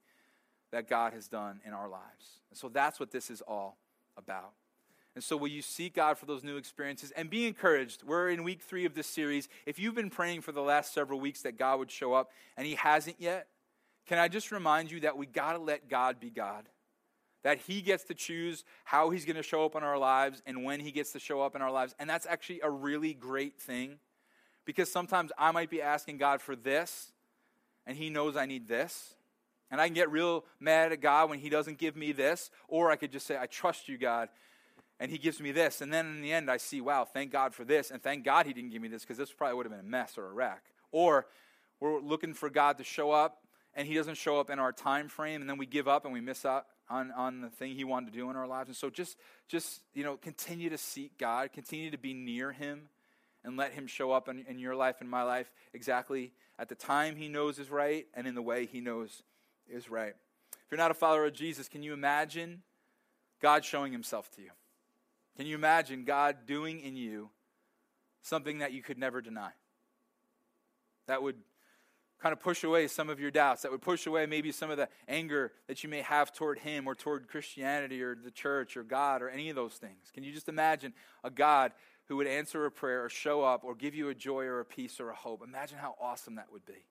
that 0.72 0.88
God 0.88 1.12
has 1.12 1.28
done 1.28 1.60
in 1.64 1.72
our 1.72 1.88
lives. 1.88 2.40
And 2.50 2.58
so 2.58 2.68
that's 2.68 2.98
what 2.98 3.12
this 3.12 3.30
is 3.30 3.40
all 3.42 3.76
about. 4.16 4.52
And 5.14 5.22
so, 5.22 5.36
will 5.36 5.48
you 5.48 5.60
seek 5.60 5.94
God 5.96 6.16
for 6.16 6.24
those 6.24 6.42
new 6.42 6.56
experiences 6.56 7.12
and 7.14 7.28
be 7.28 7.46
encouraged? 7.46 8.02
We're 8.02 8.30
in 8.30 8.44
week 8.44 8.62
three 8.62 8.86
of 8.86 8.94
this 8.94 9.06
series. 9.06 9.48
If 9.66 9.78
you've 9.78 9.94
been 9.94 10.08
praying 10.08 10.40
for 10.40 10.52
the 10.52 10.62
last 10.62 10.94
several 10.94 11.20
weeks 11.20 11.42
that 11.42 11.58
God 11.58 11.78
would 11.78 11.90
show 11.90 12.14
up 12.14 12.30
and 12.56 12.66
He 12.66 12.76
hasn't 12.76 13.16
yet, 13.20 13.48
can 14.06 14.18
I 14.18 14.28
just 14.28 14.50
remind 14.50 14.90
you 14.90 15.00
that 15.00 15.18
we 15.18 15.26
got 15.26 15.52
to 15.52 15.58
let 15.58 15.90
God 15.90 16.18
be 16.18 16.30
God? 16.30 16.66
That 17.42 17.58
He 17.58 17.82
gets 17.82 18.04
to 18.04 18.14
choose 18.14 18.64
how 18.84 19.10
He's 19.10 19.26
going 19.26 19.36
to 19.36 19.42
show 19.42 19.66
up 19.66 19.76
in 19.76 19.82
our 19.82 19.98
lives 19.98 20.42
and 20.46 20.64
when 20.64 20.80
He 20.80 20.90
gets 20.90 21.12
to 21.12 21.18
show 21.18 21.42
up 21.42 21.54
in 21.54 21.60
our 21.60 21.70
lives. 21.70 21.94
And 21.98 22.08
that's 22.08 22.26
actually 22.26 22.60
a 22.62 22.70
really 22.70 23.12
great 23.12 23.60
thing 23.60 23.98
because 24.64 24.90
sometimes 24.90 25.30
I 25.36 25.50
might 25.50 25.68
be 25.68 25.82
asking 25.82 26.16
God 26.16 26.40
for 26.40 26.56
this 26.56 27.12
and 27.86 27.98
He 27.98 28.08
knows 28.08 28.34
I 28.34 28.46
need 28.46 28.66
this. 28.66 29.14
And 29.72 29.80
I 29.80 29.86
can 29.86 29.94
get 29.94 30.10
real 30.10 30.44
mad 30.60 30.92
at 30.92 31.00
God 31.00 31.30
when 31.30 31.38
He 31.38 31.48
doesn't 31.48 31.78
give 31.78 31.96
me 31.96 32.12
this, 32.12 32.50
or 32.68 32.90
I 32.90 32.96
could 32.96 33.10
just 33.10 33.26
say, 33.26 33.38
I 33.38 33.46
trust 33.46 33.88
you, 33.88 33.96
God, 33.96 34.28
and 35.00 35.10
He 35.10 35.16
gives 35.16 35.40
me 35.40 35.50
this. 35.50 35.80
And 35.80 35.90
then 35.90 36.06
in 36.06 36.20
the 36.20 36.30
end, 36.30 36.50
I 36.50 36.58
see, 36.58 36.82
wow, 36.82 37.06
thank 37.06 37.32
God 37.32 37.54
for 37.54 37.64
this, 37.64 37.90
and 37.90 38.02
thank 38.02 38.22
God 38.22 38.44
He 38.46 38.52
didn't 38.52 38.70
give 38.70 38.82
me 38.82 38.88
this 38.88 39.02
because 39.02 39.16
this 39.16 39.32
probably 39.32 39.56
would 39.56 39.64
have 39.64 39.72
been 39.72 39.80
a 39.80 39.90
mess 39.90 40.18
or 40.18 40.26
a 40.26 40.32
wreck. 40.32 40.62
Or 40.92 41.26
we're 41.80 42.00
looking 42.00 42.34
for 42.34 42.50
God 42.50 42.76
to 42.78 42.84
show 42.84 43.12
up, 43.12 43.38
and 43.74 43.88
He 43.88 43.94
doesn't 43.94 44.16
show 44.16 44.38
up 44.38 44.50
in 44.50 44.58
our 44.58 44.72
time 44.72 45.08
frame, 45.08 45.40
and 45.40 45.48
then 45.48 45.56
we 45.56 45.64
give 45.64 45.88
up 45.88 46.04
and 46.04 46.12
we 46.12 46.20
miss 46.20 46.44
out 46.44 46.66
on, 46.90 47.10
on 47.12 47.40
the 47.40 47.48
thing 47.48 47.74
He 47.74 47.84
wanted 47.84 48.12
to 48.12 48.18
do 48.18 48.28
in 48.28 48.36
our 48.36 48.46
lives. 48.46 48.68
And 48.68 48.76
so 48.76 48.90
just, 48.90 49.16
just, 49.48 49.80
you 49.94 50.04
know, 50.04 50.18
continue 50.18 50.68
to 50.68 50.78
seek 50.78 51.16
God, 51.16 51.50
continue 51.50 51.90
to 51.90 51.98
be 51.98 52.12
near 52.12 52.52
Him 52.52 52.90
and 53.44 53.56
let 53.56 53.72
him 53.72 53.86
show 53.88 54.12
up 54.12 54.28
in, 54.28 54.44
in, 54.48 54.58
your 54.58 54.76
life 54.76 55.00
and 55.00 55.10
my 55.10 55.24
life 55.24 55.50
exactly 55.74 56.32
at 56.60 56.68
the 56.68 56.76
time 56.76 57.16
he 57.16 57.26
knows 57.26 57.58
is 57.58 57.70
right 57.70 58.06
and 58.14 58.26
in 58.26 58.36
the 58.36 58.42
way 58.42 58.66
he 58.66 58.80
knows 58.80 59.24
is 59.72 59.90
right. 59.90 60.14
If 60.52 60.70
you're 60.70 60.78
not 60.78 60.90
a 60.90 60.94
follower 60.94 61.26
of 61.26 61.34
Jesus, 61.34 61.68
can 61.68 61.82
you 61.82 61.92
imagine 61.92 62.62
God 63.40 63.64
showing 63.64 63.92
himself 63.92 64.30
to 64.36 64.42
you? 64.42 64.50
Can 65.36 65.46
you 65.46 65.54
imagine 65.54 66.04
God 66.04 66.46
doing 66.46 66.80
in 66.80 66.96
you 66.96 67.30
something 68.22 68.58
that 68.58 68.72
you 68.72 68.82
could 68.82 68.98
never 68.98 69.20
deny? 69.20 69.50
That 71.06 71.22
would 71.22 71.36
kind 72.22 72.32
of 72.32 72.40
push 72.40 72.62
away 72.62 72.86
some 72.86 73.10
of 73.10 73.18
your 73.18 73.32
doubts, 73.32 73.62
that 73.62 73.72
would 73.72 73.82
push 73.82 74.06
away 74.06 74.26
maybe 74.26 74.52
some 74.52 74.70
of 74.70 74.76
the 74.76 74.88
anger 75.08 75.50
that 75.66 75.82
you 75.82 75.90
may 75.90 76.02
have 76.02 76.32
toward 76.32 76.60
Him 76.60 76.86
or 76.86 76.94
toward 76.94 77.26
Christianity 77.26 78.00
or 78.00 78.14
the 78.14 78.30
church 78.30 78.76
or 78.76 78.84
God 78.84 79.22
or 79.22 79.28
any 79.28 79.50
of 79.50 79.56
those 79.56 79.74
things. 79.74 80.10
Can 80.14 80.22
you 80.22 80.32
just 80.32 80.48
imagine 80.48 80.92
a 81.24 81.30
God 81.30 81.72
who 82.06 82.16
would 82.16 82.28
answer 82.28 82.64
a 82.64 82.70
prayer 82.70 83.04
or 83.04 83.08
show 83.08 83.42
up 83.42 83.64
or 83.64 83.74
give 83.74 83.94
you 83.94 84.08
a 84.08 84.14
joy 84.14 84.44
or 84.44 84.60
a 84.60 84.64
peace 84.64 85.00
or 85.00 85.10
a 85.10 85.14
hope? 85.14 85.42
Imagine 85.42 85.78
how 85.78 85.96
awesome 86.00 86.36
that 86.36 86.52
would 86.52 86.64
be. 86.64 86.84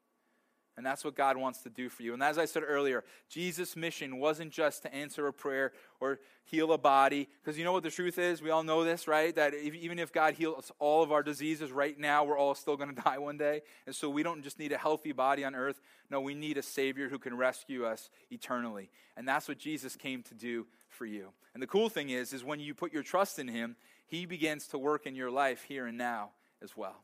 And 0.82 0.86
that's 0.88 1.06
what 1.06 1.14
God 1.14 1.38
wants 1.38 1.62
to 1.62 1.70
do 1.70 1.90
for 1.90 2.02
you. 2.02 2.16
And 2.16 2.24
as 2.24 2.40
I 2.40 2.46
said 2.46 2.64
earlier, 2.66 3.04
Jesus' 3.30 3.76
mission 3.76 4.18
wasn't 4.18 4.52
just 4.52 4.82
to 4.82 4.92
answer 4.92 5.28
a 5.28 5.32
prayer 5.32 5.74
or 6.00 6.18
heal 6.46 6.74
a 6.74 6.78
body. 6.80 7.30
Because 7.40 7.56
you 7.56 7.64
know 7.64 7.72
what 7.72 7.84
the 7.84 7.92
truth 7.92 8.18
is? 8.18 8.42
We 8.42 8.50
all 8.50 8.64
know 8.64 8.84
this, 8.84 9.08
right? 9.08 9.36
That 9.36 9.54
if, 9.54 9.76
even 9.76 10.00
if 10.00 10.12
God 10.12 10.34
heals 10.34 10.72
all 10.80 11.04
of 11.04 11.12
our 11.12 11.22
diseases 11.22 11.72
right 11.72 12.00
now, 12.00 12.24
we're 12.24 12.36
all 12.36 12.56
still 12.56 12.78
going 12.78 12.90
to 12.96 13.00
die 13.00 13.20
one 13.20 13.38
day. 13.38 13.62
And 13.86 13.94
so 13.94 14.10
we 14.10 14.24
don't 14.24 14.42
just 14.42 14.58
need 14.58 14.72
a 14.72 14.78
healthy 14.80 15.12
body 15.12 15.46
on 15.46 15.54
earth. 15.54 15.80
No, 16.10 16.20
we 16.20 16.34
need 16.34 16.58
a 16.58 16.64
Savior 16.64 17.10
who 17.10 17.20
can 17.20 17.38
rescue 17.38 17.86
us 17.86 18.10
eternally. 18.32 18.90
And 19.16 19.28
that's 19.28 19.48
what 19.48 19.60
Jesus 19.60 19.96
came 19.96 20.24
to 20.24 20.34
do 20.34 20.66
for 20.90 21.06
you. 21.06 21.28
And 21.54 21.62
the 21.62 21.68
cool 21.68 21.90
thing 21.90 22.10
is, 22.10 22.34
is 22.34 22.44
when 22.44 22.60
you 22.60 22.74
put 22.74 22.92
your 22.92 23.04
trust 23.04 23.38
in 23.38 23.48
Him, 23.48 23.76
He 24.08 24.26
begins 24.26 24.66
to 24.70 24.80
work 24.80 25.06
in 25.06 25.14
your 25.14 25.30
life 25.30 25.64
here 25.68 25.86
and 25.86 25.96
now 26.00 26.32
as 26.60 26.76
well. 26.76 27.04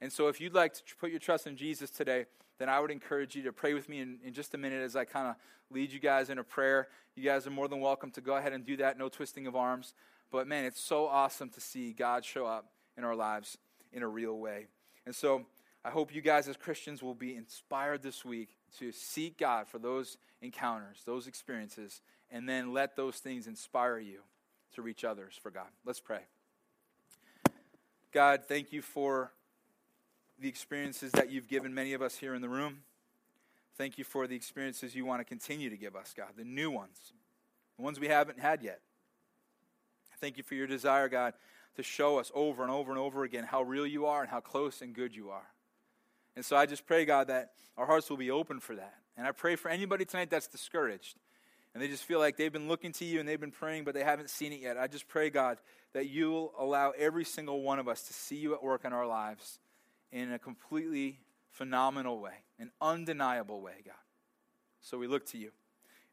And 0.00 0.12
so 0.12 0.26
if 0.26 0.40
you'd 0.40 0.54
like 0.54 0.74
to 0.74 0.82
put 0.98 1.12
your 1.12 1.20
trust 1.20 1.46
in 1.46 1.56
Jesus 1.56 1.88
today, 1.88 2.26
then 2.58 2.68
I 2.68 2.80
would 2.80 2.90
encourage 2.90 3.34
you 3.34 3.42
to 3.44 3.52
pray 3.52 3.74
with 3.74 3.88
me 3.88 4.00
in, 4.00 4.18
in 4.24 4.32
just 4.32 4.54
a 4.54 4.58
minute 4.58 4.82
as 4.82 4.96
I 4.96 5.04
kind 5.04 5.28
of 5.28 5.36
lead 5.70 5.92
you 5.92 5.98
guys 5.98 6.30
in 6.30 6.38
a 6.38 6.44
prayer. 6.44 6.88
You 7.14 7.24
guys 7.24 7.46
are 7.46 7.50
more 7.50 7.68
than 7.68 7.80
welcome 7.80 8.10
to 8.12 8.20
go 8.20 8.36
ahead 8.36 8.52
and 8.52 8.64
do 8.64 8.76
that, 8.78 8.98
no 8.98 9.08
twisting 9.08 9.46
of 9.46 9.56
arms. 9.56 9.94
But 10.30 10.46
man, 10.46 10.64
it's 10.64 10.80
so 10.80 11.06
awesome 11.06 11.50
to 11.50 11.60
see 11.60 11.92
God 11.92 12.24
show 12.24 12.46
up 12.46 12.66
in 12.96 13.04
our 13.04 13.14
lives 13.14 13.58
in 13.92 14.02
a 14.02 14.08
real 14.08 14.38
way. 14.38 14.66
And 15.04 15.14
so 15.14 15.46
I 15.84 15.90
hope 15.90 16.14
you 16.14 16.20
guys 16.20 16.48
as 16.48 16.56
Christians 16.56 17.02
will 17.02 17.14
be 17.14 17.36
inspired 17.36 18.02
this 18.02 18.24
week 18.24 18.56
to 18.78 18.92
seek 18.92 19.38
God 19.38 19.68
for 19.68 19.78
those 19.78 20.18
encounters, 20.42 21.02
those 21.04 21.26
experiences, 21.26 22.00
and 22.30 22.48
then 22.48 22.72
let 22.72 22.96
those 22.96 23.16
things 23.16 23.46
inspire 23.46 23.98
you 23.98 24.20
to 24.74 24.82
reach 24.82 25.04
others 25.04 25.38
for 25.40 25.50
God. 25.50 25.68
Let's 25.84 26.00
pray. 26.00 26.22
God, 28.12 28.42
thank 28.48 28.72
you 28.72 28.82
for 28.82 29.32
the 30.38 30.48
experiences 30.48 31.12
that 31.12 31.30
you've 31.30 31.48
given 31.48 31.74
many 31.74 31.94
of 31.94 32.02
us 32.02 32.16
here 32.16 32.34
in 32.34 32.42
the 32.42 32.48
room. 32.48 32.78
Thank 33.76 33.98
you 33.98 34.04
for 34.04 34.26
the 34.26 34.36
experiences 34.36 34.94
you 34.94 35.04
want 35.04 35.20
to 35.20 35.24
continue 35.24 35.70
to 35.70 35.76
give 35.76 35.96
us, 35.96 36.14
God, 36.16 36.28
the 36.36 36.44
new 36.44 36.70
ones, 36.70 37.12
the 37.76 37.82
ones 37.82 38.00
we 38.00 38.08
haven't 38.08 38.40
had 38.40 38.62
yet. 38.62 38.80
Thank 40.18 40.38
you 40.38 40.42
for 40.42 40.54
your 40.54 40.66
desire, 40.66 41.08
God, 41.08 41.34
to 41.76 41.82
show 41.82 42.18
us 42.18 42.32
over 42.34 42.62
and 42.62 42.72
over 42.72 42.90
and 42.90 42.98
over 42.98 43.24
again 43.24 43.44
how 43.44 43.62
real 43.62 43.86
you 43.86 44.06
are 44.06 44.22
and 44.22 44.30
how 44.30 44.40
close 44.40 44.80
and 44.80 44.94
good 44.94 45.14
you 45.14 45.30
are. 45.30 45.46
And 46.34 46.44
so 46.44 46.56
I 46.56 46.66
just 46.66 46.86
pray, 46.86 47.04
God, 47.04 47.28
that 47.28 47.52
our 47.76 47.86
hearts 47.86 48.08
will 48.08 48.16
be 48.16 48.30
open 48.30 48.60
for 48.60 48.74
that. 48.76 48.94
And 49.16 49.26
I 49.26 49.32
pray 49.32 49.56
for 49.56 49.70
anybody 49.70 50.04
tonight 50.04 50.30
that's 50.30 50.46
discouraged 50.46 51.16
and 51.76 51.82
they 51.82 51.88
just 51.88 52.04
feel 52.04 52.18
like 52.18 52.38
they've 52.38 52.50
been 52.50 52.68
looking 52.68 52.92
to 52.92 53.04
you 53.04 53.20
and 53.20 53.28
they've 53.28 53.38
been 53.38 53.50
praying, 53.50 53.84
but 53.84 53.92
they 53.92 54.02
haven't 54.02 54.30
seen 54.30 54.50
it 54.50 54.60
yet. 54.60 54.78
I 54.78 54.86
just 54.86 55.08
pray, 55.08 55.28
God, 55.28 55.58
that 55.92 56.08
you'll 56.08 56.54
allow 56.58 56.92
every 56.96 57.24
single 57.26 57.60
one 57.60 57.78
of 57.78 57.86
us 57.86 58.04
to 58.04 58.14
see 58.14 58.36
you 58.36 58.54
at 58.54 58.62
work 58.62 58.86
in 58.86 58.94
our 58.94 59.06
lives 59.06 59.58
in 60.22 60.32
a 60.32 60.38
completely 60.38 61.18
phenomenal 61.50 62.20
way, 62.20 62.32
an 62.58 62.70
undeniable 62.80 63.60
way, 63.60 63.82
God. 63.84 63.94
So 64.80 64.96
we 64.96 65.06
look 65.06 65.26
to 65.26 65.38
you. 65.38 65.50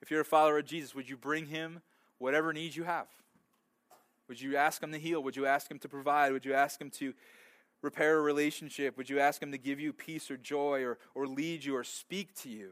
If 0.02 0.12
you're 0.12 0.22
a 0.22 0.26
follower 0.26 0.58
of 0.58 0.66
Jesus, 0.66 0.94
would 0.94 1.10
you 1.10 1.16
bring 1.16 1.46
him 1.46 1.82
whatever 2.18 2.52
needs 2.52 2.76
you 2.76 2.84
have? 2.84 3.08
Would 4.28 4.42
you 4.42 4.58
ask 4.58 4.84
him 4.84 4.92
to 4.92 4.98
heal? 4.98 5.24
Would 5.24 5.38
you 5.38 5.46
ask 5.46 5.72
him 5.72 5.80
to 5.80 5.88
provide? 5.88 6.34
Would 6.34 6.44
you 6.44 6.54
ask 6.54 6.82
him 6.82 6.90
to 6.92 7.14
repair 7.82 8.18
a 8.18 8.22
relationship? 8.22 8.98
Would 8.98 9.10
you 9.10 9.20
ask 9.20 9.42
him 9.42 9.54
to 9.54 9.58
give 9.58 9.80
you 9.80 9.94
peace 9.94 10.30
or 10.30 10.36
joy 10.36 10.84
or, 10.84 10.98
or 11.16 11.26
lead 11.26 11.64
you 11.64 11.76
or 11.76 11.86
speak 11.86 12.36
to 12.42 12.50
you? 12.50 12.72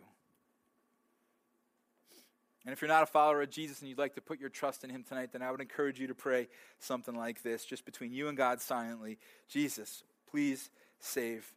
And 2.65 2.73
if 2.73 2.82
you're 2.82 2.89
not 2.89 3.03
a 3.03 3.07
follower 3.07 3.41
of 3.41 3.49
Jesus 3.49 3.79
and 3.79 3.88
you'd 3.88 3.97
like 3.97 4.15
to 4.15 4.21
put 4.21 4.39
your 4.39 4.49
trust 4.49 4.84
in 4.84 4.89
him 4.89 5.03
tonight, 5.03 5.32
then 5.32 5.41
I 5.41 5.49
would 5.49 5.61
encourage 5.61 5.99
you 5.99 6.07
to 6.07 6.15
pray 6.15 6.49
something 6.79 7.15
like 7.15 7.41
this, 7.41 7.63
just 7.63 7.86
between 7.86 8.11
you 8.11 8.27
and 8.27 8.38
God 8.38 8.59
silently 8.59 9.17
Jesus, 9.47 10.03
please 10.29 10.69
save 11.02 11.52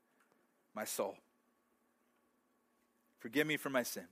my 0.75 0.85
soul. 0.85 1.17
Forgive 3.21 3.47
me 3.47 3.57
for 3.57 3.71
my 3.71 3.83
sin. 3.83 4.05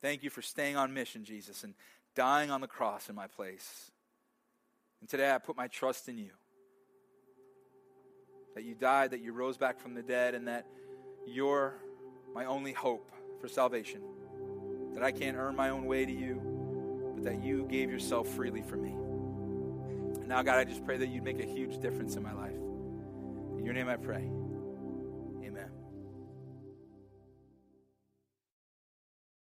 Thank 0.00 0.22
you 0.22 0.30
for 0.30 0.42
staying 0.42 0.76
on 0.76 0.94
mission, 0.94 1.24
Jesus, 1.24 1.64
and 1.64 1.74
dying 2.14 2.50
on 2.50 2.60
the 2.60 2.66
cross 2.66 3.08
in 3.08 3.14
my 3.14 3.26
place. 3.26 3.90
And 5.00 5.08
today 5.08 5.32
I 5.32 5.38
put 5.38 5.56
my 5.56 5.66
trust 5.66 6.08
in 6.08 6.18
you. 6.18 6.30
That 8.54 8.64
you 8.64 8.74
died, 8.74 9.10
that 9.10 9.20
you 9.20 9.32
rose 9.32 9.56
back 9.56 9.78
from 9.78 9.94
the 9.94 10.02
dead, 10.02 10.34
and 10.34 10.48
that 10.48 10.66
you're 11.26 11.74
my 12.34 12.44
only 12.46 12.72
hope 12.72 13.10
for 13.40 13.48
salvation. 13.48 14.00
That 14.94 15.02
I 15.02 15.12
can't 15.12 15.36
earn 15.36 15.54
my 15.54 15.68
own 15.70 15.86
way 15.86 16.04
to 16.04 16.12
you, 16.12 17.12
but 17.14 17.24
that 17.24 17.42
you 17.42 17.66
gave 17.70 17.90
yourself 17.90 18.28
freely 18.28 18.62
for 18.62 18.76
me. 18.76 18.90
And 18.90 20.28
now, 20.28 20.42
God, 20.42 20.58
I 20.58 20.64
just 20.64 20.84
pray 20.84 20.96
that 20.96 21.08
you'd 21.08 21.24
make 21.24 21.40
a 21.40 21.46
huge 21.46 21.80
difference 21.80 22.16
in 22.16 22.22
my 22.22 22.32
life. 22.32 22.67
In 23.58 23.64
your 23.64 23.74
name 23.74 23.88
I 23.88 23.96
pray. 23.96 24.37